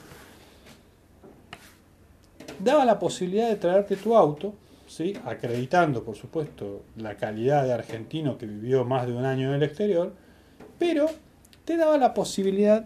daba 2.63 2.85
la 2.85 2.99
posibilidad 2.99 3.49
de 3.49 3.55
traerte 3.55 3.95
tu 3.95 4.15
auto, 4.15 4.53
¿sí? 4.87 5.13
acreditando, 5.25 6.03
por 6.03 6.15
supuesto, 6.15 6.83
la 6.97 7.15
calidad 7.15 7.63
de 7.63 7.73
argentino 7.73 8.37
que 8.37 8.45
vivió 8.45 8.85
más 8.85 9.07
de 9.07 9.13
un 9.13 9.25
año 9.25 9.49
en 9.49 9.55
el 9.55 9.63
exterior, 9.63 10.13
pero 10.77 11.07
te 11.65 11.77
daba 11.77 11.97
la 11.97 12.13
posibilidad 12.13 12.85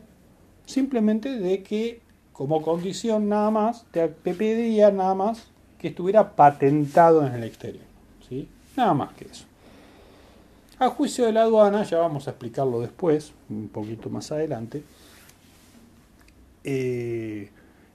simplemente 0.65 1.38
de 1.38 1.63
que 1.63 2.03
como 2.34 2.63
condición 2.63 3.30
nada 3.30 3.51
más, 3.51 3.86
te, 3.91 4.07
pedía 4.09 4.91
nada 4.91 5.13
más 5.13 5.45
que 5.78 5.89
estuviera 5.89 6.36
patentado 6.36 7.26
en 7.26 7.34
el 7.36 7.43
exterior. 7.43 7.86
¿sí? 8.28 8.49
Nada 8.76 8.93
más 8.93 9.13
que 9.13 9.26
eso. 9.26 9.45
A 10.80 10.89
juicio 10.89 11.26
de 11.26 11.32
la 11.32 11.43
aduana, 11.43 11.84
ya 11.84 11.99
vamos 11.99 12.28
a 12.28 12.32
explicarlo 12.32 12.82
después, 12.82 13.32
un 13.49 13.69
poquito 13.69 14.09
más 14.09 14.32
adelante, 14.32 14.84
eh, 16.63 17.51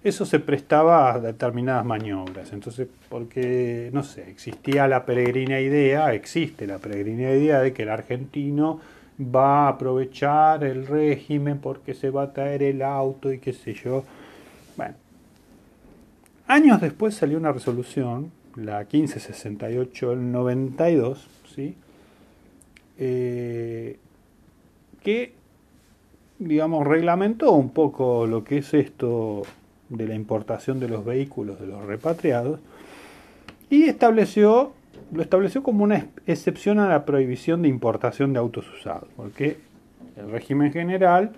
eso 0.09 0.25
se 0.25 0.41
prestaba 0.41 1.13
a 1.13 1.21
determinadas 1.21 1.85
maniobras. 1.85 2.53
Entonces, 2.53 2.89
porque, 3.09 3.91
no 3.93 4.03
sé, 4.03 4.31
existía 4.31 4.89
la 4.89 5.05
peregrina 5.05 5.61
idea, 5.61 6.13
existe 6.15 6.67
la 6.67 6.79
peregrina 6.79 7.31
idea 7.31 7.61
de 7.61 7.73
que 7.73 7.83
el 7.83 7.91
argentino 7.91 8.81
va 9.21 9.67
a 9.67 9.69
aprovechar 9.69 10.65
el 10.65 10.87
régimen 10.87 11.59
porque 11.59 11.95
se 11.95 12.11
va 12.11 12.25
a 12.25 12.33
traer 12.33 12.63
el 12.63 12.83
auto 12.83 13.33
y 13.33 13.39
qué 13.39 13.53
sé 13.53 13.75
yo. 13.75 14.05
Bueno, 14.77 14.95
años 16.47 16.81
después 16.81 17.15
salió 17.15 17.37
una 17.39 17.53
resolución, 17.53 18.31
la 18.55 18.81
1568 18.81 20.11
del 20.11 20.33
92, 20.33 21.29
¿sí? 21.55 21.75
Eh, 22.99 23.99
que, 25.03 25.33
digamos, 26.39 26.87
reglamentó 26.87 27.53
un 27.53 27.71
poco 27.71 28.27
lo 28.27 28.45
que 28.45 28.59
es 28.59 28.75
esto 28.75 29.43
de 29.89 30.07
la 30.07 30.15
importación 30.15 30.81
de 30.81 30.89
los 30.89 31.05
vehículos 31.05 31.61
de 31.61 31.67
los 31.67 31.85
repatriados 31.85 32.61
y 33.71 33.85
estableció 33.85 34.73
lo 35.13 35.23
estableció 35.23 35.63
como 35.63 35.85
una 35.85 36.07
excepción 36.27 36.79
a 36.79 36.89
la 36.89 37.05
prohibición 37.05 37.63
de 37.63 37.69
importación 37.69 38.33
de 38.33 38.39
autos 38.39 38.67
usados, 38.79 39.09
porque 39.17 39.57
el 40.17 40.31
régimen 40.31 40.73
general, 40.73 41.33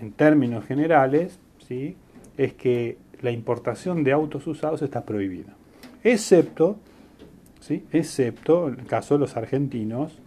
en 0.00 0.12
términos 0.12 0.64
generales, 0.66 1.38
¿sí? 1.66 1.96
es 2.36 2.52
que 2.54 2.98
la 3.20 3.30
importación 3.30 4.04
de 4.04 4.12
autos 4.12 4.46
usados 4.46 4.82
está 4.82 5.04
prohibida, 5.04 5.54
excepto, 6.04 6.76
¿sí? 7.60 7.84
excepto 7.92 8.68
en 8.68 8.80
el 8.80 8.86
caso 8.86 9.14
de 9.14 9.20
los 9.20 9.36
argentinos, 9.36 10.18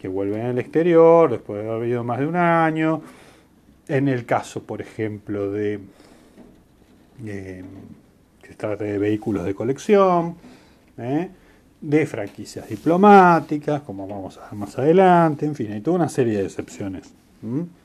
que 0.00 0.08
vuelven 0.08 0.46
al 0.46 0.58
exterior 0.58 1.30
después 1.30 1.62
de 1.62 1.68
haber 1.68 1.82
vivido 1.82 2.04
más 2.04 2.20
de 2.20 2.26
un 2.26 2.36
año, 2.36 3.02
en 3.88 4.08
el 4.08 4.24
caso, 4.24 4.62
por 4.62 4.80
ejemplo, 4.80 5.50
de 5.50 5.80
eh, 7.24 7.64
se 8.46 8.54
trata 8.54 8.84
de 8.84 8.98
vehículos 8.98 9.44
de 9.44 9.54
colección, 9.54 10.36
¿eh? 10.98 11.28
de 11.80 12.06
franquicias 12.06 12.68
diplomáticas, 12.68 13.82
como 13.82 14.06
vamos 14.06 14.38
a 14.38 14.44
ver 14.44 14.54
más 14.54 14.78
adelante, 14.78 15.46
en 15.46 15.54
fin, 15.54 15.72
hay 15.72 15.80
toda 15.80 15.96
una 15.96 16.08
serie 16.08 16.38
de 16.38 16.44
excepciones. 16.44 17.12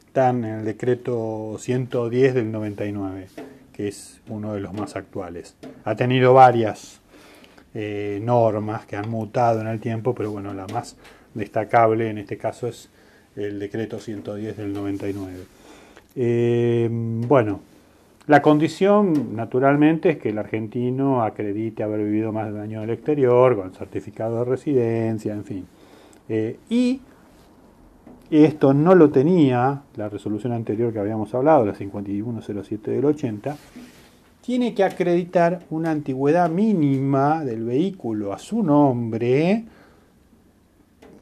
Están 0.06 0.46
en 0.46 0.60
el 0.60 0.66
decreto 0.66 1.58
110 1.60 2.36
del 2.36 2.52
99, 2.52 3.28
que 3.74 3.88
es 3.88 4.22
uno 4.28 4.54
de 4.54 4.60
los 4.60 4.74
más 4.74 4.96
actuales. 4.96 5.56
Ha 5.84 5.96
tenido 5.96 6.34
varias 6.36 7.00
eh, 7.74 8.20
normas 8.22 8.86
que 8.86 8.96
han 8.96 9.10
mutado 9.10 9.62
en 9.62 9.68
el 9.68 9.80
tiempo, 9.80 10.14
pero 10.14 10.32
bueno, 10.32 10.54
la 10.54 10.68
más 10.68 10.96
destacable 11.34 12.10
en 12.10 12.20
este 12.20 12.38
caso 12.38 12.68
es 12.68 12.90
el 13.36 13.60
decreto 13.60 14.00
110 14.00 14.58
del 14.58 14.74
99. 14.74 15.34
Eh, 16.16 16.88
bueno, 16.92 17.62
la 18.28 18.42
condición, 18.42 19.36
naturalmente, 19.36 20.12
es 20.12 20.18
que 20.18 20.30
el 20.30 20.38
argentino 20.38 21.24
acredite 21.24 21.84
haber 21.84 22.04
vivido 22.04 22.32
más 22.32 22.48
de 22.48 22.54
un 22.54 22.60
año 22.60 22.78
en 22.80 22.90
el 22.90 22.96
exterior, 22.96 23.56
con 23.56 23.74
certificado 23.74 24.40
de 24.40 24.46
residencia, 24.46 25.34
en 25.34 25.44
fin. 25.46 25.68
Eh, 26.30 26.60
y 26.70 27.02
esto 28.30 28.74
no 28.74 28.94
lo 28.96 29.10
tenía 29.10 29.84
la 29.96 30.10
resolución 30.10 30.52
anterior 30.52 30.92
que 30.92 31.00
habíamos 31.00 31.34
hablado, 31.34 31.66
la 31.66 31.74
5107 31.74 32.92
del 32.92 33.06
80, 33.06 33.56
tiene 34.42 34.74
que 34.74 34.84
acreditar 34.84 35.62
una 35.70 35.92
antigüedad 35.92 36.50
mínima 36.50 37.44
del 37.46 37.64
vehículo 37.64 38.34
a 38.34 38.40
su 38.40 38.64
nombre 38.64 39.66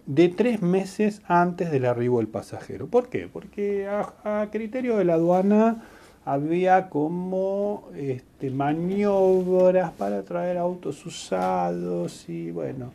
de 0.06 0.30
tres 0.30 0.62
meses 0.62 1.22
antes 1.28 1.72
del 1.72 1.86
arribo 1.86 2.18
del 2.18 2.28
pasajero. 2.28 2.88
¿Por 2.88 3.10
qué? 3.10 3.28
Porque 3.32 3.88
a, 3.88 4.48
criterio 4.52 4.98
de 4.98 5.06
la 5.06 5.16
aduana 5.16 5.84
había 6.26 6.90
como 6.90 7.88
este, 7.96 8.50
maniobras 8.50 9.92
para 9.92 10.24
traer 10.24 10.58
autos 10.58 11.06
usados 11.06 12.28
y 12.28 12.50
bueno, 12.50 12.92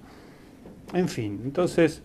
en 0.93 1.09
fin, 1.09 1.41
entonces 1.45 2.03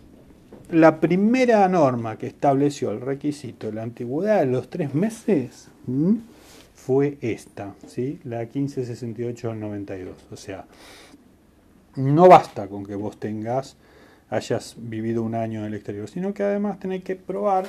la 0.69 0.99
primera 0.99 1.67
norma 1.67 2.17
que 2.17 2.27
estableció 2.27 2.91
el 2.91 3.01
requisito 3.01 3.67
de 3.67 3.73
la 3.73 3.83
antigüedad 3.83 4.39
de 4.39 4.45
los 4.45 4.69
tres 4.69 4.93
meses 4.93 5.67
fue 6.75 7.17
esta, 7.21 7.73
¿sí? 7.87 8.19
la 8.23 8.39
1568 8.39 9.49
del 9.49 9.59
92. 9.59 10.15
O 10.31 10.37
sea, 10.37 10.65
no 11.95 12.27
basta 12.27 12.67
con 12.67 12.85
que 12.85 12.95
vos 12.95 13.19
tengas, 13.19 13.77
hayas 14.29 14.75
vivido 14.77 15.23
un 15.23 15.33
año 15.33 15.61
en 15.61 15.65
el 15.65 15.73
exterior, 15.73 16.07
sino 16.07 16.33
que 16.33 16.43
además 16.43 16.79
tenés 16.79 17.03
que 17.03 17.15
probar, 17.15 17.65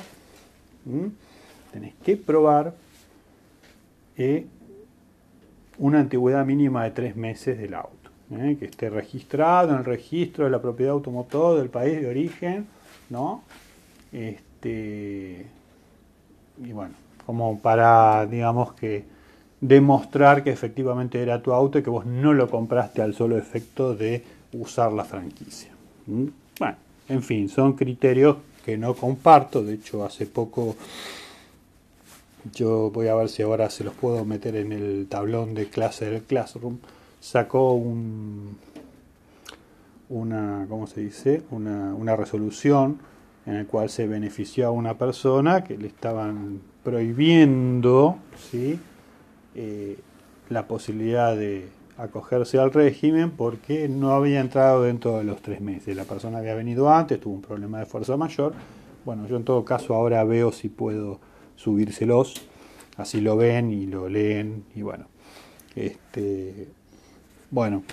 tenés 1.71 1.93
que 2.03 2.17
probar 2.17 2.73
una 5.77 5.99
antigüedad 5.99 6.45
mínima 6.45 6.83
de 6.83 6.91
tres 6.91 7.15
meses 7.15 7.57
del 7.57 7.73
auto, 7.75 8.09
¿eh? 8.31 8.57
que 8.59 8.65
esté 8.65 8.89
registrado 8.89 9.71
en 9.71 9.77
el 9.77 9.85
registro 9.85 10.45
de 10.45 10.51
la 10.51 10.61
propiedad 10.61 10.93
automotor 10.93 11.59
del 11.59 11.69
país 11.69 12.01
de 12.01 12.07
origen, 12.07 12.67
¿no? 13.09 13.43
Este, 14.11 15.45
y 16.63 16.71
bueno, 16.71 16.95
como 17.25 17.59
para, 17.59 18.25
digamos 18.25 18.73
que, 18.73 19.17
demostrar 19.59 20.43
que 20.43 20.51
efectivamente 20.51 21.21
era 21.21 21.41
tu 21.41 21.51
auto 21.51 21.79
y 21.79 21.83
que 21.83 21.89
vos 21.89 22.05
no 22.05 22.33
lo 22.33 22.49
compraste 22.49 23.01
al 23.01 23.13
solo 23.13 23.37
efecto 23.37 23.95
de 23.95 24.23
usar 24.53 24.91
la 24.93 25.03
franquicia. 25.03 25.71
Bueno, 26.05 26.75
en 27.09 27.23
fin, 27.23 27.49
son 27.49 27.73
criterios 27.73 28.37
que 28.63 28.77
no 28.77 28.93
comparto, 28.93 29.63
de 29.63 29.75
hecho 29.75 30.03
hace 30.05 30.25
poco 30.25 30.75
yo 32.53 32.91
voy 32.91 33.07
a 33.07 33.15
ver 33.15 33.29
si 33.29 33.43
ahora 33.43 33.69
se 33.69 33.83
los 33.83 33.93
puedo 33.93 34.25
meter 34.25 34.55
en 34.55 34.71
el 34.71 35.07
tablón 35.09 35.53
de 35.53 35.67
clase 35.69 36.09
del 36.09 36.23
Classroom, 36.23 36.77
sacó 37.19 37.73
un, 37.73 38.57
una, 40.09 40.65
¿cómo 40.69 40.87
se 40.87 41.01
dice? 41.01 41.43
Una, 41.51 41.93
una 41.93 42.15
resolución 42.15 42.99
en 43.45 43.55
el 43.55 43.65
cual 43.65 43.89
se 43.89 44.07
benefició 44.07 44.67
a 44.67 44.71
una 44.71 44.97
persona 44.97 45.63
que 45.63 45.77
le 45.77 45.87
estaban 45.87 46.61
prohibiendo 46.83 48.17
¿sí? 48.51 48.79
Eh, 49.55 49.97
la 50.49 50.67
posibilidad 50.67 51.35
de 51.35 51.67
acogerse 51.97 52.59
al 52.59 52.71
régimen 52.71 53.31
porque 53.31 53.89
no 53.89 54.11
había 54.11 54.39
entrado 54.39 54.83
dentro 54.83 55.17
de 55.17 55.23
los 55.23 55.41
tres 55.41 55.61
meses. 55.61 55.95
La 55.95 56.03
persona 56.03 56.37
había 56.37 56.55
venido 56.55 56.89
antes, 56.89 57.19
tuvo 57.19 57.35
un 57.35 57.41
problema 57.41 57.79
de 57.79 57.85
fuerza 57.85 58.15
mayor. 58.17 58.53
Bueno, 59.03 59.27
yo 59.27 59.37
en 59.37 59.43
todo 59.43 59.65
caso 59.65 59.95
ahora 59.95 60.23
veo 60.23 60.51
si 60.51 60.69
puedo 60.69 61.19
subírselos, 61.57 62.35
así 62.95 63.19
lo 63.19 63.35
ven 63.35 63.71
y 63.71 63.85
lo 63.85 64.07
leen 64.07 64.63
y 64.73 64.81
bueno. 64.81 65.07
Este, 65.75 66.69
bueno, 67.51 67.83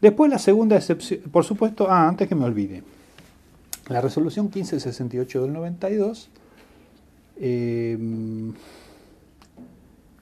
después 0.00 0.30
la 0.30 0.38
segunda 0.38 0.76
excepción, 0.76 1.20
por 1.32 1.44
supuesto, 1.44 1.90
ah, 1.90 2.06
antes 2.06 2.28
que 2.28 2.36
me 2.36 2.44
olvide, 2.44 2.84
la 3.88 4.00
resolución 4.00 4.46
1568 4.46 5.42
del 5.42 5.52
92 5.52 6.30
eh, 7.36 7.98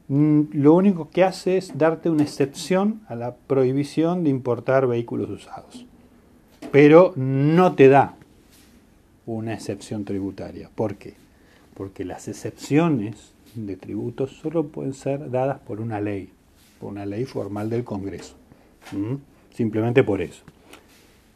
lo 0.08 0.74
único 0.74 1.08
que 1.10 1.24
hace 1.24 1.56
es 1.56 1.78
darte 1.78 2.10
una 2.10 2.22
excepción 2.22 3.00
a 3.08 3.14
la 3.14 3.34
prohibición 3.34 4.24
de 4.24 4.30
importar 4.30 4.86
vehículos 4.86 5.30
usados. 5.30 5.86
Pero 6.70 7.12
no 7.16 7.74
te 7.74 7.88
da 7.88 8.16
una 9.24 9.54
excepción 9.54 10.04
tributaria. 10.04 10.68
¿Por 10.74 10.96
qué? 10.96 11.14
Porque 11.74 12.04
las 12.04 12.28
excepciones 12.28 13.32
de 13.54 13.76
tributos 13.76 14.30
solo 14.30 14.68
pueden 14.68 14.94
ser 14.94 15.30
dadas 15.30 15.60
por 15.60 15.80
una 15.80 16.00
ley, 16.00 16.30
por 16.80 16.90
una 16.90 17.06
ley 17.06 17.24
formal 17.24 17.70
del 17.70 17.84
Congreso. 17.84 18.34
Simplemente 19.54 20.02
por 20.02 20.20
eso. 20.20 20.42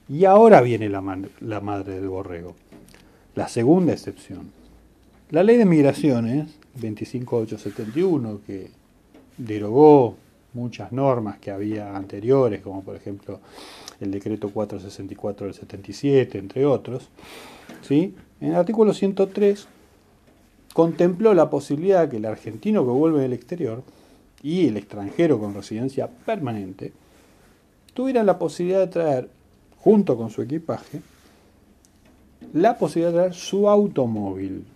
Y 0.09 0.25
ahora 0.25 0.61
viene 0.61 0.89
la, 0.89 1.01
madre 1.01 1.95
del 1.95 2.09
borrego. 2.09 2.55
La 3.35 3.49
segunda 3.49 3.93
excepción. 3.93 4.51
La 5.31 5.43
ley 5.43 5.57
de 5.57 5.65
migraciones, 5.65 6.49
25871, 6.75 8.41
que 8.47 8.71
derogó 9.37 10.17
muchas 10.55 10.93
normas 10.93 11.39
que 11.39 11.51
había 11.51 11.97
anteriores, 11.97 12.63
como 12.63 12.83
por 12.83 12.97
ejemplo 12.97 13.41
el 14.01 14.11
decreto 14.11 14.51
464 14.51 15.47
del 15.47 15.55
77, 15.55 16.39
entre 16.39 16.65
otros, 16.65 17.09
¿sí? 17.83 18.15
en 18.41 18.51
el 18.51 18.55
artículo 18.55 18.95
103 18.95 19.67
contempló 20.77 21.33
la 21.33 21.49
posibilidad 21.49 22.03
de 22.03 22.11
que 22.11 22.17
el 22.19 22.27
argentino 22.27 22.85
que 22.85 22.91
vuelve 22.91 23.23
del 23.23 23.33
exterior 23.33 23.83
y 24.43 24.67
el 24.67 24.77
extranjero 24.77 25.41
con 25.41 25.55
residencia 25.55 26.07
permanente 26.07 26.93
tuvieran 27.95 28.27
la 28.27 28.39
posibilidad 28.39 28.81
de 28.81 28.87
traer 28.89 29.31
junto 29.79 30.19
con 30.19 30.29
su 30.29 30.43
equipaje, 30.43 31.01
la 32.53 32.77
posibilidad 32.77 33.11
de 33.11 33.17
traer 33.17 33.33
su 33.33 33.71
automóvil. 33.71 34.67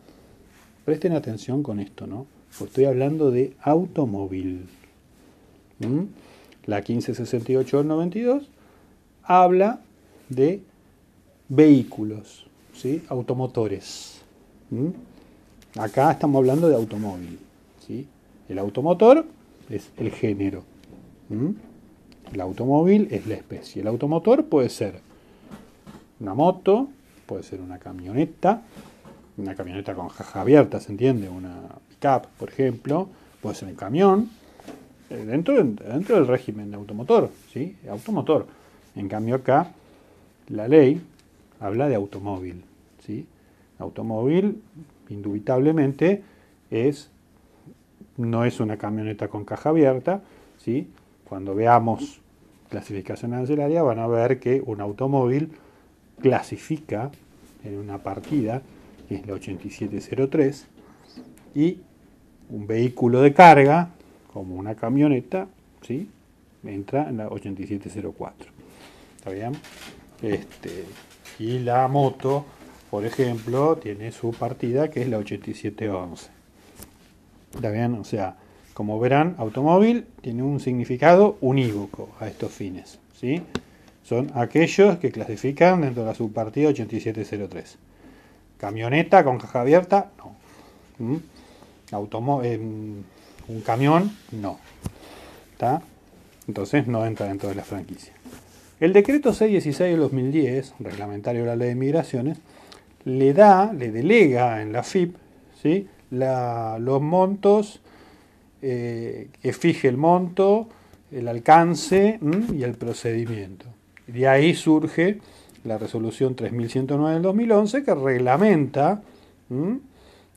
Presten 0.86 1.12
atención 1.12 1.62
con 1.62 1.80
esto, 1.80 2.06
¿no? 2.06 2.24
Pues 2.56 2.70
estoy 2.70 2.86
hablando 2.86 3.30
de 3.30 3.52
automóvil. 3.60 4.70
¿Mm? 5.80 6.04
La 6.64 6.76
1568 6.76 7.84
92 7.84 8.48
habla 9.22 9.80
de 10.30 10.62
vehículos, 11.50 12.46
¿sí? 12.72 13.02
automotores. 13.10 14.22
¿Mm? 14.70 15.09
Acá 15.78 16.10
estamos 16.10 16.38
hablando 16.38 16.68
de 16.68 16.74
automóvil. 16.74 17.38
¿sí? 17.86 18.06
El 18.48 18.58
automotor 18.58 19.24
es 19.68 19.90
el 19.96 20.10
género. 20.10 20.64
El 22.32 22.40
automóvil 22.40 23.08
es 23.10 23.26
la 23.26 23.34
especie. 23.34 23.82
El 23.82 23.88
automotor 23.88 24.46
puede 24.46 24.68
ser 24.68 25.00
una 26.18 26.34
moto, 26.34 26.88
puede 27.26 27.44
ser 27.44 27.60
una 27.60 27.78
camioneta, 27.78 28.62
una 29.36 29.54
camioneta 29.54 29.94
con 29.94 30.08
jaja 30.08 30.40
abierta, 30.40 30.80
¿se 30.80 30.90
entiende? 30.90 31.28
Una 31.28 31.54
pickup, 31.88 32.26
por 32.38 32.48
ejemplo, 32.48 33.08
puede 33.40 33.54
ser 33.54 33.68
un 33.68 33.76
camión, 33.76 34.28
eh, 35.08 35.24
dentro, 35.24 35.54
dentro 35.54 36.16
del 36.16 36.26
régimen 36.26 36.70
de 36.70 36.76
automotor, 36.76 37.30
¿sí? 37.52 37.76
Automotor. 37.88 38.46
En 38.96 39.08
cambio 39.08 39.36
acá, 39.36 39.72
la 40.48 40.66
ley 40.66 41.00
habla 41.60 41.88
de 41.88 41.94
automóvil, 41.94 42.64
¿sí? 43.06 43.26
Automóvil, 43.78 44.60
indubitablemente, 45.10 46.22
es, 46.70 47.10
no 48.16 48.44
es 48.44 48.60
una 48.60 48.78
camioneta 48.78 49.28
con 49.28 49.44
caja 49.44 49.68
abierta, 49.68 50.22
¿sí? 50.58 50.88
Cuando 51.28 51.54
veamos 51.54 52.20
clasificación 52.68 53.34
arancelaria 53.34 53.82
van 53.82 53.98
a 53.98 54.06
ver 54.06 54.40
que 54.40 54.62
un 54.64 54.80
automóvil 54.80 55.52
clasifica 56.20 57.10
en 57.64 57.76
una 57.76 57.98
partida, 57.98 58.62
que 59.08 59.16
es 59.16 59.26
la 59.26 59.34
8703, 59.34 60.66
y 61.54 61.80
un 62.48 62.66
vehículo 62.66 63.20
de 63.20 63.34
carga, 63.34 63.90
como 64.32 64.54
una 64.54 64.76
camioneta, 64.76 65.48
¿sí? 65.82 66.08
entra 66.64 67.08
en 67.08 67.16
la 67.16 67.28
8704. 67.28 68.50
¿Está 69.16 69.30
bien? 69.30 69.52
Este, 70.22 70.84
y 71.38 71.58
la 71.60 71.88
moto, 71.88 72.44
por 72.90 73.04
ejemplo, 73.06 73.76
tiene 73.76 74.12
su 74.12 74.32
partida 74.32 74.90
que 74.90 75.02
es 75.02 75.08
la 75.08 75.18
8711. 75.18 76.28
¿Está 77.54 77.70
bien? 77.70 77.94
O 77.94 78.04
sea, 78.04 78.36
Como 78.74 78.98
verán, 78.98 79.34
automóvil 79.38 80.06
tiene 80.22 80.42
un 80.42 80.58
significado 80.58 81.36
unívoco 81.40 82.08
a 82.18 82.28
estos 82.28 82.50
fines. 82.50 82.98
¿sí? 83.14 83.42
Son 84.04 84.30
aquellos 84.34 84.96
que 84.98 85.10
clasifican 85.10 85.82
dentro 85.82 86.02
de 86.02 86.08
la 86.08 86.14
subpartida 86.14 86.70
8703. 86.70 87.76
Camioneta 88.56 89.22
con 89.22 89.38
caja 89.38 89.60
abierta, 89.60 90.10
no. 90.18 90.36
¿Mm? 91.04 91.16
Un 93.48 93.60
camión, 93.62 94.16
no. 94.32 94.58
¿Está? 95.52 95.82
Entonces 96.48 96.86
no 96.86 97.04
entra 97.04 97.26
dentro 97.26 97.48
de 97.48 97.54
la 97.56 97.64
franquicia. 97.64 98.12
El 98.80 98.92
decreto 98.94 99.34
616 99.34 99.90
de 99.90 99.96
2010, 99.96 100.74
reglamentario 100.78 101.42
de 101.42 101.46
la 101.48 101.56
ley 101.56 101.68
de 101.68 101.74
migraciones, 101.74 102.38
le 103.04 103.32
da, 103.32 103.72
le 103.72 103.90
delega 103.90 104.62
en 104.62 104.72
la 104.72 104.82
FIP 104.82 105.16
¿sí? 105.62 105.86
los 106.10 107.02
montos, 107.02 107.80
eh, 108.62 109.28
que 109.40 109.52
fije 109.52 109.88
el 109.88 109.96
monto, 109.96 110.68
el 111.10 111.28
alcance 111.28 112.18
y 112.52 112.62
el 112.62 112.74
procedimiento. 112.74 113.66
De 114.06 114.28
ahí 114.28 114.54
surge 114.54 115.18
la 115.64 115.78
resolución 115.78 116.34
3109 116.34 117.14
del 117.14 117.22
2011 117.22 117.84
que 117.84 117.94
reglamenta 117.94 119.02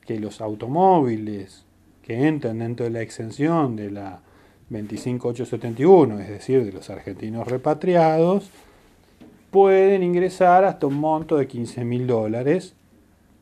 que 0.05 0.20
los 0.20 0.41
automóviles 0.41 1.64
que 2.01 2.28
entran 2.28 2.59
dentro 2.59 2.84
de 2.86 2.91
la 2.91 3.01
exención 3.01 3.76
de 3.76 3.91
la 3.91 4.20
25871, 4.70 6.20
es 6.20 6.30
decir, 6.30 6.66
de 6.66 6.72
los 6.72 6.89
argentinos 6.89 7.47
repatriados, 7.47 8.49
pueden 9.54 10.01
ingresar 10.01 10.66
hasta 10.66 10.88
un 10.88 10.95
monto 10.95 11.38
de 11.38 11.47
15 11.47 11.86
mil 11.86 12.08
dólares 12.08 12.74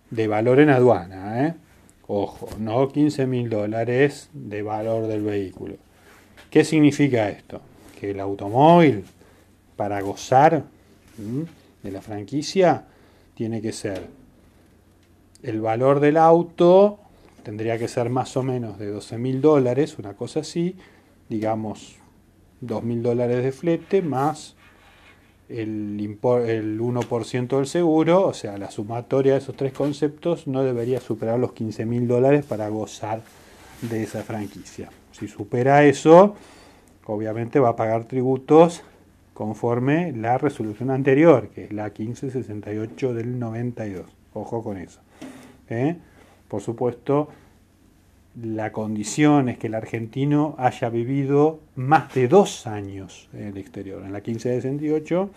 de 0.10 0.28
valor 0.28 0.60
en 0.60 0.70
aduana. 0.70 1.48
¿eh? 1.48 1.56
Ojo, 2.06 2.50
no 2.60 2.90
15 2.90 3.26
mil 3.28 3.50
dólares 3.50 4.30
de 4.34 4.62
valor 4.62 5.08
del 5.08 5.24
vehículo. 5.24 5.76
¿Qué 6.50 6.66
significa 6.66 7.30
esto? 7.30 7.62
Que 7.98 8.12
el 8.12 8.20
automóvil, 8.20 9.06
para 9.78 10.02
gozar 10.02 10.66
de 11.82 11.92
la 11.92 12.02
franquicia, 12.02 12.88
tiene 13.34 13.62
que 13.62 13.72
ser 13.72 14.06
el 15.44 15.62
valor 15.62 16.02
del 16.02 16.18
auto, 16.18 17.00
tendría 17.42 17.78
que 17.78 17.88
ser 17.88 18.10
más 18.10 18.36
o 18.36 18.44
menos 18.44 18.78
de 18.78 18.88
12 18.88 19.18
mil 19.18 19.40
dólares, 19.40 19.98
una 19.98 20.14
cosa 20.16 20.42
así, 20.42 20.76
digamos 21.30 21.96
2 22.60 22.84
mil 22.84 23.02
dólares 23.02 23.46
de 23.46 23.54
flete 23.54 24.02
más 24.02 24.58
el, 25.52 26.00
el 26.00 26.80
1% 26.80 27.58
del 27.58 27.68
seguro, 27.68 28.28
o 28.28 28.34
sea, 28.34 28.58
la 28.58 28.72
sumatoria 28.72 29.34
de 29.34 29.40
esos 29.40 29.56
tres 29.56 29.74
conceptos 29.74 30.48
no 30.48 30.64
debería 30.64 31.00
superar 31.00 31.40
los 31.40 31.54
15 31.54 31.86
mil 31.86 32.08
dólares 32.08 32.46
para 32.46 32.70
gozar 32.70 33.22
de 33.82 34.04
esa 34.04 34.24
franquicia. 34.24 34.90
Si 35.12 35.28
supera 35.28 35.84
eso, 35.84 36.36
obviamente 37.06 37.60
va 37.60 37.70
a 37.70 37.76
pagar 37.76 38.06
tributos 38.06 38.84
conforme 39.34 40.12
la 40.14 40.38
resolución 40.38 40.92
anterior, 40.92 41.50
que 41.50 41.66
es 41.66 41.74
la 41.74 41.86
1568 41.86 43.14
del 43.14 43.40
92. 43.40 44.06
Ojo 44.34 44.64
con 44.64 44.78
eso. 44.78 45.02
¿eh? 45.70 45.98
Por 46.48 46.62
supuesto, 46.62 47.30
la 48.40 48.72
condición 48.72 49.50
es 49.50 49.58
que 49.58 49.68
el 49.68 49.76
argentino 49.76 50.56
haya 50.58 50.90
vivido 50.90 51.60
más 51.76 52.14
de 52.14 52.28
dos 52.28 52.66
años 52.66 53.28
en 53.34 53.48
el 53.48 53.58
exterior. 53.58 54.04
En 54.04 54.14
la 54.14 54.20
1568 54.20 55.30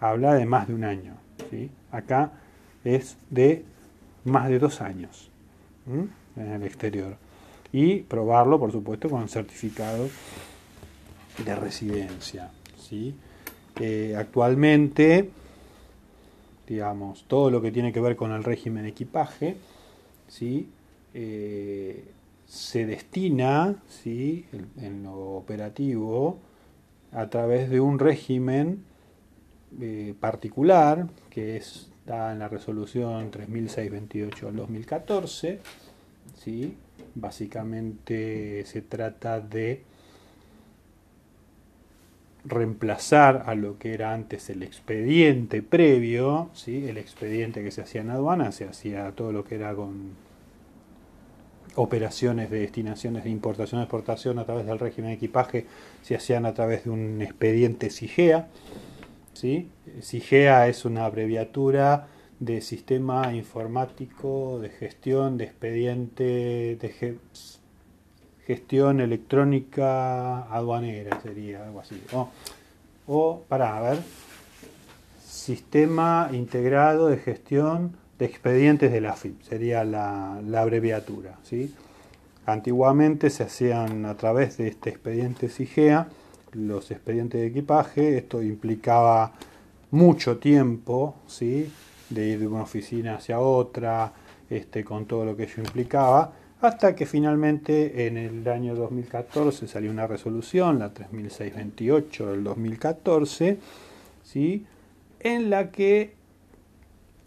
habla 0.00 0.34
de 0.34 0.46
más 0.46 0.68
de 0.68 0.74
un 0.74 0.84
año. 0.84 1.14
¿sí? 1.50 1.70
Acá 1.90 2.32
es 2.84 3.16
de 3.30 3.64
más 4.24 4.48
de 4.48 4.58
dos 4.58 4.80
años 4.80 5.30
en 5.86 6.52
el 6.52 6.62
exterior. 6.62 7.16
Y 7.72 8.00
probarlo, 8.00 8.58
por 8.58 8.70
supuesto, 8.70 9.10
con 9.10 9.28
certificado 9.28 10.08
de 11.44 11.56
residencia. 11.56 12.50
¿sí? 12.78 13.14
actualmente, 14.16 15.30
digamos, 16.66 17.24
todo 17.28 17.50
lo 17.50 17.62
que 17.62 17.70
tiene 17.70 17.92
que 17.92 18.00
ver 18.00 18.16
con 18.16 18.32
el 18.32 18.42
régimen 18.42 18.86
equipaje, 18.86 19.56
¿sí? 20.26 20.68
Eh, 21.14 22.04
se 22.48 22.86
destina 22.86 23.76
¿sí? 23.88 24.46
en, 24.80 25.02
lo 25.04 25.36
operativo 25.36 26.38
a 27.12 27.28
través 27.28 27.68
de 27.68 27.80
un 27.80 27.98
régimen 27.98 28.84
eh, 29.80 30.14
particular 30.18 31.06
que 31.28 31.58
está 31.58 32.32
en 32.32 32.38
la 32.38 32.48
resolución 32.48 33.30
3628 33.30 34.46
del 34.46 34.56
2014. 34.56 35.60
¿sí? 36.42 36.74
Básicamente 37.14 38.64
se 38.64 38.80
trata 38.80 39.40
de 39.40 39.82
reemplazar 42.46 43.44
a 43.44 43.54
lo 43.54 43.78
que 43.78 43.92
era 43.92 44.14
antes 44.14 44.48
el 44.48 44.62
expediente 44.62 45.60
previo, 45.60 46.48
¿sí? 46.54 46.88
el 46.88 46.96
expediente 46.96 47.62
que 47.62 47.70
se 47.70 47.82
hacía 47.82 48.00
en 48.00 48.08
aduana, 48.08 48.52
se 48.52 48.64
hacía 48.64 49.12
todo 49.12 49.32
lo 49.32 49.44
que 49.44 49.56
era 49.56 49.74
con 49.74 50.27
operaciones 51.78 52.50
de 52.50 52.60
destinaciones 52.60 53.22
de 53.22 53.30
importación 53.30 53.80
y 53.80 53.84
exportación 53.84 54.38
a 54.40 54.44
través 54.44 54.66
del 54.66 54.80
régimen 54.80 55.10
de 55.10 55.16
equipaje 55.16 55.66
se 56.02 56.16
hacían 56.16 56.44
a 56.44 56.52
través 56.52 56.84
de 56.84 56.90
un 56.90 57.22
expediente 57.22 57.90
SIGEA. 57.90 58.48
¿sí? 59.32 59.68
SIGEA 60.00 60.66
es 60.66 60.84
una 60.84 61.04
abreviatura 61.04 62.08
de 62.40 62.60
Sistema 62.62 63.32
Informático 63.32 64.58
de 64.60 64.70
Gestión 64.70 65.38
de 65.38 65.44
Expediente 65.44 66.24
de 66.80 67.18
Gestión 68.44 69.00
Electrónica 69.00 70.52
Aduanera, 70.52 71.20
sería 71.20 71.64
algo 71.64 71.80
así. 71.80 72.02
O, 73.06 73.42
para, 73.48 73.76
a 73.76 73.80
ver, 73.80 73.98
Sistema 75.24 76.28
Integrado 76.32 77.06
de 77.06 77.18
Gestión 77.18 77.96
de 78.18 78.26
expedientes 78.26 78.92
de 78.92 79.00
la 79.00 79.14
FIP, 79.14 79.42
sería 79.42 79.84
la, 79.84 80.40
abreviatura. 80.56 81.38
¿sí? 81.42 81.74
Antiguamente 82.46 83.30
se 83.30 83.44
hacían 83.44 84.04
a 84.06 84.16
través 84.16 84.56
de 84.56 84.68
este 84.68 84.90
expediente 84.90 85.48
SIGEA 85.48 86.08
los 86.52 86.90
expedientes 86.90 87.40
de 87.40 87.46
equipaje, 87.46 88.16
esto 88.16 88.42
implicaba 88.42 89.32
mucho 89.90 90.38
tiempo, 90.38 91.16
¿sí? 91.26 91.70
de 92.10 92.28
ir 92.28 92.40
de 92.40 92.46
una 92.46 92.62
oficina 92.62 93.16
hacia 93.16 93.38
otra, 93.38 94.12
este, 94.48 94.82
con 94.82 95.06
todo 95.06 95.24
lo 95.24 95.36
que 95.36 95.44
ello 95.44 95.62
implicaba, 95.62 96.32
hasta 96.60 96.96
que 96.96 97.06
finalmente 97.06 98.06
en 98.06 98.16
el 98.16 98.48
año 98.48 98.74
2014 98.74 99.68
salió 99.68 99.90
una 99.90 100.06
resolución, 100.06 100.78
la 100.78 100.92
3628 100.92 102.30
del 102.30 102.44
2014, 102.44 103.58
¿sí? 104.24 104.66
en 105.20 105.50
la 105.50 105.70
que 105.70 106.17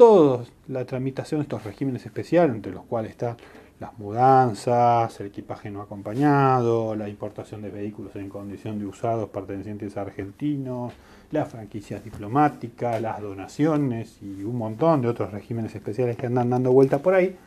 toda 0.02 0.46
la 0.68 0.84
tramitación 0.84 1.42
de 1.42 1.44
estos 1.44 1.64
regímenes 1.64 2.04
especiales, 2.08 2.56
entre 2.56 2.72
los 2.72 2.86
cuales 2.86 3.12
están 3.12 3.38
las 3.80 3.96
mudanzas, 4.00 5.20
el 5.20 5.28
equipaje 5.28 5.70
no 5.70 5.80
acompañado, 5.80 6.96
la 6.96 7.08
importación 7.08 7.62
de 7.62 7.70
vehículos 7.70 8.16
en 8.16 8.28
condición 8.28 8.80
de 8.80 8.88
usados 8.88 9.30
pertenecientes 9.30 9.98
a 9.98 10.02
argentinos, 10.02 10.92
las 11.30 11.50
franquicias 11.50 12.04
diplomáticas, 12.04 13.00
las 13.00 13.22
donaciones 13.22 14.18
y 14.24 14.44
un 14.44 14.56
montón 14.56 15.04
de 15.04 15.08
otros 15.08 15.32
regímenes 15.32 15.76
especiales 15.76 16.18
que 16.18 16.26
andan 16.26 16.50
dando 16.50 16.72
vuelta 16.72 16.98
por 16.98 17.14
ahí, 17.14 17.38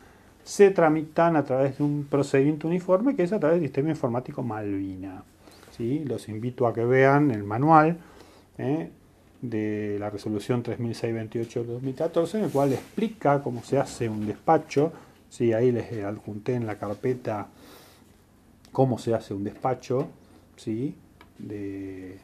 se 0.45 0.71
tramitan 0.71 1.35
a 1.35 1.43
través 1.43 1.77
de 1.77 1.83
un 1.83 2.07
procedimiento 2.09 2.69
uniforme 2.69 3.17
que 3.17 3.23
es 3.23 3.33
a 3.33 3.39
través 3.41 3.57
del 3.57 3.67
sistema 3.67 3.89
informático 3.89 4.43
Malvina. 4.43 5.25
¿sí? 5.75 6.05
Los 6.05 6.29
invito 6.29 6.67
a 6.67 6.73
que 6.73 6.85
vean 6.85 7.31
el 7.31 7.43
manual. 7.43 7.97
¿eh? 8.57 8.91
De 9.49 9.97
la 9.99 10.09
resolución 10.09 10.63
3628 10.63 11.63
de 11.63 11.73
2014, 11.73 12.37
en 12.37 12.43
el 12.45 12.51
cual 12.51 12.73
explica 12.73 13.41
cómo 13.41 13.63
se 13.63 13.77
hace 13.77 14.09
un 14.09 14.25
despacho. 14.25 14.91
Sí, 15.29 15.53
ahí 15.53 15.71
les 15.71 16.03
adjunté 16.03 16.55
en 16.55 16.65
la 16.65 16.77
carpeta 16.77 17.47
cómo 18.71 18.97
se 18.99 19.13
hace 19.13 19.33
un 19.33 19.45
despacho 19.45 20.07
¿sí? 20.57 20.95
de, 21.37 22.17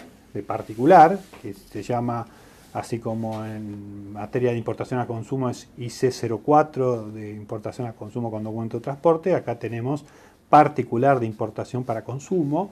particular, 0.45 1.19
que 1.41 1.53
se 1.53 1.81
llama, 1.81 2.25
así 2.73 2.99
como 2.99 3.45
en 3.45 4.11
materia 4.11 4.51
de 4.51 4.57
importación 4.57 4.99
a 4.99 5.07
consumo 5.07 5.49
es 5.49 5.69
IC04 5.77 7.11
de 7.11 7.31
importación 7.31 7.87
a 7.87 7.93
consumo 7.93 8.29
con 8.31 8.43
documento 8.43 8.81
transporte, 8.81 9.33
acá 9.33 9.59
tenemos 9.59 10.03
particular 10.49 11.19
de 11.21 11.25
importación 11.25 11.83
para 11.85 12.03
consumo, 12.03 12.71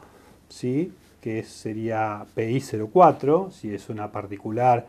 ¿sí? 0.49 0.91
Que 1.21 1.43
sería 1.43 2.25
PI04, 2.35 3.51
si 3.51 3.73
es 3.73 3.89
una 3.89 4.11
particular 4.11 4.87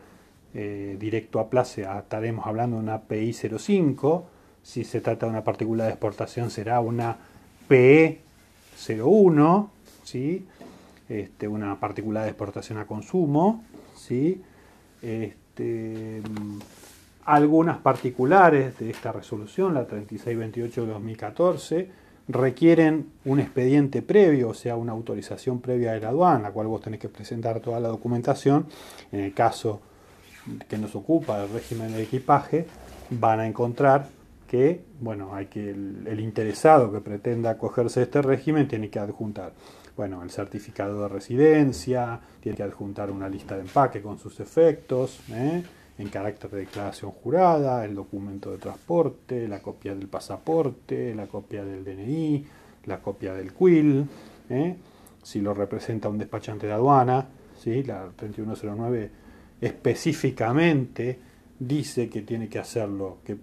eh, 0.53 0.97
directo 0.99 1.39
a 1.39 1.49
place 1.49 1.83
estaremos 1.83 2.45
hablando 2.45 2.77
de 2.77 2.83
una 2.83 3.07
PI05, 3.07 4.23
si 4.63 4.83
se 4.83 5.01
trata 5.01 5.25
de 5.25 5.31
una 5.31 5.43
particular 5.43 5.87
de 5.87 5.93
exportación 5.93 6.49
será 6.49 6.79
una 6.79 7.17
PE01, 7.69 9.69
¿sí? 10.03 10.45
este, 11.09 11.47
una 11.47 11.79
particular 11.79 12.23
de 12.23 12.29
exportación 12.29 12.79
a 12.79 12.85
consumo, 12.85 13.63
¿sí? 13.95 14.41
este, 15.01 16.21
algunas 17.25 17.79
particulares 17.79 18.77
de 18.79 18.89
esta 18.89 19.11
resolución, 19.11 19.73
la 19.73 19.85
3628 19.85 20.85
de 20.85 20.91
2014, 20.91 22.00
requieren 22.33 23.11
un 23.25 23.39
expediente 23.39 24.01
previo, 24.01 24.49
o 24.49 24.53
sea, 24.53 24.75
una 24.75 24.91
autorización 24.91 25.59
previa 25.61 25.93
de 25.93 25.99
la 25.99 26.09
aduana, 26.09 26.43
la 26.43 26.51
cual 26.51 26.67
vos 26.67 26.81
tenés 26.81 26.99
que 26.99 27.09
presentar 27.09 27.59
toda 27.59 27.79
la 27.79 27.89
documentación. 27.89 28.67
En 29.11 29.21
el 29.21 29.33
caso 29.33 29.81
que 30.67 30.77
nos 30.77 30.95
ocupa 30.95 31.43
el 31.43 31.49
régimen 31.49 31.93
de 31.93 32.03
equipaje, 32.03 32.65
van 33.09 33.39
a 33.39 33.47
encontrar 33.47 34.07
que, 34.47 34.81
bueno, 34.99 35.33
hay 35.33 35.45
que 35.45 35.69
el, 35.69 36.19
interesado 36.19 36.91
que 36.91 36.99
pretenda 36.99 37.51
acogerse 37.51 38.01
a 38.01 38.03
este 38.03 38.21
régimen 38.21 38.67
tiene 38.67 38.89
que 38.89 38.99
adjuntar, 38.99 39.53
bueno, 39.95 40.23
el 40.23 40.29
certificado 40.29 41.03
de 41.03 41.07
residencia, 41.07 42.19
tiene 42.41 42.57
que 42.57 42.63
adjuntar 42.63 43.11
una 43.11 43.29
lista 43.29 43.55
de 43.55 43.61
empaque 43.61 44.01
con 44.01 44.19
sus 44.19 44.39
efectos, 44.39 45.19
¿eh? 45.31 45.63
En 45.97 46.09
carácter 46.09 46.49
de 46.51 46.59
declaración 46.59 47.11
jurada, 47.11 47.85
el 47.85 47.95
documento 47.95 48.51
de 48.51 48.57
transporte, 48.57 49.47
la 49.47 49.61
copia 49.61 49.93
del 49.93 50.07
pasaporte, 50.07 51.13
la 51.13 51.27
copia 51.27 51.63
del 51.63 51.83
DNI, 51.83 52.45
la 52.85 52.99
copia 52.99 53.33
del 53.33 53.53
quill, 53.53 54.07
¿eh? 54.49 54.75
si 55.21 55.41
lo 55.41 55.53
representa 55.53 56.09
un 56.09 56.17
despachante 56.17 56.67
de 56.67 56.73
aduana, 56.73 57.27
¿sí? 57.59 57.83
la 57.83 58.09
3109 58.15 59.11
específicamente 59.61 61.19
dice 61.59 62.09
que 62.09 62.23
tiene 62.23 62.49
que 62.49 62.59
hacerlo, 62.59 63.17
que, 63.23 63.37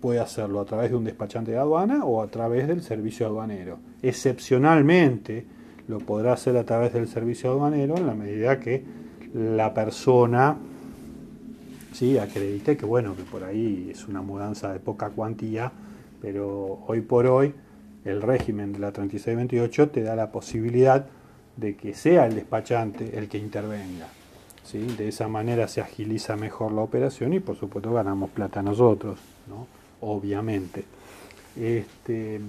puede 0.00 0.18
hacerlo 0.18 0.60
a 0.60 0.64
través 0.64 0.90
de 0.90 0.96
un 0.96 1.04
despachante 1.04 1.52
de 1.52 1.58
aduana 1.58 2.04
o 2.04 2.20
a 2.20 2.26
través 2.26 2.66
del 2.66 2.82
servicio 2.82 3.24
aduanero. 3.24 3.78
Excepcionalmente 4.02 5.46
lo 5.86 6.00
podrá 6.00 6.32
hacer 6.32 6.56
a 6.56 6.64
través 6.64 6.92
del 6.92 7.06
servicio 7.06 7.52
aduanero 7.52 7.96
en 7.96 8.08
la 8.08 8.14
medida 8.14 8.58
que 8.58 8.82
la 9.32 9.72
persona 9.74 10.58
sí 11.96 12.18
acredite 12.18 12.76
que 12.76 12.84
bueno 12.84 13.16
que 13.16 13.22
por 13.22 13.42
ahí 13.42 13.88
es 13.90 14.06
una 14.06 14.20
mudanza 14.20 14.70
de 14.70 14.80
poca 14.80 15.08
cuantía, 15.08 15.72
pero 16.20 16.80
hoy 16.86 17.00
por 17.00 17.26
hoy 17.26 17.54
el 18.04 18.20
régimen 18.20 18.74
de 18.74 18.80
la 18.80 18.92
3628 18.92 19.88
te 19.88 20.02
da 20.02 20.14
la 20.14 20.30
posibilidad 20.30 21.06
de 21.56 21.74
que 21.74 21.94
sea 21.94 22.26
el 22.26 22.34
despachante 22.34 23.18
el 23.18 23.28
que 23.28 23.38
intervenga. 23.38 24.08
De 24.72 25.08
esa 25.08 25.28
manera 25.28 25.68
se 25.68 25.80
agiliza 25.80 26.36
mejor 26.36 26.72
la 26.72 26.82
operación 26.82 27.32
y 27.32 27.40
por 27.40 27.56
supuesto 27.56 27.94
ganamos 27.94 28.30
plata 28.30 28.62
nosotros, 28.62 29.18
¿no? 29.48 29.66
obviamente. 30.00 30.84
Este, 31.58 32.40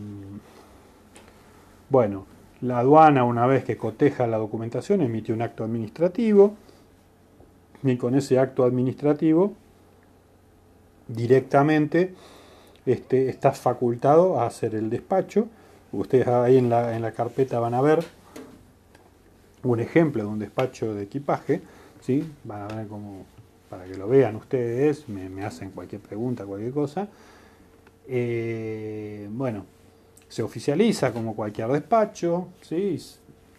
bueno, 1.89 2.25
la 2.61 2.79
aduana 2.79 3.23
una 3.23 3.45
vez 3.45 3.63
que 3.63 3.77
coteja 3.77 4.27
la 4.27 4.37
documentación 4.37 5.01
emite 5.01 5.31
un 5.31 5.41
acto 5.41 5.63
administrativo 5.63 6.55
y 7.83 7.97
con 7.97 8.15
ese 8.15 8.39
acto 8.39 8.63
administrativo 8.63 9.53
directamente 11.07 12.13
este, 12.85 13.29
está 13.29 13.51
facultado 13.53 14.39
a 14.39 14.47
hacer 14.47 14.75
el 14.75 14.89
despacho. 14.89 15.47
Ustedes 15.91 16.27
ahí 16.27 16.57
en 16.57 16.69
la, 16.69 16.95
en 16.95 17.01
la 17.01 17.11
carpeta 17.11 17.59
van 17.59 17.73
a 17.73 17.81
ver 17.81 18.03
un 19.63 19.79
ejemplo 19.79 20.23
de 20.23 20.29
un 20.29 20.39
despacho 20.39 20.93
de 20.93 21.03
equipaje 21.03 21.61
¿sí? 22.01 22.25
Van 22.43 22.61
a 22.61 22.75
ver 22.75 22.87
como, 22.87 23.25
para 23.69 23.85
que 23.85 23.95
lo 23.95 24.07
vean 24.07 24.35
ustedes, 24.35 25.07
me, 25.09 25.43
hacen 25.43 25.71
cualquier 25.71 26.01
pregunta, 26.01 26.45
cualquier 26.45 26.71
cosa. 26.71 27.07
Eh, 28.07 29.27
bueno, 29.31 29.65
se 30.27 30.41
oficializa 30.43 31.11
como 31.11 31.35
cualquier 31.35 31.69
despacho, 31.69 32.49
¿sí? 32.61 32.97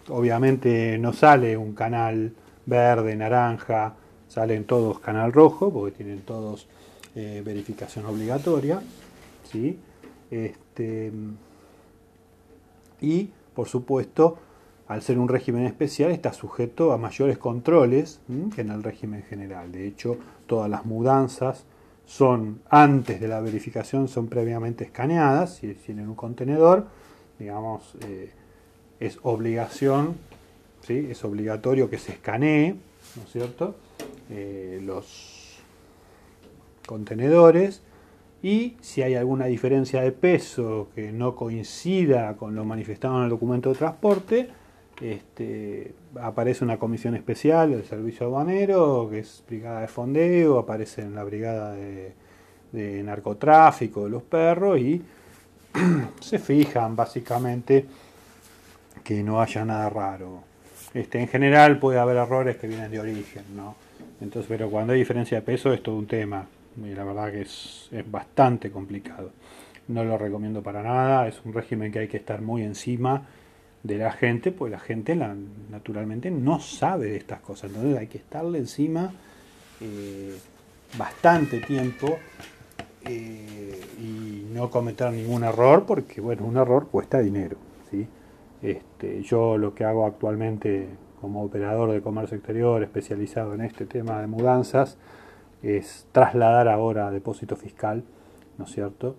Obviamente 0.08 0.96
no 0.98 1.12
sale 1.12 1.56
un 1.56 1.74
canal 1.74 2.32
verde, 2.64 3.14
naranja, 3.16 3.94
salen 4.28 4.64
todos 4.64 5.00
canal 5.00 5.32
rojo, 5.32 5.72
porque 5.72 5.96
tienen 5.96 6.20
todos 6.20 6.66
eh, 7.14 7.42
verificación 7.44 8.06
obligatoria, 8.06 8.80
¿sí? 9.50 9.78
Este, 10.30 11.10
y, 13.00 13.30
por 13.54 13.68
supuesto, 13.68 14.38
al 14.86 15.02
ser 15.02 15.18
un 15.18 15.28
régimen 15.28 15.64
especial, 15.64 16.10
está 16.10 16.32
sujeto 16.32 16.92
a 16.92 16.98
mayores 16.98 17.38
controles 17.38 18.20
que 18.54 18.62
en 18.62 18.70
el 18.70 18.82
régimen 18.82 19.22
general. 19.22 19.70
De 19.70 19.86
hecho, 19.86 20.16
todas 20.46 20.70
las 20.70 20.86
mudanzas 20.86 21.64
son, 22.06 22.62
antes 22.70 23.20
de 23.20 23.28
la 23.28 23.40
verificación, 23.40 24.08
son 24.08 24.28
previamente 24.28 24.84
escaneadas, 24.84 25.56
si 25.56 25.74
tienen 25.74 26.08
un 26.08 26.14
contenedor, 26.14 26.86
digamos, 27.38 27.96
eh, 28.06 28.30
es 28.98 29.18
obligación, 29.22 30.16
¿sí? 30.86 31.08
es 31.10 31.22
obligatorio 31.22 31.90
que 31.90 31.98
se 31.98 32.12
escanee, 32.12 32.76
¿no 33.16 33.22
es 33.22 33.30
cierto?, 33.30 33.76
eh, 34.30 34.80
los 34.82 35.58
contenedores, 36.86 37.82
y 38.42 38.76
si 38.80 39.02
hay 39.02 39.14
alguna 39.14 39.46
diferencia 39.46 40.00
de 40.00 40.12
peso 40.12 40.88
que 40.94 41.10
no 41.12 41.34
coincida 41.34 42.36
con 42.36 42.54
lo 42.54 42.64
manifestado 42.64 43.18
en 43.18 43.24
el 43.24 43.30
documento 43.30 43.70
de 43.70 43.74
transporte, 43.76 44.48
este, 45.00 45.92
aparece 46.20 46.64
una 46.64 46.78
comisión 46.78 47.14
especial 47.14 47.70
del 47.70 47.84
servicio 47.84 48.26
aduanero, 48.26 49.08
que 49.10 49.20
es 49.20 49.42
brigada 49.48 49.80
de 49.80 49.88
fondeo, 49.88 50.58
aparece 50.58 51.02
en 51.02 51.14
la 51.14 51.24
brigada 51.24 51.74
de, 51.74 52.14
narcotráfico 52.72 54.04
de 54.04 54.10
los 54.10 54.22
perros 54.22 54.78
y 54.78 55.02
se 56.20 56.38
fijan 56.38 56.94
básicamente 56.94 57.86
que 59.02 59.22
no 59.22 59.40
haya 59.40 59.64
nada 59.64 59.88
raro. 59.88 60.42
Este, 60.92 61.20
en 61.20 61.28
general 61.28 61.78
puede 61.78 61.98
haber 61.98 62.18
errores 62.18 62.56
que 62.56 62.66
vienen 62.66 62.90
de 62.90 63.00
origen, 63.00 63.44
¿no? 63.56 63.87
Entonces, 64.20 64.46
pero 64.48 64.70
cuando 64.70 64.92
hay 64.92 64.98
diferencia 64.98 65.38
de 65.38 65.42
peso 65.42 65.72
es 65.72 65.82
todo 65.82 65.96
un 65.96 66.06
tema 66.06 66.46
la 66.86 67.04
verdad 67.04 67.32
que 67.32 67.42
es, 67.42 67.88
es 67.90 68.10
bastante 68.10 68.70
complicado. 68.70 69.30
No 69.88 70.04
lo 70.04 70.18
recomiendo 70.18 70.62
para 70.62 70.82
nada, 70.82 71.28
es 71.28 71.40
un 71.44 71.52
régimen 71.52 71.90
que 71.90 72.00
hay 72.00 72.08
que 72.08 72.18
estar 72.18 72.42
muy 72.42 72.62
encima 72.62 73.26
de 73.82 73.96
la 73.96 74.12
gente, 74.12 74.52
pues 74.52 74.70
la 74.70 74.78
gente 74.78 75.14
la, 75.14 75.34
naturalmente 75.70 76.30
no 76.30 76.60
sabe 76.60 77.06
de 77.06 77.16
estas 77.16 77.40
cosas. 77.40 77.70
Entonces 77.70 77.98
hay 77.98 78.06
que 78.06 78.18
estarle 78.18 78.58
encima 78.58 79.12
eh, 79.80 80.36
bastante 80.96 81.60
tiempo 81.60 82.18
eh, 83.06 83.80
y 83.98 84.46
no 84.52 84.70
cometer 84.70 85.12
ningún 85.12 85.44
error, 85.44 85.84
porque 85.86 86.20
bueno, 86.20 86.44
un 86.44 86.56
error 86.56 86.88
cuesta 86.88 87.20
dinero. 87.20 87.56
¿sí? 87.90 88.06
Este, 88.60 89.22
yo 89.22 89.56
lo 89.56 89.74
que 89.74 89.84
hago 89.84 90.06
actualmente 90.06 90.86
como 91.20 91.42
operador 91.42 91.92
de 91.92 92.00
comercio 92.00 92.36
exterior 92.36 92.82
especializado 92.82 93.54
en 93.54 93.62
este 93.62 93.86
tema 93.86 94.20
de 94.20 94.26
mudanzas 94.26 94.98
es 95.62 96.06
trasladar 96.12 96.68
ahora 96.68 97.10
depósito 97.10 97.56
fiscal, 97.56 98.04
¿no 98.58 98.64
es 98.64 98.70
cierto? 98.70 99.16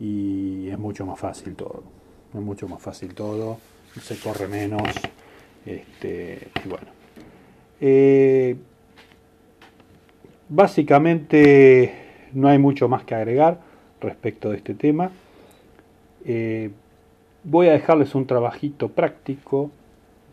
Y 0.00 0.68
es 0.68 0.78
mucho 0.78 1.06
más 1.06 1.18
fácil 1.18 1.54
todo. 1.54 1.82
Es 2.34 2.40
mucho 2.40 2.66
más 2.68 2.80
fácil 2.80 3.14
todo 3.14 3.58
se 4.00 4.18
corre 4.18 4.48
menos. 4.48 4.82
Este, 5.66 6.48
y 6.64 6.68
bueno. 6.68 6.86
Eh, 7.80 8.56
básicamente 10.48 11.92
no 12.32 12.48
hay 12.48 12.58
mucho 12.58 12.88
más 12.88 13.04
que 13.04 13.14
agregar 13.14 13.60
respecto 14.00 14.50
de 14.50 14.56
este 14.56 14.74
tema. 14.74 15.10
Eh, 16.24 16.70
voy 17.44 17.68
a 17.68 17.72
dejarles 17.72 18.14
un 18.14 18.26
trabajito 18.26 18.88
práctico 18.88 19.70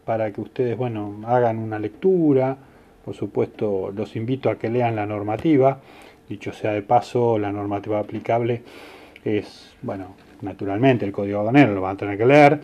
para 0.10 0.34
que 0.34 0.42
ustedes, 0.42 0.76
bueno, 0.76 1.22
hagan 1.28 1.60
una 1.60 1.78
lectura. 1.78 2.58
Por 3.06 3.14
supuesto, 3.14 3.92
los 3.96 4.16
invito 4.16 4.50
a 4.50 4.58
que 4.58 4.68
lean 4.68 4.96
la 4.96 5.06
normativa. 5.06 5.82
Dicho 6.28 6.52
sea 6.52 6.72
de 6.72 6.82
paso, 6.82 7.38
la 7.38 7.52
normativa 7.52 8.00
aplicable 8.00 8.64
es, 9.24 9.76
bueno, 9.84 10.16
naturalmente 10.42 11.06
el 11.06 11.12
código 11.12 11.42
aduanero 11.42 11.76
lo 11.76 11.82
van 11.82 11.94
a 11.94 11.98
tener 11.98 12.18
que 12.18 12.26
leer 12.26 12.60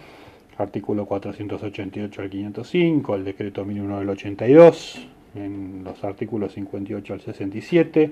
artículo 0.58 1.06
488 1.06 2.22
al 2.24 2.30
505, 2.32 3.16
el 3.16 3.24
decreto 3.24 3.64
1001 3.64 4.00
del 4.00 4.10
82, 4.10 5.08
en 5.36 5.84
los 5.84 6.04
artículos 6.04 6.52
58 6.54 7.14
al 7.14 7.22
67. 7.22 8.12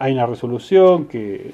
Hay 0.00 0.12
una 0.14 0.26
resolución 0.26 1.06
que 1.06 1.52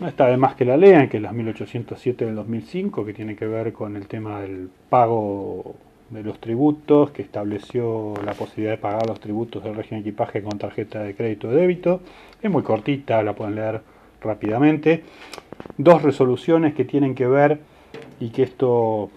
no 0.00 0.08
está 0.08 0.28
de 0.28 0.38
más 0.38 0.54
que 0.54 0.64
la 0.64 0.78
lean, 0.78 1.10
que 1.10 1.18
es 1.18 1.22
la 1.22 1.32
1807 1.32 2.24
del 2.24 2.36
2005, 2.36 3.04
que 3.04 3.12
tiene 3.12 3.36
que 3.36 3.46
ver 3.46 3.74
con 3.74 3.96
el 3.96 4.06
tema 4.06 4.40
del 4.40 4.70
pago 4.88 5.74
de 6.10 6.22
los 6.24 6.40
tributos, 6.40 7.10
que 7.10 7.22
estableció 7.22 8.14
la 8.24 8.34
posibilidad 8.34 8.72
de 8.72 8.78
pagar 8.78 9.06
los 9.06 9.20
tributos 9.20 9.62
del 9.62 9.76
régimen 9.76 10.02
de 10.02 10.10
equipaje 10.10 10.42
con 10.42 10.58
tarjeta 10.58 11.02
de 11.02 11.14
crédito 11.14 11.48
o 11.48 11.52
débito. 11.52 12.00
Es 12.42 12.50
muy 12.50 12.62
cortita, 12.62 13.22
la 13.22 13.34
pueden 13.34 13.54
leer 13.54 13.80
rápidamente. 14.20 15.04
Dos 15.78 16.02
resoluciones 16.02 16.74
que 16.74 16.84
tienen 16.84 17.14
que 17.14 17.26
ver 17.26 17.60
y 18.18 18.30
que 18.30 18.42
esto 18.42 19.10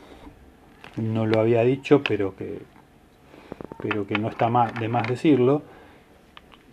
no 0.98 1.26
lo 1.26 1.39
había 1.39 1.64
dicho, 1.64 2.04
pero 2.08 2.36
que, 2.36 2.60
pero 3.82 4.06
que 4.06 4.18
no 4.18 4.30
está 4.30 4.50
de 4.80 4.88
más 4.88 5.08
decirlo, 5.08 5.64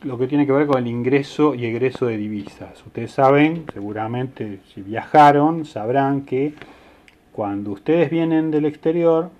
lo 0.02 0.18
que 0.18 0.26
tiene 0.26 0.46
que 0.46 0.52
ver 0.52 0.66
con 0.66 0.78
el 0.78 0.86
ingreso 0.86 1.54
y 1.54 1.64
egreso 1.64 2.06
de 2.06 2.18
divisas. 2.18 2.84
Ustedes 2.86 3.10
saben, 3.10 3.64
seguramente 3.72 4.60
si 4.74 4.82
viajaron, 4.82 5.64
sabrán 5.64 6.22
que 6.22 6.54
cuando 7.32 7.72
ustedes 7.72 8.10
vienen 8.10 8.50
del 8.50 8.66
exterior 8.66 9.30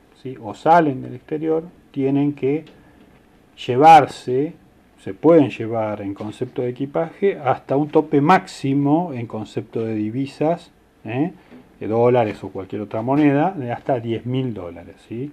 o 0.43 0.55
salen 0.55 1.03
del 1.03 1.15
exterior, 1.15 1.65
tienen 1.91 2.33
que 2.35 2.65
llevarse, 3.67 4.55
se 4.99 5.15
pueden 5.15 5.51
llevar 5.51 6.03
en 6.03 6.15
concepto 6.15 6.63
de 6.63 6.71
equipaje 6.71 7.39
hasta 7.39 7.77
un 7.77 7.89
tope 7.89 8.21
máximo 8.21 9.13
en 9.13 9.27
concepto 9.27 9.85
de 9.85 9.95
divisas. 9.95 10.73
¿eh? 11.05 11.33
dólares 11.87 12.43
o 12.45 12.51
cualquier 12.51 12.83
otra 12.83 13.03
moneda, 13.03 13.53
de 13.53 13.73
hasta 13.73 14.01
10 14.01 14.27
mil 14.27 14.55
dólares. 14.55 14.97
¿sí? 15.09 15.33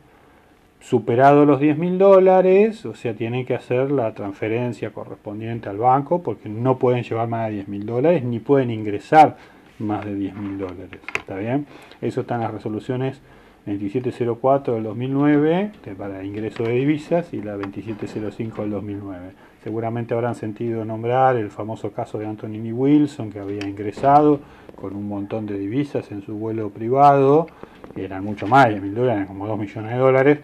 Superado 0.79 1.45
los 1.45 1.59
10 1.59 1.77
mil 1.77 1.97
dólares, 1.97 2.85
o 2.85 2.95
sea, 2.95 3.13
tienen 3.13 3.45
que 3.45 3.55
hacer 3.55 3.91
la 3.91 4.13
transferencia 4.13 4.91
correspondiente 4.91 5.69
al 5.69 5.77
banco 5.77 6.21
porque 6.21 6.49
no 6.49 6.77
pueden 6.77 7.03
llevar 7.03 7.27
más 7.27 7.47
de 7.47 7.55
10 7.55 7.67
mil 7.67 7.85
dólares 7.85 8.23
ni 8.23 8.39
pueden 8.39 8.71
ingresar 8.71 9.37
más 9.79 10.05
de 10.05 10.15
10 10.15 10.35
mil 10.35 10.57
dólares. 10.57 11.01
¿Está 11.17 11.35
bien? 11.35 11.65
Eso 12.01 12.21
está 12.21 12.35
en 12.35 12.41
las 12.41 12.51
resoluciones 12.51 13.21
2704 13.67 14.75
del 14.75 14.83
2009 14.83 15.71
para 15.97 16.23
ingreso 16.23 16.63
de 16.63 16.73
divisas 16.73 17.33
y 17.33 17.41
la 17.41 17.57
2705 17.57 18.61
del 18.61 18.71
2009. 18.71 19.31
Seguramente 19.63 20.13
habrán 20.13 20.35
sentido 20.35 20.85
nombrar 20.85 21.35
el 21.35 21.49
famoso 21.49 21.91
caso 21.91 22.17
de 22.17 22.25
Anthony 22.25 22.71
Wilson 22.71 23.29
que 23.29 23.39
había 23.39 23.67
ingresado 23.67 24.39
con 24.75 24.95
un 24.95 25.07
montón 25.07 25.45
de 25.45 25.57
divisas 25.57 26.09
en 26.11 26.21
su 26.21 26.35
vuelo 26.35 26.69
privado, 26.69 27.47
que 27.93 28.05
eran 28.05 28.23
mucho 28.23 28.47
más 28.47 28.69
de 28.69 28.79
mil 28.79 28.95
dólares, 28.95 29.27
como 29.27 29.45
2 29.47 29.59
millones 29.59 29.91
de 29.91 29.97
dólares, 29.97 30.39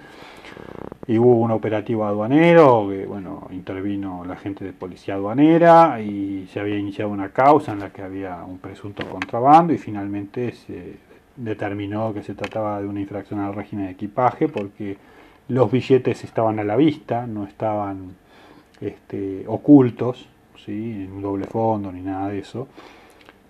y 1.08 1.18
hubo 1.18 1.36
un 1.38 1.52
operativo 1.52 2.06
aduanero 2.06 2.88
que 2.90 3.06
bueno 3.06 3.48
intervino 3.52 4.24
la 4.26 4.36
gente 4.36 4.66
de 4.66 4.74
policía 4.74 5.16
aduanera 5.16 6.02
y 6.02 6.48
se 6.52 6.60
había 6.60 6.78
iniciado 6.78 7.12
una 7.12 7.30
causa 7.30 7.74
en 7.74 7.80
la 7.80 7.92
que 7.92 8.02
había 8.02 8.44
un 8.44 8.58
presunto 8.58 9.08
contrabando 9.08 9.74
y 9.74 9.78
finalmente 9.78 10.52
se 10.54 11.13
determinó 11.36 12.14
que 12.14 12.24
se 12.24 12.36
trataba 12.36 12.82
de 12.82 12.88
una 12.88 13.02
infracción 13.02 13.40
al 13.40 13.54
régimen 13.54 13.86
de 13.86 13.92
equipaje 13.92 14.48
porque 14.48 14.98
los 15.48 15.72
billetes 15.72 16.24
estaban 16.24 16.60
a 16.60 16.64
la 16.64 16.76
vista, 16.76 17.28
no 17.28 17.46
estaban 17.46 18.16
este, 18.82 19.44
ocultos, 19.48 20.28
¿sí? 20.66 21.04
en 21.04 21.12
un 21.12 21.22
doble 21.22 21.46
fondo 21.46 21.92
ni 21.92 22.02
nada 22.02 22.30
de 22.30 22.40
eso. 22.40 22.68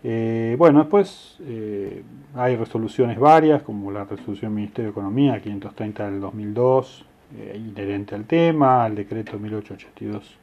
Eh, 0.06 0.56
bueno, 0.58 0.80
después 0.80 1.38
eh, 1.46 2.04
hay 2.36 2.56
resoluciones 2.58 3.18
varias, 3.18 3.64
como 3.64 3.90
la 3.92 4.04
resolución 4.04 4.52
del 4.52 4.56
Ministerio 4.56 4.86
de 4.86 4.92
Economía 4.92 5.42
530 5.42 6.12
del 6.12 6.20
2002, 6.20 7.06
eh, 7.38 7.56
inherente 7.58 8.16
al 8.16 8.26
tema, 8.26 8.86
el 8.86 8.96
decreto 8.96 9.40
1882 9.40 10.38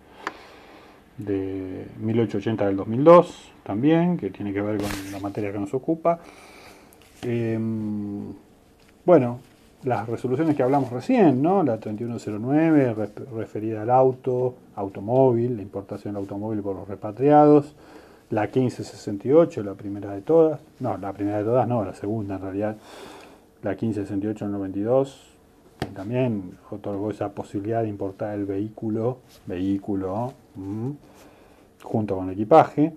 de 1.19 1.87
1880 1.99 2.67
del 2.67 2.77
2002 2.77 3.53
también, 3.63 4.17
que 4.17 4.31
tiene 4.31 4.55
que 4.55 4.63
ver 4.63 4.79
con 4.79 4.89
la 5.13 5.19
materia 5.21 5.53
que 5.53 5.59
nos 5.59 5.75
ocupa. 5.75 6.21
Em, 7.23 8.33
bueno, 9.05 9.41
las 9.85 10.09
resoluciones 10.09 10.57
que 10.57 10.63
hablamos 10.63 10.91
recién, 10.91 11.43
¿no? 11.43 11.63
La 11.63 11.79
3109 11.79 12.97
referida 13.35 13.83
al 13.83 13.91
auto, 13.91 14.55
automóvil, 14.77 15.57
la 15.57 15.63
importación 15.63 16.15
del 16.15 16.23
automóvil 16.23 16.61
por 16.61 16.77
los 16.77 16.89
repatriados, 16.89 17.75
la 18.31 18.43
1568, 18.43 19.63
la 19.63 19.75
primera 19.75 20.13
de 20.13 20.23
todas, 20.23 20.61
no, 20.81 20.97
la 20.97 21.13
primera 21.13 21.39
de 21.39 21.45
todas 21.45 21.67
no, 21.67 21.85
la 21.85 21.95
segunda 21.95 22.37
en 22.37 22.43
realidad, 22.43 22.77
la 23.63 23.71
1568 23.71 24.45
del 24.45 24.53
92, 24.53 25.31
también 25.95 26.59
otorgó 26.71 27.11
esa 27.11 27.31
posibilidad 27.31 27.83
de 27.83 27.89
importar 27.89 28.35
el 28.35 28.45
vehículo, 28.45 29.19
vehículo, 29.47 30.33
junto 31.83 32.17
con 32.17 32.29
el 32.29 32.35
equipaje. 32.35 32.93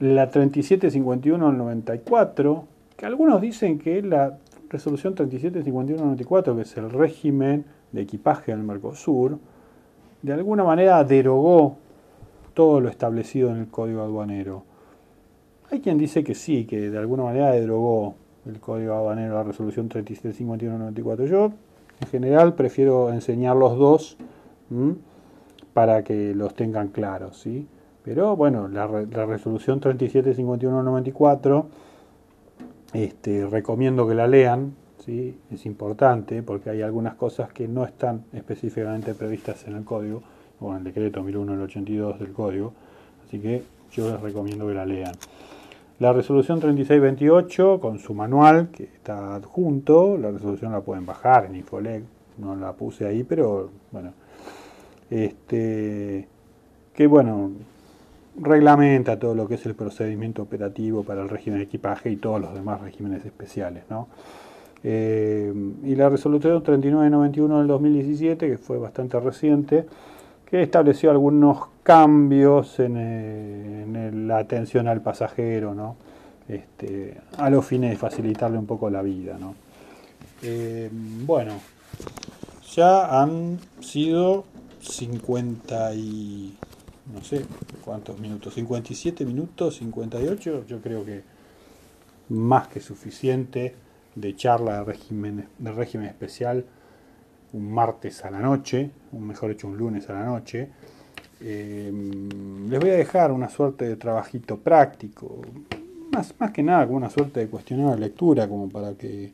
La 0.00 0.30
3751 0.30 1.48
del 1.48 1.58
94, 1.58 2.64
que 2.98 3.06
algunos 3.06 3.40
dicen 3.40 3.78
que 3.78 4.02
la 4.02 4.38
resolución 4.68 5.14
3751-94, 5.14 6.56
que 6.56 6.62
es 6.62 6.76
el 6.76 6.90
régimen 6.90 7.64
de 7.92 8.02
equipaje 8.02 8.50
del 8.50 8.64
Mercosur, 8.64 9.38
de 10.20 10.32
alguna 10.32 10.64
manera 10.64 11.02
derogó 11.04 11.76
todo 12.54 12.80
lo 12.80 12.88
establecido 12.88 13.50
en 13.50 13.58
el 13.58 13.68
código 13.68 14.02
aduanero. 14.02 14.64
Hay 15.70 15.80
quien 15.80 15.96
dice 15.96 16.24
que 16.24 16.34
sí, 16.34 16.64
que 16.64 16.90
de 16.90 16.98
alguna 16.98 17.22
manera 17.22 17.52
derogó 17.52 18.16
el 18.46 18.58
código 18.58 18.94
aduanero 18.94 19.34
la 19.34 19.44
resolución 19.44 19.88
3751-94. 19.88 21.26
Yo, 21.26 21.52
en 22.00 22.08
general, 22.08 22.54
prefiero 22.54 23.12
enseñar 23.12 23.54
los 23.54 23.78
dos 23.78 24.16
para 25.72 26.02
que 26.02 26.34
los 26.34 26.54
tengan 26.54 26.88
claros, 26.88 27.38
¿sí? 27.38 27.68
Pero 28.02 28.34
bueno, 28.34 28.66
la, 28.66 28.86
resolución 29.26 29.80
3751-94 29.80 31.64
este, 32.92 33.46
recomiendo 33.46 34.08
que 34.08 34.14
la 34.14 34.26
lean, 34.26 34.74
¿sí? 35.04 35.38
es 35.50 35.66
importante 35.66 36.42
porque 36.42 36.70
hay 36.70 36.82
algunas 36.82 37.14
cosas 37.14 37.52
que 37.52 37.68
no 37.68 37.84
están 37.84 38.24
específicamente 38.32 39.14
previstas 39.14 39.66
en 39.66 39.76
el 39.76 39.84
código, 39.84 40.22
o 40.60 40.72
en 40.72 40.78
el 40.78 40.84
decreto 40.84 41.22
1001 41.22 41.68
del 42.18 42.32
código, 42.32 42.72
así 43.26 43.38
que 43.38 43.62
yo 43.92 44.10
les 44.10 44.20
recomiendo 44.20 44.66
que 44.66 44.74
la 44.74 44.84
lean. 44.84 45.12
La 46.00 46.12
resolución 46.12 46.60
3628 46.60 47.80
con 47.80 47.98
su 47.98 48.14
manual 48.14 48.68
que 48.68 48.84
está 48.84 49.34
adjunto, 49.34 50.16
la 50.16 50.30
resolución 50.30 50.72
la 50.72 50.80
pueden 50.80 51.04
bajar 51.04 51.46
en 51.46 51.56
Infolec, 51.56 52.04
no 52.38 52.54
la 52.54 52.72
puse 52.72 53.06
ahí, 53.06 53.24
pero 53.24 53.70
bueno, 53.90 54.12
este, 55.10 56.28
que 56.94 57.06
bueno, 57.06 57.50
reglamenta 58.40 59.18
todo 59.18 59.34
lo 59.34 59.48
que 59.48 59.54
es 59.54 59.66
el 59.66 59.74
procedimiento 59.74 60.42
operativo 60.42 61.02
para 61.02 61.22
el 61.22 61.28
régimen 61.28 61.58
de 61.58 61.64
equipaje 61.64 62.10
y 62.10 62.16
todos 62.16 62.40
los 62.40 62.54
demás 62.54 62.80
regímenes 62.80 63.24
especiales. 63.24 63.84
¿no? 63.90 64.08
Eh, 64.82 65.52
y 65.84 65.94
la 65.94 66.08
resolución 66.08 66.62
3991 66.62 67.58
del 67.58 67.66
2017, 67.66 68.48
que 68.48 68.58
fue 68.58 68.78
bastante 68.78 69.18
reciente, 69.20 69.86
que 70.46 70.62
estableció 70.62 71.10
algunos 71.10 71.66
cambios 71.82 72.78
en, 72.80 72.94
eh, 72.96 74.10
la 74.14 74.38
atención 74.38 74.88
al 74.88 75.02
pasajero, 75.02 75.74
¿no? 75.74 75.96
este, 76.48 77.16
a 77.36 77.50
los 77.50 77.64
fines 77.66 77.90
de 77.90 77.96
facilitarle 77.96 78.58
un 78.58 78.66
poco 78.66 78.88
la 78.88 79.02
vida. 79.02 79.36
¿no? 79.38 79.54
Eh, 80.42 80.88
bueno, 80.92 81.54
ya 82.74 83.20
han 83.20 83.58
sido 83.80 84.44
50 84.80 85.94
y 85.94 86.54
no 87.12 87.24
sé 87.24 87.44
cuántos 87.84 88.18
minutos, 88.18 88.54
57 88.54 89.24
minutos, 89.24 89.76
58, 89.76 90.66
yo 90.66 90.80
creo 90.80 91.04
que 91.04 91.22
más 92.28 92.68
que 92.68 92.80
suficiente 92.80 93.74
de 94.14 94.36
charla 94.36 94.78
de 94.78 94.84
régimen, 94.84 95.48
de 95.58 95.72
régimen 95.72 96.08
especial 96.08 96.64
un 97.52 97.72
martes 97.72 98.24
a 98.24 98.30
la 98.30 98.40
noche, 98.40 98.90
un 99.12 99.26
mejor 99.26 99.50
hecho 99.50 99.68
un 99.68 99.78
lunes 99.78 100.08
a 100.10 100.12
la 100.12 100.24
noche. 100.24 100.68
Eh, 101.40 101.90
les 102.68 102.80
voy 102.80 102.90
a 102.90 102.94
dejar 102.94 103.32
una 103.32 103.48
suerte 103.48 103.88
de 103.88 103.96
trabajito 103.96 104.58
práctico, 104.58 105.40
más, 106.12 106.34
más 106.38 106.50
que 106.50 106.62
nada 106.62 106.84
como 106.84 106.98
una 106.98 107.10
suerte 107.10 107.40
de 107.40 107.48
cuestionario 107.48 107.92
de 107.94 108.00
lectura, 108.00 108.48
como 108.48 108.68
para 108.68 108.94
que, 108.94 109.32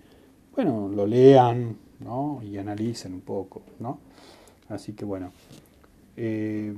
bueno, 0.55 0.89
lo 0.89 1.07
lean 1.07 1.77
¿no? 2.01 2.41
y 2.45 2.57
analicen 2.57 3.15
un 3.15 3.23
poco, 3.23 3.63
¿no? 3.81 3.99
Así 4.69 4.93
que 4.93 5.05
bueno. 5.05 5.33
Eh, 6.17 6.73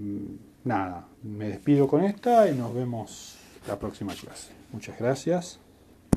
nada, 0.67 1.07
me 1.23 1.49
despido 1.49 1.89
con 1.89 2.05
esta 2.05 2.49
y 2.51 2.55
nos 2.55 2.75
vemos 2.75 3.37
la 3.67 3.79
próxima 3.79 4.15
clase. 4.15 4.53
Muchas 4.73 4.99
gracias. 4.99 5.61